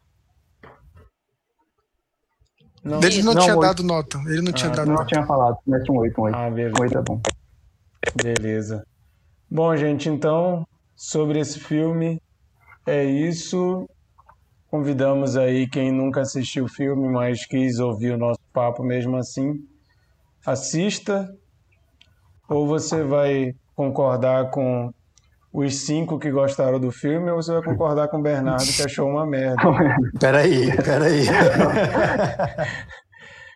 Não. 2.86 3.02
Ele 3.02 3.24
não, 3.24 3.34
Não, 3.34 3.42
tinha 3.42 3.56
oito. 3.56 3.62
dado 3.68 3.84
nota. 3.84 4.18
Ele 4.28 4.42
não 4.44 4.52
tinha 4.52 4.72
Ah, 4.72 4.76
dado 4.76 4.88
Não 4.88 4.94
nota. 4.94 5.08
tinha 5.08 5.26
falado, 5.26 5.58
mete 5.66 5.92
um 5.92 5.98
8, 5.98 6.22
um 6.22 6.24
8. 6.26 6.36
Ah, 6.36 6.50
beleza. 6.52 6.76
Um 6.78 6.82
8 6.84 6.98
é 6.98 7.02
bom. 7.02 7.22
Beleza. 8.16 8.86
Bom, 9.50 9.76
gente, 9.76 10.08
então, 10.08 10.64
sobre 10.96 11.40
esse 11.40 11.60
filme, 11.60 12.22
é 12.86 13.04
isso. 13.04 13.90
Convidamos 14.70 15.36
aí 15.36 15.68
quem 15.68 15.92
nunca 15.92 16.22
assistiu 16.22 16.66
o 16.66 16.70
filme, 16.70 17.08
mas 17.10 17.46
quis 17.48 17.80
ouvir 17.80 18.12
o 18.14 18.18
nosso 18.18 18.40
papo 18.54 18.84
mesmo 18.84 19.18
assim, 19.18 19.54
assista. 20.46 21.28
Ou 22.48 22.68
você 22.68 23.04
vai 23.04 23.54
concordar 23.76 24.52
com 24.52 24.92
os 25.56 25.86
cinco 25.86 26.20
que 26.20 26.30
gostaram 26.30 26.80
do 26.80 26.92
filme, 26.92 27.32
ou 27.32 27.42
você 27.42 27.54
vai 27.54 27.64
concordar 27.64 28.10
com 28.10 28.18
o 28.18 28.22
Bernardo 28.22 28.66
que 28.66 28.84
achou 28.84 29.08
uma 29.08 29.26
merda. 29.26 29.62
Peraí, 30.20 30.76
peraí. 30.84 31.26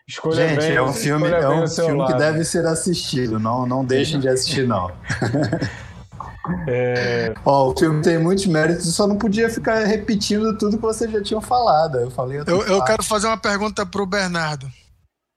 Escolha 0.08 0.48
Gente, 0.48 0.60
bem, 0.60 0.76
é 0.76 0.82
um 0.82 0.94
filme, 0.94 1.30
é 1.30 1.50
um 1.50 1.68
filme 1.68 2.08
que 2.08 2.14
deve 2.16 2.44
ser 2.44 2.66
assistido. 2.66 3.38
Não, 3.40 3.68
não 3.68 3.86
deixem 3.86 4.20
de 4.20 4.28
assistir, 4.28 4.68
não. 4.68 4.92
É, 6.68 7.32
Ó, 7.46 7.70
o 7.70 7.78
filme 7.78 8.02
tem 8.02 8.18
muitos 8.18 8.48
méritos, 8.48 8.96
só 8.96 9.06
não 9.06 9.18
podia 9.18 9.52
ficar 9.52 9.86
repetindo 9.86 10.58
tudo 10.58 10.78
que 10.78 10.82
vocês 10.82 11.12
já 11.12 11.22
tinham 11.22 11.42
falado. 11.42 12.00
Eu 12.00 12.10
falei 12.10 12.40
Eu, 12.48 12.64
eu 12.66 12.84
quero 12.84 13.04
fazer 13.04 13.28
uma 13.28 13.38
pergunta 13.38 13.86
pro 13.86 14.04
Bernardo. 14.04 14.68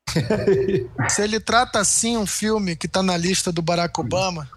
Se 1.11 1.23
ele 1.23 1.39
trata 1.39 1.81
assim 1.81 2.17
um 2.17 2.27
filme 2.27 2.77
que 2.77 2.89
tá 2.89 3.03
na 3.03 3.15
lista 3.15 3.53
do 3.53 3.61
Barack 3.61 4.01
Obama, 4.01 4.49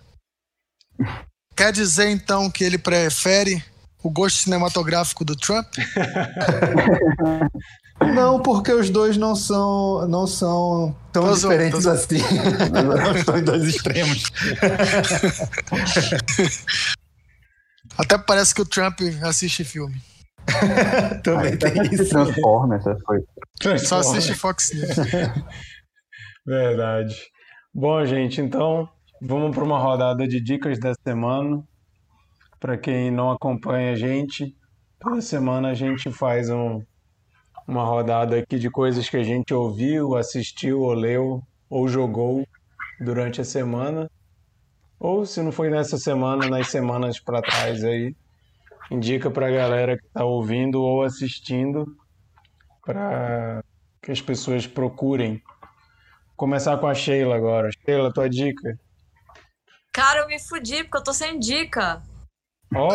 quer 1.56 1.72
dizer 1.72 2.10
então 2.10 2.50
que 2.50 2.64
ele 2.64 2.78
prefere 2.78 3.64
o 4.04 4.10
gosto 4.10 4.38
cinematográfico 4.38 5.26
do 5.26 5.36
Trump? 5.36 5.68
Não, 8.14 8.42
porque 8.42 8.74
os 8.74 8.90
dois 8.90 9.16
não 9.16 9.38
são, 9.38 10.06
não 10.08 10.28
são 10.28 10.94
tão 11.14 11.24
Tô 11.24 11.34
zoando, 11.34 11.58
diferentes 11.58 11.86
tô 11.86 11.92
assim. 11.92 12.18
não 12.72 13.16
estão 13.16 13.38
em 13.38 13.44
dois 13.44 13.64
extremos. 13.64 14.24
Até 17.98 18.18
parece 18.18 18.54
que 18.54 18.62
o 18.62 18.66
Trump 18.66 19.00
assiste 19.24 19.64
filme. 19.64 19.96
Também 21.24 21.56
tem 21.58 21.72
isso. 21.94 22.10
Transforma 22.10 22.76
essas 22.76 23.02
coisas. 23.02 23.26
Só 23.88 24.00
assiste 24.00 24.34
Fox 24.34 24.74
News. 24.74 24.90
Verdade. 26.46 27.16
Bom, 27.74 28.06
gente, 28.06 28.42
então 28.42 28.90
vamos 29.26 29.56
para 29.56 29.64
uma 29.64 29.80
rodada 29.80 30.28
de 30.28 30.40
dicas 30.40 30.80
da 30.80 30.94
semana. 30.94 31.64
Para 32.60 32.78
quem 32.78 33.12
não 33.12 33.32
acompanha 33.32 33.92
a 33.92 33.96
gente, 33.96 34.56
toda 35.00 35.22
semana 35.22 35.70
a 35.70 35.74
gente 35.74 36.12
faz 36.12 36.50
um, 36.50 36.82
uma 37.68 37.84
rodada 37.84 38.38
aqui 38.38 38.58
de 38.58 38.70
coisas 38.70 39.10
que 39.10 39.18
a 39.18 39.24
gente 39.24 39.54
ouviu, 39.54 40.16
assistiu, 40.16 40.82
ou 40.82 40.94
leu, 40.94 41.44
ou 41.70 41.88
jogou 41.88 42.46
durante 43.00 43.42
a 43.42 43.44
semana. 43.44 44.10
Ou 45.00 45.26
se 45.26 45.42
não 45.42 45.52
foi 45.52 45.70
nessa 45.70 45.98
semana, 45.98 46.48
nas 46.48 46.70
semanas 46.70 47.20
para 47.20 47.42
trás 47.42 47.84
aí. 47.84 48.16
Indica 48.92 49.32
para 49.32 49.48
a 49.48 49.52
galera 49.52 49.98
que 49.98 50.06
está 50.06 50.24
ouvindo 50.24 50.82
ou 50.82 51.04
assistindo 51.04 51.86
para 52.86 53.64
que 54.02 54.12
as 54.12 54.22
pessoas 54.22 54.68
procurem 54.68 55.42
Começar 56.36 56.78
com 56.78 56.88
a 56.88 56.94
Sheila 56.94 57.34
agora. 57.34 57.70
Sheila, 57.86 58.12
tua 58.12 58.30
dica. 58.30 58.78
Cara, 59.96 60.20
eu 60.20 60.28
me 60.28 60.38
fudi 60.38 60.84
porque 60.84 60.98
eu 60.98 61.04
tô 61.04 61.14
sem 61.14 61.40
dica. 61.40 62.04
Ó, 62.76 62.90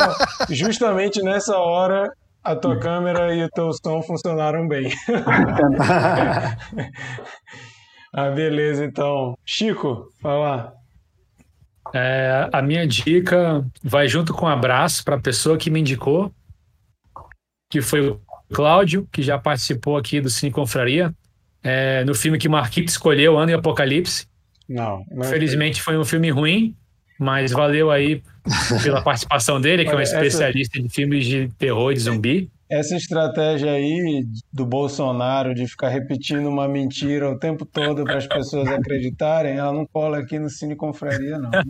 justamente 0.50 1.22
nessa 1.22 1.56
hora 1.56 2.12
a 2.44 2.54
tua 2.54 2.78
câmera 2.78 3.34
e 3.34 3.42
o 3.42 3.48
teu 3.48 3.72
som 3.72 4.02
funcionaram 4.02 4.68
bem. 4.68 4.92
ah, 8.12 8.30
beleza, 8.32 8.84
então. 8.84 9.34
Chico, 9.46 10.12
fala. 10.20 10.74
É, 11.94 12.50
a 12.52 12.60
minha 12.60 12.86
dica 12.86 13.64
vai 13.82 14.06
junto 14.06 14.34
com 14.34 14.44
um 14.44 14.50
abraço 14.50 15.02
para 15.02 15.16
a 15.16 15.20
pessoa 15.20 15.56
que 15.56 15.70
me 15.70 15.80
indicou, 15.80 16.30
que 17.70 17.80
foi 17.80 18.10
o 18.10 18.20
Cláudio, 18.52 19.08
que 19.10 19.22
já 19.22 19.38
participou 19.38 19.96
aqui 19.96 20.20
do 20.20 20.28
Cine 20.28 20.52
Confraria, 20.52 21.14
é, 21.62 22.04
no 22.04 22.14
filme 22.14 22.36
que 22.36 22.46
o 22.46 22.50
Marquito 22.50 22.88
escolheu, 22.88 23.38
Ano 23.38 23.52
e 23.52 23.54
Apocalipse. 23.54 24.28
Não, 24.68 25.02
não 25.10 25.24
é 25.24 25.26
Infelizmente 25.26 25.80
foi 25.80 25.96
um 25.96 26.04
filme 26.04 26.30
ruim, 26.30 26.76
mas 27.20 27.52
valeu 27.52 27.90
aí 27.90 28.22
pela 28.82 29.02
participação 29.02 29.60
dele, 29.60 29.84
que 29.84 29.90
é 29.90 29.92
um 29.92 29.96
Olha, 29.96 30.02
essa- 30.04 30.16
especialista 30.16 30.80
de 30.82 30.88
filmes 30.88 31.26
de 31.26 31.48
terror 31.58 31.92
e 31.92 31.94
de 31.94 32.00
zumbi. 32.00 32.50
Essa 32.68 32.96
estratégia 32.96 33.72
aí 33.72 34.24
do 34.52 34.64
Bolsonaro 34.64 35.54
de 35.54 35.66
ficar 35.66 35.88
repetindo 35.88 36.48
uma 36.48 36.66
mentira 36.68 37.28
o 37.28 37.36
tempo 37.38 37.66
todo 37.66 38.04
para 38.04 38.16
as 38.18 38.26
pessoas 38.26 38.68
acreditarem, 38.72 39.56
ela 39.56 39.72
não 39.72 39.84
cola 39.86 40.18
aqui 40.18 40.38
no 40.38 40.48
Cine 40.48 40.74
Confraria, 40.74 41.36
não. 41.38 41.50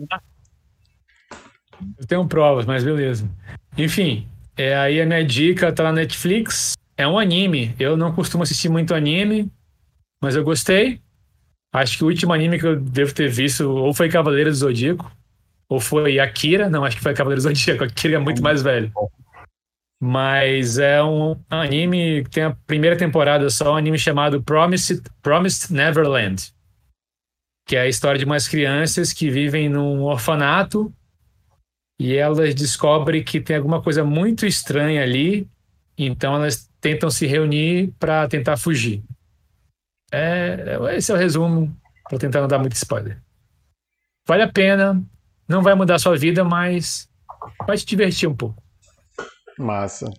Eu 1.99 2.05
tenho 2.05 2.27
provas, 2.27 2.65
mas 2.65 2.83
beleza. 2.83 3.27
Enfim, 3.75 4.27
é, 4.55 4.75
aí 4.75 5.01
a 5.01 5.05
minha 5.05 5.25
dica 5.25 5.71
tá 5.73 5.83
na 5.83 5.91
Netflix. 5.91 6.73
É 6.95 7.07
um 7.07 7.17
anime. 7.17 7.73
Eu 7.79 7.97
não 7.97 8.13
costumo 8.13 8.43
assistir 8.43 8.69
muito 8.69 8.93
anime, 8.93 9.51
mas 10.21 10.35
eu 10.35 10.43
gostei. 10.43 10.99
Acho 11.73 11.97
que 11.97 12.03
o 12.03 12.07
último 12.07 12.33
anime 12.33 12.59
que 12.59 12.67
eu 12.67 12.79
devo 12.79 13.13
ter 13.15 13.29
visto 13.29 13.61
ou 13.67 13.93
foi 13.95 14.09
Cavaleiro 14.09 14.51
do 14.51 14.55
Zodíaco, 14.55 15.11
ou 15.71 15.79
foi 15.79 16.19
Akira. 16.19 16.69
Não, 16.69 16.83
acho 16.83 16.97
que 16.97 17.01
foi 17.01 17.13
Cavaleiro 17.13 17.41
do 17.41 17.47
Zodíaco. 17.47 17.85
Akira 17.85 18.15
é 18.15 18.19
muito 18.19 18.43
mais 18.43 18.61
velho. 18.61 18.91
Mas 20.03 20.77
é 20.77 21.01
um 21.01 21.39
anime 21.49 22.25
que 22.25 22.29
tem 22.29 22.43
a 22.43 22.57
primeira 22.67 22.97
temporada 22.97 23.49
só, 23.49 23.71
um 23.71 23.77
anime 23.77 23.97
chamado 23.97 24.43
Promised, 24.43 25.01
Promised 25.21 25.71
Neverland. 25.71 26.51
Que 27.65 27.77
é 27.77 27.81
a 27.81 27.87
história 27.87 28.19
de 28.19 28.25
umas 28.25 28.49
crianças 28.49 29.13
que 29.13 29.29
vivem 29.29 29.69
num 29.69 30.01
orfanato 30.01 30.93
e 31.97 32.17
elas 32.17 32.53
descobrem 32.53 33.23
que 33.23 33.39
tem 33.39 33.55
alguma 33.55 33.81
coisa 33.81 34.03
muito 34.03 34.45
estranha 34.45 35.03
ali, 35.03 35.47
então 35.97 36.35
elas 36.35 36.69
tentam 36.81 37.09
se 37.09 37.25
reunir 37.25 37.93
para 37.97 38.27
tentar 38.27 38.57
fugir. 38.57 39.01
É, 40.11 40.77
esse 40.97 41.13
é 41.13 41.15
o 41.15 41.17
resumo, 41.17 41.73
para 42.09 42.17
tentar 42.17 42.41
não 42.41 42.47
dar 42.49 42.59
muito 42.59 42.73
spoiler. 42.73 43.21
Vale 44.27 44.43
a 44.43 44.51
pena, 44.51 45.01
não 45.51 45.61
vai 45.61 45.75
mudar 45.75 45.95
a 45.95 45.99
sua 45.99 46.17
vida, 46.17 46.43
mas 46.43 47.07
vai 47.67 47.77
te 47.77 47.85
divertir 47.85 48.27
um 48.27 48.35
pouco. 48.35 48.61
Massa. 49.59 50.09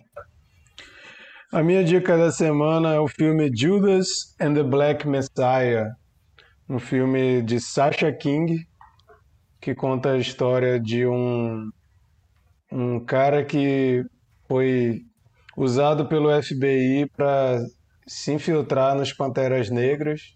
A 1.51 1.61
minha 1.61 1.83
dica 1.83 2.17
da 2.17 2.31
semana 2.31 2.93
é 2.93 2.99
o 2.99 3.07
filme 3.07 3.51
Judas 3.53 4.35
and 4.39 4.53
the 4.53 4.63
Black 4.63 5.07
Messiah, 5.07 5.91
um 6.69 6.79
filme 6.79 7.41
de 7.41 7.59
Sasha 7.59 8.11
King, 8.11 8.65
que 9.59 9.75
conta 9.75 10.11
a 10.11 10.17
história 10.17 10.79
de 10.79 11.05
um, 11.05 11.69
um 12.71 12.99
cara 13.03 13.43
que 13.43 14.03
foi 14.47 15.01
usado 15.55 16.07
pelo 16.07 16.29
FBI 16.41 17.07
para 17.15 17.59
se 18.07 18.31
infiltrar 18.31 18.95
nos 18.95 19.13
Panteras 19.13 19.69
Negras 19.69 20.33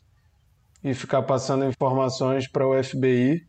e 0.84 0.94
ficar 0.94 1.24
passando 1.24 1.66
informações 1.66 2.50
para 2.50 2.68
o 2.68 2.84
FBI. 2.84 3.42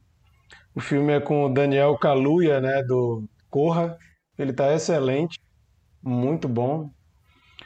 O 0.78 0.80
filme 0.80 1.12
é 1.12 1.18
com 1.20 1.44
o 1.44 1.48
Daniel 1.52 1.98
Kaluuya, 1.98 2.60
né, 2.60 2.84
do 2.84 3.28
Corra. 3.50 3.98
Ele 4.38 4.52
está 4.52 4.72
excelente, 4.72 5.40
muito 6.00 6.48
bom. 6.48 6.88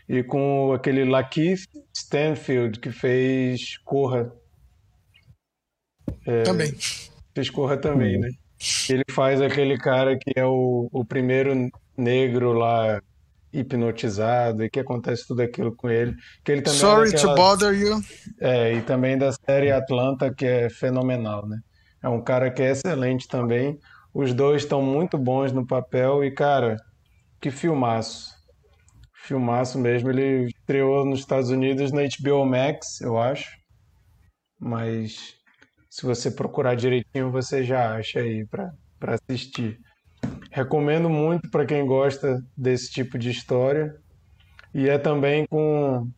E 0.08 0.22
com 0.22 0.72
aquele 0.72 1.04
Lakeith 1.04 1.66
Stanfield 1.94 2.80
que 2.80 2.90
fez 2.90 3.76
Corra. 3.84 4.32
É, 6.26 6.42
Também. 6.42 6.72
Fez 7.34 7.50
Corra 7.50 7.76
também, 7.76 8.18
né? 8.18 8.30
Ele 8.88 9.04
faz 9.10 9.42
aquele 9.42 9.76
cara 9.76 10.16
que 10.18 10.32
é 10.34 10.46
o, 10.46 10.88
o 10.90 11.04
primeiro 11.04 11.68
negro 11.94 12.54
lá 12.54 12.98
hipnotizado 13.52 14.64
e 14.64 14.70
que 14.70 14.80
acontece 14.80 15.26
tudo 15.28 15.42
aquilo 15.42 15.76
com 15.76 15.90
ele. 15.90 16.14
Que 16.42 16.52
ele 16.52 16.62
também 16.62 16.78
é 16.78 16.80
Sorry 16.80 17.10
to 17.10 17.16
daquela- 17.16 17.34
bother 17.34 17.74
you. 17.78 18.00
é, 18.40 18.72
e 18.72 18.80
também 18.82 19.18
da 19.18 19.32
série 19.32 19.70
Atlanta, 19.70 20.32
que 20.32 20.46
é 20.46 20.70
fenomenal, 20.70 21.46
né? 21.46 21.58
É 22.02 22.08
um 22.08 22.22
cara 22.22 22.50
que 22.50 22.62
é 22.62 22.70
excelente 22.70 23.28
também. 23.28 23.78
Os 24.12 24.34
dois 24.34 24.62
estão 24.62 24.82
muito 24.82 25.16
bons 25.16 25.52
no 25.52 25.66
papel 25.66 26.24
e, 26.24 26.30
cara, 26.30 26.76
que 27.40 27.50
filmaço. 27.50 28.30
Filmaço 29.14 29.78
mesmo. 29.78 30.10
Ele 30.10 30.46
estreou 30.46 31.04
nos 31.04 31.20
Estados 31.20 31.50
Unidos 31.50 31.92
na 31.92 32.02
HBO 32.02 32.44
Max, 32.44 33.00
eu 33.00 33.16
acho. 33.16 33.56
Mas 34.58 35.36
se 35.88 36.04
você 36.04 36.30
procurar 36.30 36.74
direitinho, 36.74 37.30
você 37.30 37.62
já 37.62 37.94
acha 37.94 38.20
aí 38.20 38.46
para 38.46 38.72
assistir. 39.14 39.78
Recomendo 40.50 41.08
muito 41.08 41.50
para 41.50 41.64
quem 41.64 41.86
gosta 41.86 42.42
desse 42.56 42.90
tipo 42.90 43.18
de 43.18 43.30
história. 43.30 43.94
E 44.74 44.88
é 44.88 44.98
também 44.98 45.46
com 45.46 46.08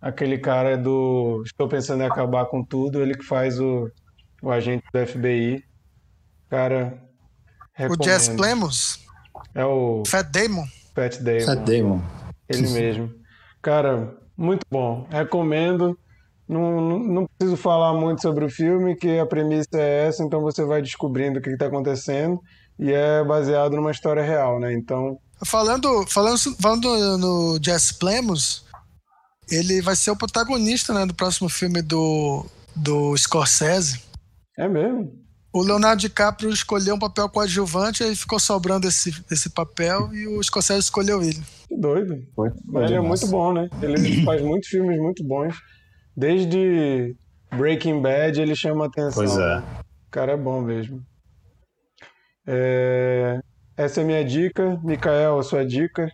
aquele 0.00 0.38
cara 0.38 0.76
do 0.76 1.42
Estou 1.44 1.68
Pensando 1.68 2.02
em 2.02 2.06
Acabar 2.06 2.46
com 2.46 2.64
Tudo, 2.64 3.02
ele 3.02 3.14
que 3.14 3.24
faz 3.24 3.60
o, 3.60 3.90
o 4.42 4.50
agente 4.50 4.84
do 4.92 5.06
FBI. 5.06 5.64
Cara, 6.48 7.02
Recomendo. 7.74 8.00
O 8.00 8.04
Jess 8.04 8.28
Plemons, 8.28 9.00
É 9.54 9.64
o 9.64 10.02
Fat 10.06 10.28
Damon. 10.30 10.66
Pat 10.94 11.16
Damon. 11.18 11.46
Fat 11.46 11.58
Damon. 11.64 12.02
Ele 12.48 12.68
mesmo. 12.70 13.14
Cara, 13.62 14.16
muito 14.36 14.66
bom. 14.70 15.06
Recomendo. 15.10 15.96
Não, 16.48 16.80
não, 16.80 16.98
não 16.98 17.26
preciso 17.26 17.56
falar 17.56 17.92
muito 17.94 18.22
sobre 18.22 18.44
o 18.44 18.50
filme, 18.50 18.96
que 18.96 19.18
a 19.18 19.26
premissa 19.26 19.68
é 19.74 20.06
essa, 20.06 20.24
então 20.24 20.40
você 20.40 20.64
vai 20.64 20.80
descobrindo 20.80 21.38
o 21.38 21.42
que 21.42 21.50
está 21.50 21.66
acontecendo. 21.66 22.40
E 22.78 22.90
é 22.90 23.22
baseado 23.22 23.76
numa 23.76 23.90
história 23.90 24.22
real, 24.22 24.58
né? 24.58 24.72
Então, 24.72 25.20
Falando, 25.44 26.04
falando, 26.08 26.38
falando 26.60 27.18
no 27.18 27.58
Jess 27.62 27.92
Plemons, 27.92 28.64
ele 29.48 29.80
vai 29.80 29.94
ser 29.94 30.10
o 30.10 30.16
protagonista 30.16 30.92
né, 30.92 31.06
do 31.06 31.14
próximo 31.14 31.48
filme 31.48 31.80
do, 31.80 32.44
do 32.74 33.16
Scorsese. 33.16 34.00
É 34.58 34.68
mesmo. 34.68 35.16
O 35.52 35.62
Leonardo 35.62 36.00
DiCaprio 36.00 36.50
escolheu 36.50 36.94
um 36.94 36.98
papel 36.98 37.28
coadjuvante, 37.28 38.02
aí 38.02 38.14
ficou 38.14 38.38
sobrando 38.38 38.86
esse, 38.86 39.14
esse 39.30 39.48
papel 39.48 40.12
e 40.12 40.26
o 40.26 40.42
Scorsese 40.42 40.80
escolheu 40.80 41.22
ele. 41.22 41.40
Que 41.68 41.76
doido. 41.76 42.22
Foi. 42.34 42.50
Mas 42.66 42.84
ele 42.84 42.94
é 42.94 43.00
muito 43.00 43.26
bom, 43.28 43.52
né? 43.52 43.70
Ele 43.80 44.22
faz 44.26 44.42
muitos 44.42 44.68
filmes 44.68 44.98
muito 44.98 45.24
bons. 45.24 45.56
Desde 46.14 47.16
Breaking 47.56 48.02
Bad 48.02 48.40
ele 48.40 48.54
chama 48.54 48.86
atenção. 48.86 49.24
Pois 49.24 49.36
é. 49.38 49.58
O 49.58 50.10
cara 50.10 50.32
é 50.32 50.36
bom 50.36 50.60
mesmo. 50.60 51.02
É, 52.46 53.40
Essa 53.76 54.00
é 54.00 54.04
a 54.04 54.06
minha 54.06 54.24
dica. 54.24 54.78
Mikael, 54.82 55.38
a 55.38 55.42
sua 55.42 55.64
dica. 55.64 56.10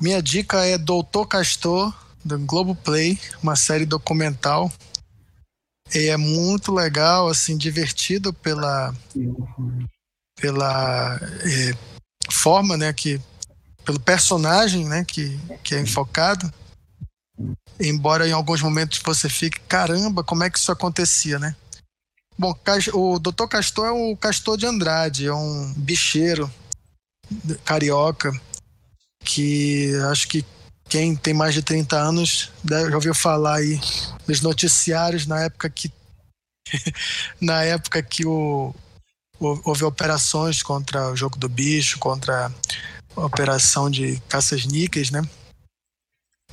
Minha 0.00 0.22
dica 0.22 0.64
é 0.64 0.76
Doutor 0.76 1.26
Castor, 1.26 1.94
do 2.24 2.38
Globoplay, 2.38 3.18
uma 3.42 3.56
série 3.56 3.86
documental. 3.86 4.70
E 5.94 6.06
é 6.06 6.16
muito 6.16 6.72
legal, 6.72 7.28
assim, 7.28 7.56
divertido 7.56 8.32
pela, 8.32 8.94
pela 10.40 11.18
eh, 11.44 11.74
forma, 12.30 12.76
né, 12.76 12.92
que 12.92 13.20
pelo 13.84 13.98
personagem, 13.98 14.86
né, 14.86 15.04
que, 15.04 15.38
que 15.62 15.74
é 15.74 15.80
enfocado. 15.80 16.52
Embora 17.80 18.28
em 18.28 18.32
alguns 18.32 18.60
momentos 18.60 19.00
você 19.04 19.28
fique, 19.28 19.58
caramba, 19.60 20.22
como 20.22 20.44
é 20.44 20.50
que 20.50 20.58
isso 20.58 20.70
acontecia, 20.70 21.38
né? 21.38 21.56
Bom, 22.38 22.54
o 22.94 23.18
Dr. 23.18 23.46
Castor 23.48 23.86
é 23.86 23.90
o 23.90 24.16
Castor 24.16 24.56
de 24.56 24.66
Andrade, 24.66 25.26
é 25.26 25.34
um 25.34 25.74
bicheiro 25.76 26.50
carioca 27.64 28.32
que 29.24 29.94
acho 30.10 30.28
que 30.28 30.44
quem 30.88 31.14
tem 31.14 31.32
mais 31.32 31.54
de 31.54 31.62
30 31.62 31.96
anos 31.96 32.50
já 32.64 32.94
ouviu 32.94 33.14
falar 33.14 33.56
aí 33.56 33.78
nos 34.30 34.40
noticiários 34.40 35.26
na 35.26 35.40
época 35.40 35.68
que 35.68 35.92
na 37.40 37.64
época 37.64 38.00
que 38.02 38.24
o, 38.24 38.72
hou- 39.38 39.60
houve 39.64 39.84
operações 39.84 40.62
contra 40.62 41.10
o 41.10 41.16
jogo 41.16 41.36
do 41.36 41.48
bicho, 41.48 41.98
contra 41.98 42.52
a 43.16 43.20
operação 43.24 43.90
de 43.90 44.20
caças 44.28 44.64
níqueis, 44.64 45.10
né? 45.10 45.22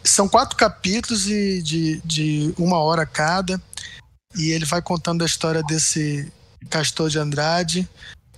São 0.03 0.28
quatro 0.28 0.57
capítulos 0.57 1.28
e 1.28 1.61
de, 1.61 2.01
de 2.03 2.53
uma 2.57 2.80
hora 2.80 3.05
cada 3.05 3.61
e 4.36 4.51
ele 4.51 4.65
vai 4.65 4.82
contando 4.82 5.21
a 5.23 5.25
história 5.25 5.61
desse 5.63 6.32
Castor 6.69 7.09
de 7.09 7.19
Andrade 7.19 7.88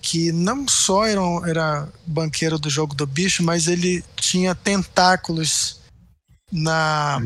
que 0.02 0.32
não 0.32 0.66
só 0.66 1.04
era, 1.06 1.20
era 1.46 1.88
banqueiro 2.06 2.58
do 2.58 2.70
jogo 2.70 2.94
do 2.94 3.06
bicho, 3.06 3.42
mas 3.42 3.68
ele 3.68 4.02
tinha 4.16 4.54
tentáculos 4.54 5.80
na 6.50 7.22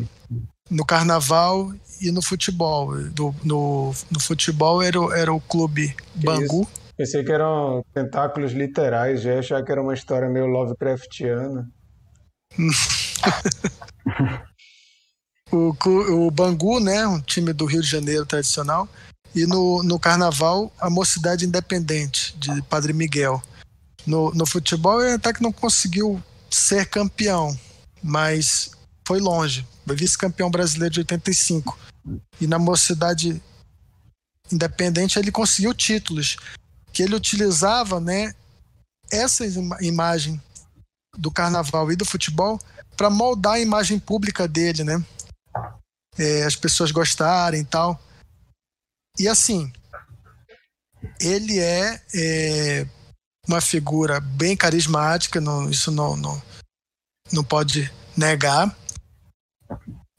no 0.71 0.85
carnaval 0.85 1.73
e 2.09 2.13
no 2.13 2.23
futebol. 2.23 2.95
Do- 3.11 3.35
no, 3.45 3.93
no 4.11 4.21
futebol 4.21 4.83
era, 4.83 5.01
o- 5.01 5.13
era 5.13 5.33
o 5.33 5.41
clube 5.41 5.95
Bangu. 6.15 6.69
Pensei 6.97 7.25
que 7.25 7.33
eram 7.33 7.85
tentáculos 7.93 8.53
literais, 8.53 9.23
já 9.23 9.39
achar 9.39 9.65
que 9.65 9.73
era 9.73 9.83
uma 9.83 9.95
história 9.95 10.29
meio 10.29 10.47
Lovecraftiana. 10.47 11.69
O, 15.53 15.73
o 16.27 16.31
Bangu, 16.33 16.81
né, 16.81 17.07
um 17.07 17.21
time 17.21 17.53
do 17.53 17.65
Rio 17.65 17.81
de 17.81 17.89
Janeiro 17.89 18.27
tradicional, 18.27 18.89
e 19.35 19.47
no, 19.47 19.83
no 19.85 20.01
Carnaval 20.01 20.73
a 20.81 20.91
Mocidade 20.91 21.45
Independente 21.45 22.35
de 22.37 22.61
Padre 22.63 22.93
Miguel. 22.93 23.41
No, 24.07 24.33
no 24.33 24.47
futebol 24.47 25.01
ele 25.03 25.15
até 25.15 25.33
que 25.33 25.43
não 25.43 25.53
conseguiu 25.53 26.21
ser 26.51 26.87
campeão, 26.87 27.57
mas 28.03 28.71
foi 29.07 29.21
longe. 29.21 29.65
Foi 29.87 29.95
vice-campeão 29.95 30.51
brasileiro 30.51 30.95
de 30.95 31.01
85. 31.01 31.79
E 32.41 32.47
na 32.47 32.59
Mocidade 32.59 33.43
Independente 34.53 35.19
ele 35.19 35.33
conseguiu 35.33 35.73
títulos 35.73 36.37
que 36.93 37.03
ele 37.03 37.15
utilizava, 37.15 37.99
né, 37.99 38.35
essa 39.11 39.47
ima- 39.47 39.79
imagem 39.81 40.41
do 41.17 41.31
Carnaval 41.31 41.91
e 41.91 41.97
do 41.97 42.05
futebol 42.05 42.61
para 42.97 43.09
moldar 43.09 43.55
a 43.55 43.61
imagem 43.61 43.99
pública 43.99 44.47
dele, 44.47 44.85
né? 44.85 45.03
é, 46.19 46.45
as 46.45 46.57
pessoas 46.57 46.91
gostarem 46.91 47.61
e 47.61 47.65
tal. 47.65 48.01
E 49.19 49.29
assim, 49.29 49.73
ele 51.21 51.59
é, 51.59 52.03
é, 52.15 52.87
uma 53.47 53.61
figura 53.61 54.21
bem 54.21 54.57
carismática, 54.57 55.41
não, 55.41 55.71
isso 55.71 55.91
não, 55.91 56.17
não, 56.17 56.43
não 57.33 57.45
pode 57.45 57.93
negar. 58.17 58.75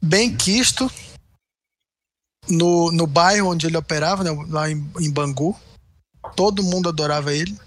Bem 0.01 0.35
quisto 0.35 0.89
no, 2.49 2.91
no 2.91 3.07
bairro 3.07 3.49
onde 3.49 3.67
ele 3.67 3.77
operava, 3.77 4.23
né, 4.23 4.31
lá 4.49 4.69
em, 4.69 4.85
em 4.99 5.11
Bangu. 5.11 5.55
Todo 6.35 6.63
mundo 6.63 6.89
adorava 6.89 7.33
ele. 7.33 7.57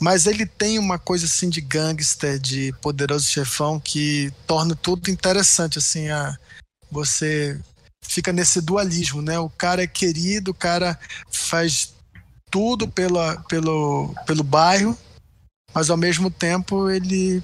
Mas 0.00 0.26
ele 0.26 0.46
tem 0.46 0.78
uma 0.78 0.98
coisa 0.98 1.26
assim 1.26 1.48
de 1.48 1.60
gangster, 1.60 2.38
de 2.38 2.72
poderoso 2.80 3.26
chefão, 3.26 3.80
que 3.80 4.32
torna 4.46 4.76
tudo 4.76 5.10
interessante, 5.10 5.78
assim, 5.78 6.08
a, 6.08 6.38
você 6.90 7.60
fica 8.00 8.32
nesse 8.32 8.60
dualismo, 8.60 9.20
né? 9.20 9.38
O 9.38 9.50
cara 9.50 9.82
é 9.82 9.86
querido, 9.86 10.52
o 10.52 10.54
cara 10.54 10.98
faz 11.30 11.92
tudo 12.50 12.88
pela, 12.88 13.38
pelo, 13.42 14.14
pelo 14.24 14.44
bairro, 14.44 14.96
mas 15.74 15.90
ao 15.90 15.96
mesmo 15.96 16.30
tempo 16.30 16.88
ele 16.88 17.42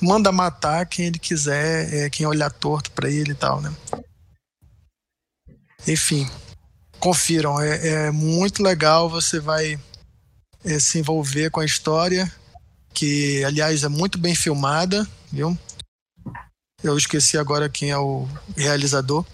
manda 0.00 0.30
matar 0.30 0.86
quem 0.86 1.06
ele 1.06 1.18
quiser, 1.18 1.92
é, 1.92 2.10
quem 2.10 2.24
olhar 2.24 2.50
torto 2.50 2.90
pra 2.92 3.10
ele 3.10 3.32
e 3.32 3.34
tal, 3.34 3.60
né? 3.60 3.74
Enfim, 5.86 6.28
confiram, 6.98 7.60
é, 7.60 8.06
é 8.06 8.10
muito 8.10 8.62
legal, 8.62 9.08
você 9.08 9.40
vai 9.40 9.78
é, 10.64 10.78
se 10.78 10.98
envolver 10.98 11.50
com 11.50 11.60
a 11.60 11.64
história, 11.64 12.30
que 12.92 13.42
aliás 13.44 13.84
é 13.84 13.88
muito 13.88 14.18
bem 14.18 14.34
filmada, 14.34 15.08
viu? 15.30 15.56
Eu 16.82 16.96
esqueci 16.96 17.36
agora 17.36 17.68
quem 17.68 17.90
é 17.90 17.98
o 17.98 18.28
realizador. 18.56 19.24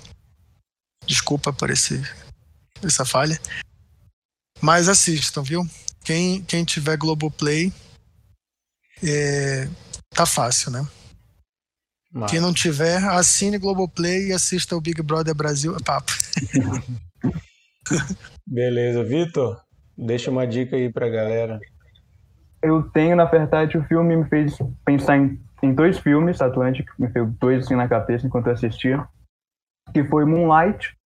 Desculpa 1.06 1.52
por 1.52 1.70
esse, 1.70 2.02
essa 2.82 3.04
falha. 3.04 3.38
Mas 4.60 4.88
assistam, 4.88 5.42
viu? 5.42 5.68
Quem, 6.02 6.42
quem 6.44 6.64
tiver 6.64 6.96
Globoplay, 6.96 7.72
é, 9.02 9.68
tá 10.10 10.24
fácil, 10.24 10.70
né? 10.70 10.86
Mas- 12.14 12.30
Quem 12.30 12.40
não 12.40 12.54
tiver, 12.54 13.02
assine 13.08 13.58
Globoplay 13.58 14.28
e 14.28 14.32
assista 14.32 14.76
o 14.76 14.80
Big 14.80 15.02
Brother 15.02 15.34
Brasil. 15.34 15.74
É 15.74 15.82
papo. 15.82 16.12
Beleza, 18.46 19.02
Vitor, 19.02 19.60
deixa 19.98 20.30
uma 20.30 20.46
dica 20.46 20.76
aí 20.76 20.92
pra 20.92 21.08
galera. 21.08 21.58
Eu 22.62 22.82
tenho, 22.82 23.16
na 23.16 23.24
verdade, 23.24 23.76
o 23.76 23.84
filme 23.84 24.16
me 24.16 24.24
fez 24.28 24.56
pensar 24.84 25.16
em, 25.18 25.38
em 25.62 25.74
dois 25.74 25.98
filmes, 25.98 26.40
Atlantic, 26.40 26.86
me 26.98 27.08
fez 27.10 27.28
dois 27.38 27.64
assim 27.64 27.74
na 27.74 27.88
cabeça 27.88 28.26
enquanto 28.26 28.46
eu 28.46 28.52
assistia, 28.52 29.04
que 29.92 30.04
foi 30.04 30.24
Moonlight. 30.24 30.96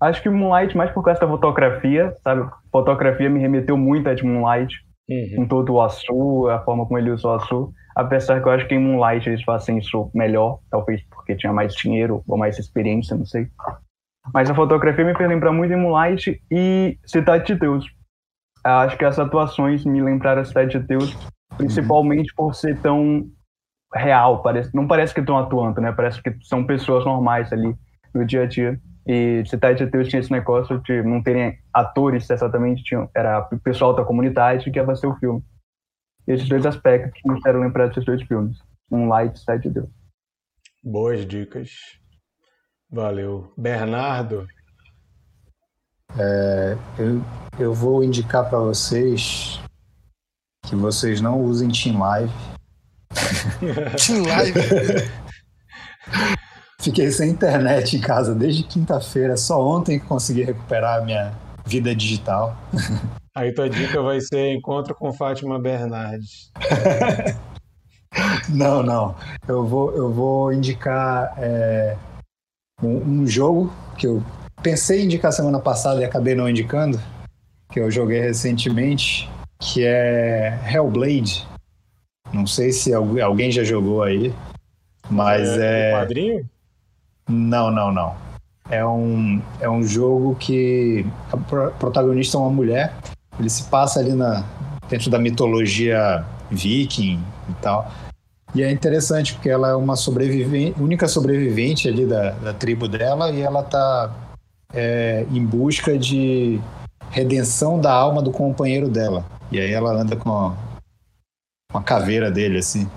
Acho 0.00 0.20
que 0.22 0.28
Moonlight 0.28 0.76
mais 0.76 0.90
por 0.90 1.02
causa 1.04 1.20
da 1.20 1.26
fotografia, 1.28 2.14
sabe? 2.22 2.50
Fotografia 2.70 3.30
me 3.30 3.40
remeteu 3.40 3.76
muito 3.76 4.08
a 4.08 4.14
de 4.14 4.24
Moonlight, 4.24 4.74
Uhum. 5.08 5.36
com 5.36 5.48
todo 5.48 5.72
o 5.72 5.80
azul, 5.80 6.50
a 6.50 6.60
forma 6.60 6.84
como 6.84 6.98
ele 6.98 7.10
usou 7.10 7.30
o 7.30 7.34
azul. 7.34 7.72
Apesar 7.96 8.42
que 8.42 8.48
eu 8.48 8.52
acho 8.52 8.68
que 8.68 8.74
em 8.74 8.78
Moonlight 8.78 9.28
eles 9.28 9.42
fazem 9.42 9.78
isso 9.78 10.10
melhor, 10.14 10.60
talvez 10.70 11.02
porque 11.08 11.34
tinha 11.34 11.52
mais 11.52 11.74
dinheiro 11.74 12.22
ou 12.28 12.36
mais 12.36 12.58
experiência, 12.58 13.16
não 13.16 13.24
sei. 13.24 13.48
Mas 14.32 14.50
a 14.50 14.54
fotografia 14.54 15.04
me 15.04 15.16
fez 15.16 15.28
lembrar 15.28 15.52
muito 15.52 15.70
de 15.70 15.76
Moonlight 15.76 16.40
e 16.50 16.98
Cidade 17.06 17.46
de 17.46 17.54
Deus. 17.54 17.86
Acho 18.62 18.98
que 18.98 19.04
as 19.04 19.18
atuações 19.18 19.84
me 19.84 20.02
lembraram 20.02 20.42
a 20.42 20.44
Cidade 20.44 20.78
de 20.78 20.86
Deus, 20.86 21.16
principalmente 21.56 22.32
por 22.34 22.54
ser 22.54 22.78
tão 22.80 23.26
real. 23.94 24.42
Parece, 24.42 24.74
não 24.74 24.86
parece 24.86 25.14
que 25.14 25.20
estão 25.20 25.38
atuando, 25.38 25.80
né? 25.80 25.90
Parece 25.92 26.22
que 26.22 26.36
são 26.42 26.64
pessoas 26.64 27.04
normais 27.04 27.52
ali 27.52 27.74
no 28.14 28.26
dia 28.26 28.42
a 28.42 28.46
dia. 28.46 28.78
E 29.08 29.42
Cidade 29.46 29.86
de 29.86 29.90
Deus 29.90 30.06
tinha 30.06 30.20
esse 30.20 30.30
negócio 30.30 30.78
de 30.82 31.02
não 31.02 31.22
terem 31.22 31.58
atores 31.72 32.28
exatamente, 32.28 32.84
tinham, 32.84 33.08
era 33.16 33.48
o 33.50 33.58
pessoal 33.58 33.94
da 33.94 34.04
comunidade 34.04 34.70
que 34.70 34.78
ia 34.78 34.84
fazer 34.84 35.06
o 35.06 35.16
filme. 35.16 35.42
Esses 36.26 36.46
dois 36.46 36.66
aspectos 36.66 37.18
me 37.24 37.36
fizeram 37.36 37.60
lembrar 37.60 37.86
desses 37.86 38.04
dois 38.04 38.22
filmes. 38.24 38.58
Moonlight 38.90 39.34
e 39.34 39.38
Cidade 39.40 39.62
de 39.62 39.70
Deus. 39.70 39.88
Boas 40.84 41.26
dicas. 41.26 41.70
Valeu. 42.90 43.50
Bernardo, 43.56 44.46
Eu, 46.98 47.22
eu 47.58 47.72
vou 47.72 48.04
indicar 48.04 48.46
para 48.48 48.58
vocês 48.58 49.58
que 50.66 50.76
vocês 50.76 51.22
não 51.22 51.40
usem 51.40 51.70
Team 51.70 51.98
Live. 51.98 52.32
Team 53.96 54.26
Live. 54.26 54.60
Fiquei 56.88 57.10
sem 57.10 57.28
internet 57.28 57.98
em 57.98 58.00
casa 58.00 58.34
desde 58.34 58.62
quinta-feira, 58.62 59.36
só 59.36 59.62
ontem 59.62 60.00
que 60.00 60.06
consegui 60.06 60.42
recuperar 60.42 61.02
a 61.02 61.04
minha 61.04 61.34
vida 61.66 61.94
digital. 61.94 62.56
Aí 63.36 63.52
tua 63.52 63.68
dica 63.68 64.00
vai 64.00 64.22
ser 64.22 64.54
encontro 64.54 64.94
com 64.94 65.12
Fátima 65.12 65.58
Bernardes. 65.58 66.50
não, 68.48 68.82
não. 68.82 69.14
Eu 69.46 69.66
vou, 69.66 69.94
eu 69.94 70.10
vou 70.10 70.50
indicar 70.50 71.34
é, 71.36 71.94
um, 72.82 73.20
um, 73.20 73.26
jogo 73.26 73.70
que 73.98 74.06
eu 74.06 74.24
pensei 74.62 75.02
em 75.02 75.04
indicar 75.04 75.30
semana 75.30 75.60
passada 75.60 76.00
e 76.00 76.04
acabei 76.04 76.34
não 76.34 76.48
indicando, 76.48 76.98
que 77.70 77.80
eu 77.80 77.90
joguei 77.90 78.18
recentemente, 78.18 79.28
que 79.58 79.84
é 79.84 80.58
Hellblade. 80.72 81.46
Não 82.32 82.46
sei 82.46 82.72
se 82.72 82.94
alguém 82.94 83.52
já 83.52 83.62
jogou 83.62 84.02
aí, 84.02 84.34
mas 85.10 85.46
é. 85.50 85.90
é... 85.90 85.92
quadrinho? 85.92 86.48
Não, 87.28 87.70
não, 87.70 87.92
não. 87.92 88.14
É 88.70 88.84
um, 88.84 89.40
é 89.60 89.68
um 89.68 89.82
jogo 89.82 90.34
que 90.36 91.06
a 91.32 91.36
protagonista 91.70 92.36
é 92.36 92.40
uma 92.40 92.50
mulher. 92.50 92.94
Ele 93.38 93.48
se 93.48 93.64
passa 93.64 94.00
ali 94.00 94.12
na, 94.12 94.44
dentro 94.88 95.10
da 95.10 95.18
mitologia 95.18 96.24
viking 96.50 97.22
e 97.48 97.52
tal. 97.62 97.90
E 98.54 98.62
é 98.62 98.70
interessante 98.70 99.34
porque 99.34 99.50
ela 99.50 99.68
é 99.68 99.74
uma 99.74 99.94
sobrevivente, 99.94 100.80
única 100.80 101.06
sobrevivente 101.06 101.88
ali 101.88 102.06
da, 102.06 102.30
da 102.30 102.54
tribo 102.54 102.88
dela 102.88 103.30
e 103.30 103.42
ela 103.42 103.62
tá 103.62 104.10
é, 104.72 105.26
em 105.30 105.44
busca 105.44 105.98
de 105.98 106.60
redenção 107.10 107.80
da 107.80 107.92
alma 107.92 108.22
do 108.22 108.30
companheiro 108.30 108.88
dela. 108.88 109.24
E 109.50 109.58
aí 109.58 109.72
ela 109.72 109.92
anda 109.92 110.16
com 110.16 110.30
a, 110.30 110.56
com 111.70 111.78
a 111.78 111.82
caveira 111.82 112.30
dele, 112.30 112.58
assim. 112.58 112.88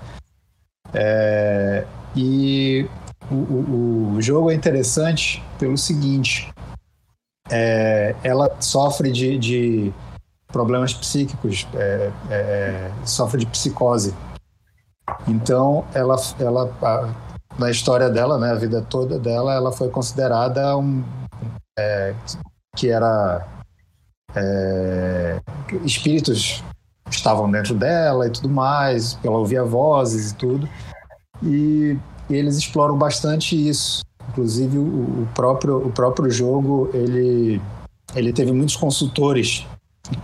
É, 0.92 1.84
e 2.14 2.86
o, 3.34 4.14
o, 4.16 4.22
jogo 4.22 4.50
é 4.50 4.54
interessante 4.54 5.42
pelo 5.58 5.76
seguinte: 5.76 6.52
é, 7.50 8.14
ela 8.22 8.54
sofre 8.60 9.10
de, 9.10 9.38
de 9.38 9.92
problemas 10.48 10.92
psíquicos, 10.92 11.66
é, 11.74 12.10
é, 12.30 12.92
sofre 13.04 13.40
de 13.40 13.46
psicose. 13.46 14.14
Então, 15.26 15.84
ela, 15.94 16.16
ela 16.38 16.70
a, 16.82 17.14
na 17.58 17.70
história 17.70 18.08
dela, 18.08 18.38
né, 18.38 18.50
a 18.50 18.56
vida 18.56 18.82
toda 18.82 19.18
dela, 19.18 19.54
ela 19.54 19.72
foi 19.72 19.88
considerada 19.88 20.76
um 20.76 21.02
é, 21.78 22.14
que 22.76 22.88
era 22.90 23.46
é, 24.34 25.40
espíritos 25.84 26.62
estavam 27.10 27.50
dentro 27.50 27.74
dela 27.74 28.26
e 28.26 28.30
tudo 28.30 28.48
mais, 28.48 29.18
ela 29.22 29.36
ouvia 29.36 29.64
vozes 29.64 30.30
e 30.30 30.34
tudo. 30.34 30.68
E 31.42 31.98
eles 32.34 32.56
exploram 32.56 32.96
bastante 32.96 33.56
isso. 33.56 34.02
Inclusive 34.30 34.78
o, 34.78 35.28
próprio, 35.34 35.78
o 35.86 35.90
próprio 35.90 36.30
jogo 36.30 36.88
ele, 36.94 37.60
ele 38.14 38.32
teve 38.32 38.52
muitos 38.52 38.76
consultores 38.76 39.66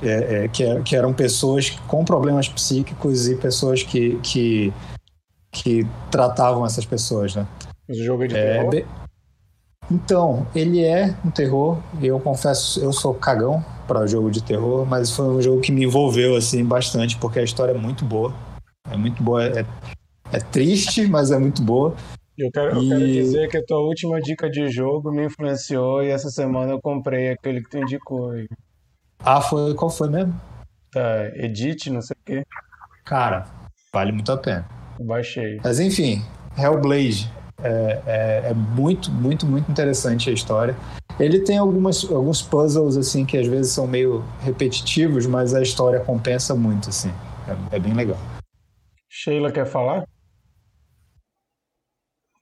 é, 0.03 0.45
é, 0.45 0.49
que, 0.49 0.83
que, 0.83 0.97
eram 0.97 1.13
pessoas 1.13 1.71
com 1.87 2.05
problemas 2.05 2.49
psíquicos 2.49 3.29
e 3.29 3.37
pessoas 3.37 3.83
que, 3.83 4.19
que, 4.23 4.73
que 5.53 5.87
tratavam 6.11 6.65
essas 6.65 6.85
pessoas, 6.85 7.35
né? 7.35 7.47
O 7.89 7.95
jogo 7.95 8.25
é 8.25 8.27
de 8.27 8.37
é, 8.37 8.65
terror? 8.71 8.85
Então, 9.91 10.47
ele 10.55 10.85
é 10.85 11.15
um 11.25 11.31
terror. 11.31 11.79
Eu 12.03 12.21
confesso, 12.21 12.79
eu 12.81 12.93
sou 12.93 13.15
cagão 13.15 13.65
para 13.87 14.07
jogo 14.07 14.31
de 14.31 14.43
terror, 14.43 14.85
mas 14.87 15.11
foi 15.11 15.27
um 15.27 15.41
jogo 15.41 15.61
que 15.61 15.73
me 15.73 15.85
envolveu 15.85 16.37
assim 16.37 16.63
bastante 16.65 17.17
porque 17.17 17.39
a 17.39 17.43
história 17.43 17.73
é 17.73 17.79
muito 17.79 18.05
boa. 18.05 18.35
É 18.91 18.97
muito 18.97 19.23
boa, 19.23 19.45
é, 19.45 19.65
é 20.33 20.39
triste, 20.39 21.07
mas 21.07 21.31
é 21.31 21.39
muito 21.39 21.63
boa. 21.63 21.95
Eu 22.37 22.51
quero, 22.53 22.81
e... 22.81 22.85
eu 22.85 22.99
quero 22.99 23.13
dizer 23.13 23.49
que 23.49 23.57
a 23.57 23.65
tua 23.65 23.81
última 23.81 24.21
dica 24.21 24.49
de 24.49 24.69
jogo 24.69 25.11
me 25.11 25.27
influenciou 25.27 26.03
e 26.03 26.09
essa 26.09 26.31
semana 26.31 26.73
eu 26.73 26.81
comprei 26.81 27.31
aquele 27.31 27.63
que 27.63 27.71
tu 27.71 27.79
indicou. 27.79 28.33
Ah, 29.19 29.41
foi 29.41 29.75
qual 29.75 29.91
foi 29.91 30.09
mesmo? 30.09 30.41
Tá, 30.93 31.29
Edit, 31.35 31.91
não 31.91 32.01
sei 32.01 32.15
o 32.15 32.25
quê. 32.25 32.47
Cara, 33.05 33.47
vale 33.93 34.13
muito 34.13 34.31
a 34.31 34.37
pena. 34.37 34.69
baixei. 35.01 35.61
Mas 35.63 35.81
enfim, 35.81 36.23
Hellblade 36.57 37.31
é, 37.63 38.03
é, 38.07 38.51
é, 38.51 38.55
muito, 38.55 39.11
muito, 39.11 39.45
muito 39.45 39.71
interessante 39.71 40.31
a 40.31 40.33
história. 40.33 40.77
Ele 41.19 41.41
tem 41.41 41.59
algumas, 41.59 42.05
alguns 42.05 42.41
puzzles 42.41 42.97
assim 42.97 43.25
que 43.25 43.37
às 43.37 43.47
vezes 43.47 43.73
são 43.73 43.87
meio 43.87 44.25
repetitivos, 44.41 45.27
mas 45.27 45.55
a 45.55 45.61
história 45.61 45.99
compensa 45.99 46.55
muito, 46.55 46.89
assim. 46.91 47.11
É, 47.73 47.77
é 47.77 47.79
bem 47.81 47.95
legal. 47.95 48.19
Sheila 49.09 49.51
quer 49.51 49.67
falar? 49.67 50.07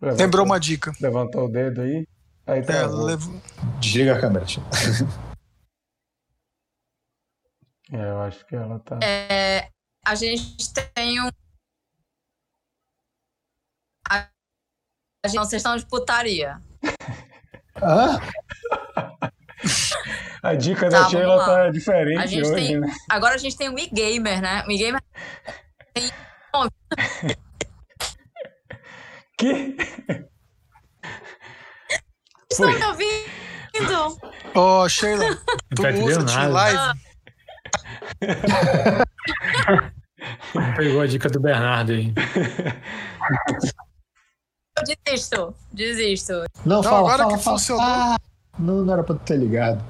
Levantou, 0.06 0.24
Lembrou 0.24 0.46
uma 0.46 0.60
dica. 0.60 0.92
Levantou 1.00 1.46
o 1.46 1.48
dedo 1.48 1.80
aí. 1.80 2.06
Aí 2.46 2.62
tá. 2.62 2.74
É, 2.74 2.86
levo... 2.86 3.42
Desliga 3.80 4.14
a 4.14 4.20
câmera. 4.20 4.46
é, 7.92 8.10
eu 8.10 8.20
acho 8.20 8.46
que 8.46 8.54
ela 8.54 8.78
tá. 8.78 9.00
É, 9.02 9.68
a 10.06 10.14
gente 10.14 10.72
tem 10.94 11.20
um 11.20 11.28
vocês 15.34 15.54
estão 15.54 15.76
de 15.76 15.84
putaria. 15.86 16.60
Hã? 17.82 18.20
A 20.40 20.54
dica 20.54 20.88
tá, 20.88 21.00
da 21.00 21.08
Sheila 21.08 21.44
tá 21.44 21.68
diferente 21.68 22.40
hoje, 22.40 22.54
tem... 22.54 22.78
né? 22.78 22.86
Agora 23.10 23.34
a 23.34 23.38
gente 23.38 23.56
tem 23.56 23.68
o 23.68 23.76
e-gamer, 23.76 24.40
né? 24.40 24.64
O 24.68 24.70
e-gamer 24.70 25.02
tem... 25.92 26.08
que? 29.36 29.76
Estão 32.50 32.72
me 32.72 32.84
ouvindo? 32.84 34.18
Ô, 34.54 34.82
oh, 34.82 34.88
Sheila, 34.88 35.36
tu 35.74 35.82
usa 36.04 36.24
de 36.24 36.46
live? 36.46 37.00
Pegou 40.76 41.00
a 41.00 41.06
dica 41.06 41.28
do 41.28 41.40
Bernardo 41.40 41.92
aí. 41.92 42.12
desisto, 45.04 45.54
desisto. 45.72 46.32
Não, 46.64 46.76
não 46.76 46.82
fala, 46.82 46.98
agora 46.98 47.24
fala, 47.24 47.36
que 47.36 47.44
fala. 47.44 47.58
funcionou. 47.58 47.84
Ah, 47.84 48.16
não, 48.58 48.84
não 48.84 48.92
era 48.92 49.04
pra 49.04 49.14
ter 49.16 49.36
ligado. 49.36 49.84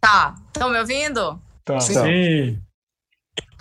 Tá, 0.00 0.34
estão 0.48 0.70
me 0.70 0.78
ouvindo? 0.78 1.40
Tá. 1.64 1.80
Sim. 1.80 2.60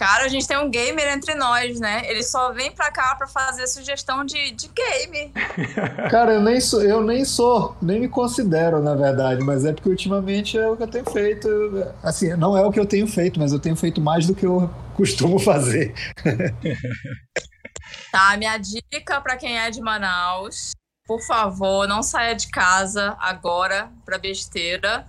Cara, 0.01 0.25
a 0.25 0.27
gente 0.27 0.47
tem 0.47 0.57
um 0.57 0.67
gamer 0.67 1.13
entre 1.13 1.35
nós, 1.35 1.79
né? 1.79 2.01
Ele 2.09 2.23
só 2.23 2.51
vem 2.51 2.71
pra 2.71 2.89
cá 2.89 3.13
pra 3.13 3.27
fazer 3.27 3.67
sugestão 3.67 4.25
de, 4.25 4.49
de 4.49 4.67
game. 4.67 5.31
Cara, 6.09 6.33
eu 6.33 6.41
nem 6.41 6.59
sou, 6.59 6.81
eu 6.81 7.03
nem 7.03 7.23
sou, 7.23 7.77
nem 7.79 7.99
me 7.99 8.09
considero, 8.09 8.81
na 8.81 8.95
verdade, 8.95 9.43
mas 9.43 9.63
é 9.63 9.71
porque 9.71 9.89
ultimamente 9.89 10.57
é 10.57 10.67
o 10.67 10.75
que 10.75 10.81
eu 10.81 10.87
tenho 10.87 11.05
feito. 11.05 11.47
Assim, 12.01 12.35
não 12.35 12.57
é 12.57 12.65
o 12.65 12.71
que 12.71 12.79
eu 12.79 12.85
tenho 12.87 13.05
feito, 13.05 13.39
mas 13.39 13.53
eu 13.53 13.59
tenho 13.59 13.75
feito 13.75 14.01
mais 14.01 14.25
do 14.25 14.33
que 14.33 14.43
eu 14.43 14.67
costumo 14.95 15.37
fazer. 15.37 15.93
Tá, 18.09 18.35
minha 18.37 18.57
dica 18.57 19.21
para 19.21 19.37
quem 19.37 19.57
é 19.57 19.69
de 19.69 19.81
Manaus, 19.81 20.71
por 21.05 21.21
favor, 21.21 21.87
não 21.87 22.01
saia 22.01 22.33
de 22.33 22.49
casa 22.49 23.15
agora 23.19 23.91
para 24.05 24.17
besteira. 24.17 25.05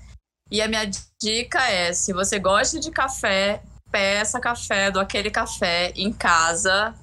E 0.51 0.61
a 0.61 0.69
minha 0.69 0.89
dica 1.21 1.61
é, 1.69 1.93
se 1.93 2.13
você 2.13 2.39
gosta 2.39 2.79
de 2.79 2.91
café, 2.91 3.63
peça 3.93 4.41
café 4.41 4.91
do 4.91 4.99
aquele 4.99 5.31
café 5.31 5.93
em 5.95 6.13
casa. 6.13 6.95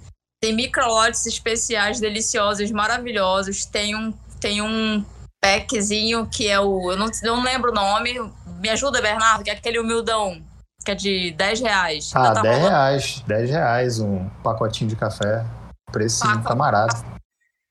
Tem 0.41 0.53
microlotes 0.53 1.26
especiais 1.26 1.99
deliciosos, 1.99 2.72
maravilhosos. 2.72 3.66
Tem 3.66 3.95
um 3.95 4.11
tem 4.40 4.61
um 4.61 5.06
packzinho 5.41 6.26
que 6.28 6.48
é 6.48 6.60
o. 6.60 6.91
Eu 6.91 6.98
não, 6.98 7.07
não 7.24 7.44
lembro 7.44 7.72
o 7.72 7.76
nome. 7.76 8.20
Me 8.60 8.70
ajuda, 8.70 9.02
Bernardo, 9.02 9.44
que 9.44 9.49
é 9.49 9.53
aquele 9.53 9.80
humildão, 9.80 10.41
que 10.84 10.91
é 10.91 10.95
de 10.95 11.32
10 11.32 11.61
reais. 11.61 12.11
Ah, 12.14 12.34
tá 12.34 12.41
10 12.41 12.56
rolando. 12.56 12.70
reais. 12.70 13.24
10 13.28 13.49
reais 13.49 13.99
um 13.99 14.28
pacotinho 14.44 14.90
de 14.90 14.95
café. 14.95 15.45
Preço 15.91 16.22
Pacote, 16.22 16.44
camarada. 16.44 16.95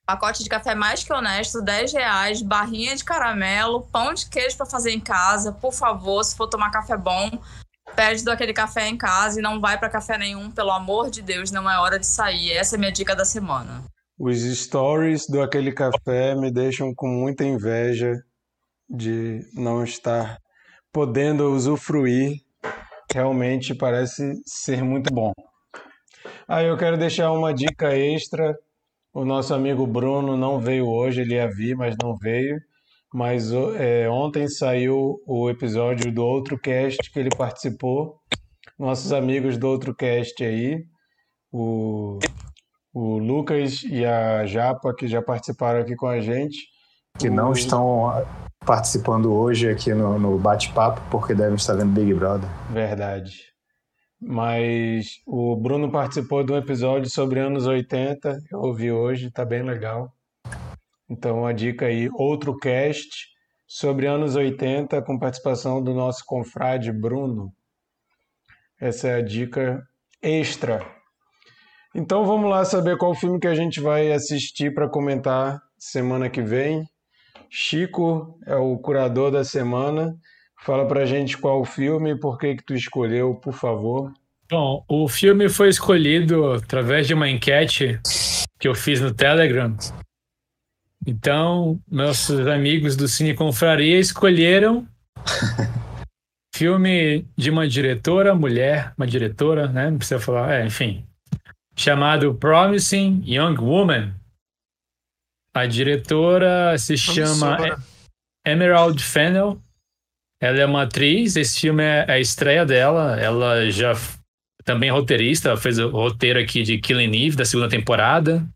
Pacote 0.07 0.43
de 0.43 0.49
café 0.49 0.75
mais 0.75 1.05
que 1.05 1.13
honesto, 1.13 1.61
10 1.63 1.93
reais, 1.93 2.43
barrinha 2.43 2.97
de 2.97 3.05
caramelo, 3.05 3.83
pão 3.93 4.13
de 4.13 4.27
queijo 4.27 4.57
para 4.57 4.67
fazer 4.67 4.91
em 4.91 5.01
casa. 5.01 5.53
Por 5.53 5.73
favor, 5.73 6.25
se 6.25 6.37
for 6.37 6.49
tomar 6.49 6.71
café 6.71 6.97
bom, 6.97 7.31
pede 7.95 8.25
daquele 8.25 8.53
café 8.53 8.89
em 8.89 8.97
casa 8.97 9.39
e 9.39 9.43
não 9.43 9.61
vai 9.61 9.79
para 9.79 9.89
café 9.89 10.17
nenhum, 10.17 10.51
pelo 10.51 10.71
amor 10.71 11.11
de 11.11 11.23
Deus, 11.23 11.51
não 11.51 11.71
é 11.71 11.79
hora 11.79 11.99
de 11.99 12.07
sair. 12.07 12.53
Essa 12.53 12.75
é 12.75 12.77
a 12.77 12.81
minha 12.81 12.93
dica 12.93 13.15
da 13.15 13.25
semana. 13.25 13.85
Os 14.19 14.41
stories 14.41 15.27
do 15.29 15.41
aquele 15.41 15.73
café 15.73 16.35
me 16.35 16.51
deixam 16.51 16.93
com 16.95 17.07
muita 17.07 17.45
inveja 17.45 18.15
de 18.89 19.41
não 19.55 19.85
estar 19.85 20.39
podendo 20.93 21.53
usufruir. 21.53 22.41
Realmente 23.13 23.75
parece 23.75 24.35
ser 24.45 24.83
muito 24.83 25.13
bom. 25.13 25.33
Aí 26.49 26.67
eu 26.67 26.77
quero 26.77 26.97
deixar 26.97 27.31
uma 27.31 27.53
dica 27.53 27.95
extra. 27.97 28.57
O 29.13 29.25
nosso 29.25 29.55
amigo 29.55 29.87
Bruno 29.87 30.37
não 30.37 30.59
veio 30.59 30.87
hoje, 30.87 31.21
ele 31.21 31.35
ia 31.35 31.49
vir, 31.49 31.77
mas 31.77 31.95
não 32.03 32.17
veio. 32.17 32.59
Mas 33.13 33.51
é, 33.53 34.09
ontem 34.09 34.49
saiu 34.49 35.21
o 35.27 35.49
episódio 35.49 36.13
do 36.13 36.25
outro 36.25 36.59
cast 36.59 37.11
que 37.11 37.19
ele 37.19 37.31
participou 37.31 38.19
nossos 38.79 39.13
amigos 39.13 39.59
do 39.59 39.67
outro 39.67 39.95
cast 39.95 40.45
aí, 40.45 40.85
o, 41.51 42.19
o 42.95 43.19
Lucas 43.19 43.83
e 43.83 44.05
a 44.05 44.47
Japa, 44.47 44.95
que 44.95 45.09
já 45.09 45.21
participaram 45.21 45.81
aqui 45.81 45.97
com 45.97 46.07
a 46.07 46.21
gente. 46.21 46.59
Que 47.19 47.29
não 47.29 47.53
estão 47.53 48.25
participando 48.65 49.33
hoje 49.33 49.69
aqui 49.69 49.93
no, 49.93 50.19
no 50.19 50.39
bate-papo, 50.39 51.01
porque 51.11 51.35
devem 51.35 51.57
estar 51.57 51.75
vendo 51.75 51.93
Big 51.93 52.15
Brother. 52.15 52.49
Verdade. 52.71 53.49
Mas 54.21 55.07
o 55.27 55.57
Bruno 55.57 55.91
participou 55.91 56.45
de 56.45 56.53
um 56.53 56.57
episódio 56.57 57.11
sobre 57.11 57.41
anos 57.41 57.67
80, 57.67 58.39
eu 58.53 58.61
ouvi 58.61 58.93
hoje, 58.93 59.31
tá 59.31 59.45
bem 59.45 59.63
legal. 59.63 60.13
Então, 61.09 61.47
a 61.47 61.53
dica 61.53 61.87
aí, 61.87 62.09
outro 62.15 62.57
cast 62.57 63.29
sobre 63.67 64.07
anos 64.07 64.37
80 64.37 65.01
com 65.03 65.19
participação 65.19 65.83
do 65.83 65.95
nosso 65.95 66.25
confrade 66.27 66.93
Bruno. 66.93 67.53
Essa 68.81 69.09
é 69.09 69.15
a 69.17 69.23
dica 69.23 69.83
extra. 70.23 70.85
Então, 71.95 72.25
vamos 72.25 72.51
lá 72.51 72.65
saber 72.65 72.97
qual 72.97 73.15
filme 73.15 73.41
que 73.41 73.47
a 73.47 73.55
gente 73.55 73.81
vai 73.81 74.13
assistir 74.13 74.75
para 74.75 74.89
comentar 74.89 75.61
semana 75.79 76.29
que 76.29 76.43
vem. 76.43 76.85
Chico 77.51 78.39
é 78.47 78.57
o 78.57 78.77
curador 78.79 79.31
da 79.31 79.45
semana. 79.45 80.15
Fala 80.61 80.87
pra 80.87 81.07
gente 81.07 81.39
qual 81.39 81.65
filme 81.65 82.11
e 82.11 82.19
por 82.19 82.39
que 82.39 82.57
que 82.57 82.65
tu 82.65 82.75
escolheu, 82.75 83.35
por 83.35 83.55
favor. 83.55 84.13
Bom, 84.51 84.85
o 84.89 85.09
filme 85.09 85.49
foi 85.49 85.69
escolhido 85.69 86.53
através 86.53 87.07
de 87.07 87.15
uma 87.15 87.29
enquete 87.29 88.01
que 88.59 88.67
eu 88.67 88.75
fiz 88.75 89.01
no 89.01 89.13
Telegram. 89.13 89.77
Então, 91.09 91.81
meus 91.91 92.29
amigos 92.31 92.95
do 92.95 93.09
Cine 93.09 93.33
Confraria 93.33 93.99
escolheram 93.99 94.87
filme 96.55 97.25
de 97.35 97.49
uma 97.49 97.67
diretora, 97.67 98.35
mulher, 98.35 98.93
uma 98.95 99.07
diretora, 99.07 99.69
né? 99.69 99.91
Não 99.91 99.97
precisa 99.97 100.21
falar, 100.21 100.53
é, 100.53 100.67
enfim, 100.67 101.07
chamado 101.75 102.35
Promising 102.35 103.23
Young 103.25 103.57
Woman. 103.59 104.15
A 105.55 105.65
diretora 105.65 106.77
se 106.77 106.99
chama. 106.99 107.57
Emerald 108.47 109.03
Fennell. 109.03 109.59
Ela 110.43 110.59
é 110.59 110.67
uma 110.67 110.83
atriz, 110.83 111.37
esse 111.37 111.59
filme 111.59 111.83
é 111.83 112.05
a 112.07 112.21
estreia 112.21 112.67
dela. 112.67 113.19
Ela 113.19 113.71
já 113.71 113.95
também 114.63 114.91
é 114.91 114.93
roteirista, 114.93 115.49
ela 115.49 115.57
fez 115.57 115.79
o 115.79 115.89
roteiro 115.89 116.39
aqui 116.39 116.63
de 116.63 116.77
Killing 116.77 117.17
Eve, 117.17 117.37
da 117.37 117.47
segunda 117.47 117.71
temporada. 117.71 118.47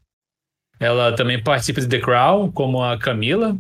Ela 0.83 1.15
também 1.15 1.41
participa 1.41 1.81
de 1.81 1.87
The 1.87 2.01
Crown, 2.01 2.51
como 2.51 2.83
a 2.83 2.99
Camila. 2.99 3.57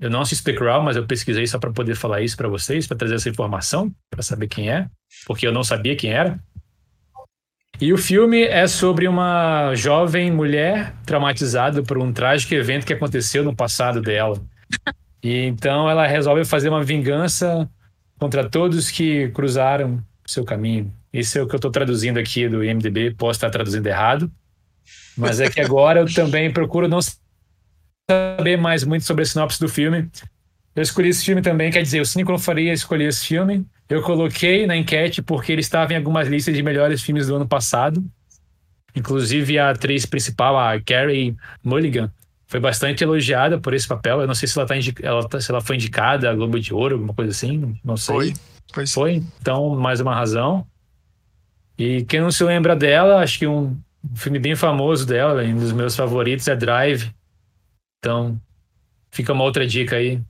Eu 0.00 0.10
não 0.10 0.22
assisto 0.22 0.44
The 0.44 0.58
Crown, 0.58 0.82
mas 0.82 0.96
eu 0.96 1.06
pesquisei 1.06 1.46
só 1.46 1.60
para 1.60 1.70
poder 1.70 1.94
falar 1.94 2.22
isso 2.22 2.36
para 2.36 2.48
vocês, 2.48 2.88
para 2.88 2.96
trazer 2.96 3.14
essa 3.14 3.28
informação, 3.28 3.94
para 4.10 4.20
saber 4.20 4.48
quem 4.48 4.68
é, 4.68 4.88
porque 5.28 5.46
eu 5.46 5.52
não 5.52 5.62
sabia 5.62 5.94
quem 5.94 6.12
era. 6.12 6.40
E 7.80 7.92
o 7.92 7.96
filme 7.96 8.42
é 8.42 8.66
sobre 8.66 9.06
uma 9.06 9.76
jovem 9.76 10.28
mulher 10.32 10.92
traumatizada 11.06 11.84
por 11.84 11.96
um 11.98 12.12
trágico 12.12 12.52
evento 12.52 12.84
que 12.84 12.94
aconteceu 12.94 13.44
no 13.44 13.54
passado 13.54 14.02
dela. 14.02 14.36
E 15.22 15.44
então 15.44 15.88
ela 15.88 16.04
resolve 16.04 16.44
fazer 16.44 16.68
uma 16.68 16.82
vingança 16.82 17.70
contra 18.18 18.48
todos 18.50 18.90
que 18.90 19.28
cruzaram 19.28 20.02
seu 20.26 20.44
caminho. 20.44 20.92
Isso 21.12 21.38
é 21.38 21.42
o 21.42 21.46
que 21.46 21.54
eu 21.54 21.58
estou 21.58 21.70
traduzindo 21.70 22.18
aqui 22.18 22.48
do 22.48 22.64
IMDb, 22.64 23.14
posso 23.14 23.36
estar 23.36 23.50
traduzindo 23.50 23.86
errado. 23.86 24.30
Mas 25.20 25.40
é 25.40 25.50
que 25.50 25.60
agora 25.60 26.00
eu 26.00 26.12
também 26.12 26.52
procuro 26.52 26.88
não 26.88 27.00
saber 28.10 28.56
mais 28.56 28.84
muito 28.84 29.04
sobre 29.04 29.22
a 29.22 29.26
sinopse 29.26 29.60
do 29.60 29.68
filme. 29.68 30.08
Eu 30.74 30.82
escolhi 30.82 31.08
esse 31.08 31.24
filme 31.24 31.42
também, 31.42 31.70
quer 31.70 31.82
dizer, 31.82 32.00
o 32.00 32.06
Cine 32.06 32.24
Faria 32.38 32.72
escolheu 32.72 33.08
esse 33.08 33.26
filme. 33.26 33.66
Eu 33.88 34.02
coloquei 34.02 34.66
na 34.66 34.76
enquete 34.76 35.20
porque 35.20 35.52
ele 35.52 35.60
estava 35.60 35.92
em 35.92 35.96
algumas 35.96 36.28
listas 36.28 36.54
de 36.54 36.62
melhores 36.62 37.02
filmes 37.02 37.26
do 37.26 37.36
ano 37.36 37.46
passado. 37.46 38.04
Inclusive 38.94 39.58
a 39.58 39.70
atriz 39.70 40.06
principal, 40.06 40.58
a 40.58 40.80
Carrie 40.80 41.36
Mulligan, 41.62 42.10
foi 42.46 42.58
bastante 42.60 43.04
elogiada 43.04 43.58
por 43.58 43.74
esse 43.74 43.86
papel. 43.86 44.20
Eu 44.20 44.26
não 44.26 44.34
sei 44.34 44.48
se 44.48 44.58
ela, 44.58 44.66
tá 44.66 44.76
indi- 44.76 44.94
ela 45.02 45.28
tá- 45.28 45.40
se 45.40 45.50
ela 45.50 45.60
foi 45.60 45.76
indicada 45.76 46.30
a 46.30 46.34
Globo 46.34 46.58
de 46.58 46.72
Ouro, 46.74 46.94
alguma 46.96 47.14
coisa 47.14 47.30
assim, 47.30 47.76
não 47.84 47.96
sei. 47.96 48.14
Foi. 48.14 48.34
Foi 48.72 48.86
sim. 48.86 48.94
Foi, 48.94 49.22
então, 49.40 49.70
mais 49.76 50.00
uma 50.00 50.14
razão. 50.14 50.64
E 51.78 52.04
quem 52.04 52.20
não 52.20 52.30
se 52.30 52.44
lembra 52.44 52.76
dela, 52.76 53.20
acho 53.22 53.38
que 53.38 53.46
um 53.46 53.76
filme 54.14 54.38
bem 54.38 54.56
famoso 54.56 55.06
dela, 55.06 55.42
um 55.42 55.56
dos 55.56 55.72
meus 55.72 55.94
favoritos, 55.94 56.48
é 56.48 56.56
Drive. 56.56 57.10
Então, 57.98 58.40
fica 59.10 59.32
uma 59.32 59.44
outra 59.44 59.66
dica 59.66 59.96
aí, 59.96 60.20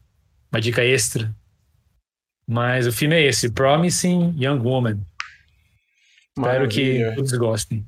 uma 0.53 0.61
dica 0.61 0.85
extra. 0.85 1.35
Mas 2.47 2.87
o 2.87 2.93
filme 2.93 3.15
é 3.15 3.23
esse, 3.23 3.51
Promising 3.53 4.35
Young 4.37 4.59
Woman. 4.61 5.01
Espero 6.37 6.69
que 6.69 6.99
Maravilha. 6.99 7.15
todos 7.15 7.33
gostem. 7.33 7.87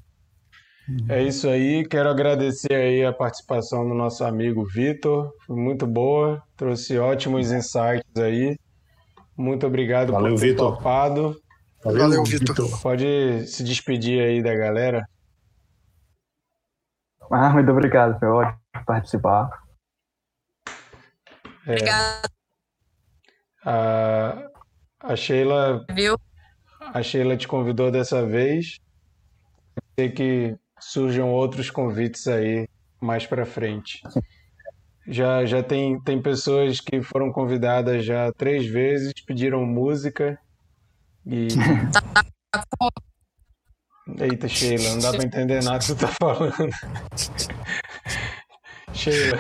É 1.09 1.23
isso 1.23 1.49
aí, 1.49 1.87
quero 1.87 2.09
agradecer 2.09 2.75
aí 2.75 3.05
a 3.05 3.13
participação 3.13 3.89
do 3.89 3.95
nosso 3.95 4.25
amigo 4.25 4.65
Vitor, 4.67 5.33
foi 5.47 5.57
muito 5.57 5.87
boa, 5.87 6.43
trouxe 6.57 6.99
ótimos 6.99 7.53
insights 7.53 8.17
aí. 8.17 8.57
Muito 9.37 9.67
obrigado 9.67 10.13
Valeu, 10.13 10.35
por 10.35 10.41
ter 10.41 10.49
Vitor. 10.51 10.77
topado. 10.77 11.37
Valeu, 11.85 12.23
Vitor. 12.25 12.81
Pode 12.81 13.47
se 13.47 13.65
despedir 13.65 14.23
aí 14.23 14.43
da 14.43 14.55
galera. 14.55 15.05
Ah, 17.35 17.49
muito 17.49 17.71
obrigado, 17.71 18.19
foi 18.19 18.29
ótimo 18.29 18.61
participar. 18.85 19.63
É, 21.67 21.73
Obrigada, 21.73 22.29
a, 23.65 24.49
a 25.01 25.17
Sheila 25.17 25.87
viu? 25.91 26.19
A 26.93 27.03
Sheila 27.03 27.35
te 27.37 27.49
convidou 27.49 27.91
dessa 27.91 28.27
vez. 28.27 28.77
Sei 29.99 30.11
que 30.11 30.59
surjam 30.79 31.31
outros 31.31 31.71
convites 31.71 32.27
aí 32.27 32.69
mais 33.01 33.27
para 33.27 33.47
frente. 33.47 34.03
Já, 35.07 35.47
já 35.47 35.63
tem, 35.63 35.99
tem 36.01 36.21
pessoas 36.21 36.81
que 36.81 37.01
foram 37.01 37.33
convidadas 37.33 38.05
já 38.05 38.31
três 38.33 38.67
vezes, 38.67 39.13
pediram 39.25 39.65
música 39.65 40.39
e. 41.25 41.49
Eita, 44.19 44.49
Sheila, 44.49 44.91
não 44.91 44.99
dá 44.99 45.13
para 45.13 45.25
entender 45.25 45.63
nada 45.63 45.79
que 45.79 45.87
tu 45.87 45.97
tá 45.97 46.09
falando. 46.09 46.55
Sheila, 48.93 49.39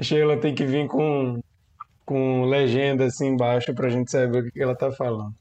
Sheila 0.00 0.36
tem 0.36 0.54
que 0.54 0.64
vir 0.66 0.86
com, 0.88 1.40
com 2.04 2.44
legenda 2.46 3.04
assim 3.06 3.28
embaixo 3.28 3.72
pra 3.74 3.88
gente 3.88 4.10
saber 4.10 4.44
o 4.44 4.50
que 4.50 4.60
ela 4.62 4.74
tá 4.74 4.90
falando. 4.90 5.32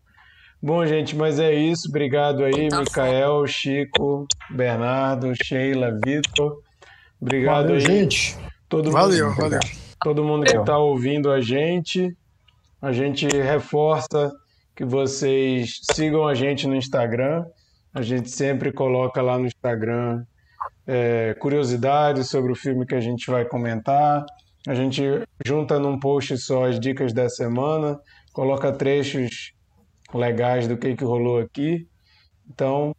Bom, 0.61 0.85
gente, 0.85 1.15
mas 1.15 1.39
é 1.39 1.53
isso. 1.53 1.87
Obrigado 1.89 2.43
aí, 2.43 2.67
Tá 2.69 2.79
Micael, 2.81 3.45
Chico, 3.47 4.27
Bernardo, 4.51 5.31
Sheila, 5.43 5.97
Vitor. 6.03 6.61
Obrigado 7.19 7.67
Valeu, 7.67 7.75
aí, 7.75 7.81
gente. 7.81 8.37
todo 8.67 8.91
Valeu, 8.91 9.29
mundo, 9.29 9.37
valeu. 9.37 9.59
todo 10.01 10.23
mundo 10.23 10.45
que 10.45 10.55
está 10.57 10.77
ouvindo 10.77 11.31
a 11.31 11.41
gente. 11.41 12.15
A 12.81 12.91
gente 12.93 13.27
reforça 13.27 14.31
que 14.75 14.85
vocês 14.85 15.79
sigam 15.91 16.27
a 16.27 16.33
gente 16.33 16.65
no 16.67 16.75
Instagram. 16.75 17.45
A 17.93 18.01
gente 18.01 18.29
sempre 18.29 18.71
coloca 18.71 19.21
lá 19.21 19.37
no 19.37 19.47
Instagram 19.47 20.23
é, 20.85 21.35
curiosidades 21.39 22.29
sobre 22.29 22.51
o 22.51 22.55
filme 22.55 22.85
que 22.85 22.95
a 22.95 22.99
gente 22.99 23.29
vai 23.29 23.45
comentar. 23.45 24.25
A 24.67 24.75
gente 24.75 25.01
junta 25.45 25.79
num 25.79 25.99
post 25.99 26.37
só 26.37 26.65
as 26.65 26.79
dicas 26.79 27.13
da 27.13 27.29
semana, 27.29 27.99
coloca 28.33 28.71
trechos 28.71 29.53
legais 30.13 30.67
do 30.67 30.77
que, 30.77 30.95
que 30.95 31.03
rolou 31.03 31.39
aqui. 31.39 31.87
Então, 32.49 32.95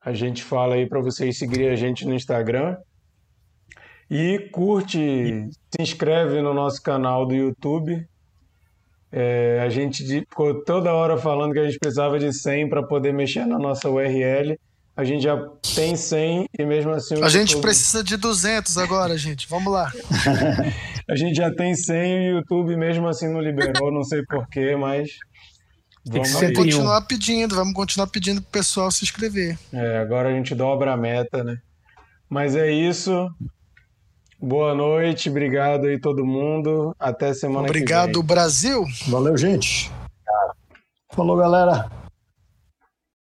a 0.00 0.12
gente 0.12 0.42
fala 0.42 0.74
aí 0.74 0.88
para 0.88 1.00
vocês 1.00 1.38
seguirem 1.38 1.70
a 1.70 1.76
gente 1.76 2.06
no 2.06 2.14
Instagram. 2.14 2.76
E 4.10 4.50
curte, 4.52 5.48
se 5.70 5.82
inscreve 5.82 6.40
no 6.42 6.52
nosso 6.54 6.82
canal 6.82 7.26
do 7.26 7.34
YouTube. 7.34 8.06
É, 9.16 9.60
a 9.64 9.68
gente 9.68 10.02
de- 10.02 10.20
ficou 10.28 10.64
toda 10.64 10.92
hora 10.92 11.16
falando 11.16 11.52
que 11.52 11.60
a 11.60 11.64
gente 11.64 11.78
precisava 11.78 12.18
de 12.18 12.32
100 12.32 12.68
para 12.68 12.82
poder 12.82 13.12
mexer 13.12 13.46
na 13.46 13.58
nossa 13.60 13.88
URL. 13.88 14.58
A 14.96 15.04
gente 15.04 15.22
já 15.22 15.36
tem 15.74 15.94
100 15.94 16.46
e 16.58 16.64
mesmo 16.64 16.90
assim 16.90 17.14
o 17.16 17.24
A 17.24 17.28
gente 17.28 17.50
YouTube- 17.50 17.62
precisa 17.62 18.02
de 18.02 18.16
200 18.16 18.76
agora, 18.76 19.16
gente. 19.16 19.48
Vamos 19.48 19.72
lá. 19.72 19.92
a 21.08 21.14
gente 21.14 21.36
já 21.36 21.48
tem 21.54 21.76
100 21.76 21.96
e 21.96 22.32
o 22.32 22.36
YouTube 22.38 22.76
mesmo 22.76 23.06
assim 23.06 23.28
não 23.28 23.40
liberou, 23.40 23.92
não 23.92 24.02
sei 24.02 24.22
porquê, 24.24 24.74
mas 24.74 25.10
Tem 26.10 26.20
que 26.22 26.28
vamos 26.30 26.56
continuar 26.56 27.00
pedindo, 27.02 27.54
vamos 27.54 27.74
continuar 27.74 28.08
pedindo 28.08 28.42
pro 28.42 28.50
pessoal 28.50 28.90
se 28.90 29.04
inscrever. 29.04 29.56
É, 29.72 29.98
agora 29.98 30.28
a 30.28 30.32
gente 30.32 30.54
dobra 30.56 30.92
a 30.92 30.96
meta, 30.96 31.44
né? 31.44 31.56
Mas 32.28 32.56
é 32.56 32.68
isso. 32.70 33.28
Boa 34.40 34.74
noite, 34.74 35.30
obrigado 35.30 35.86
aí 35.86 35.98
todo 35.98 36.24
mundo. 36.24 36.94
Até 36.98 37.32
semana 37.32 37.66
que 37.66 37.72
vem. 37.72 37.82
Obrigado, 37.82 38.22
Brasil. 38.22 38.84
Valeu, 39.08 39.36
gente. 39.36 39.90
Falou, 41.12 41.36
galera. 41.36 41.88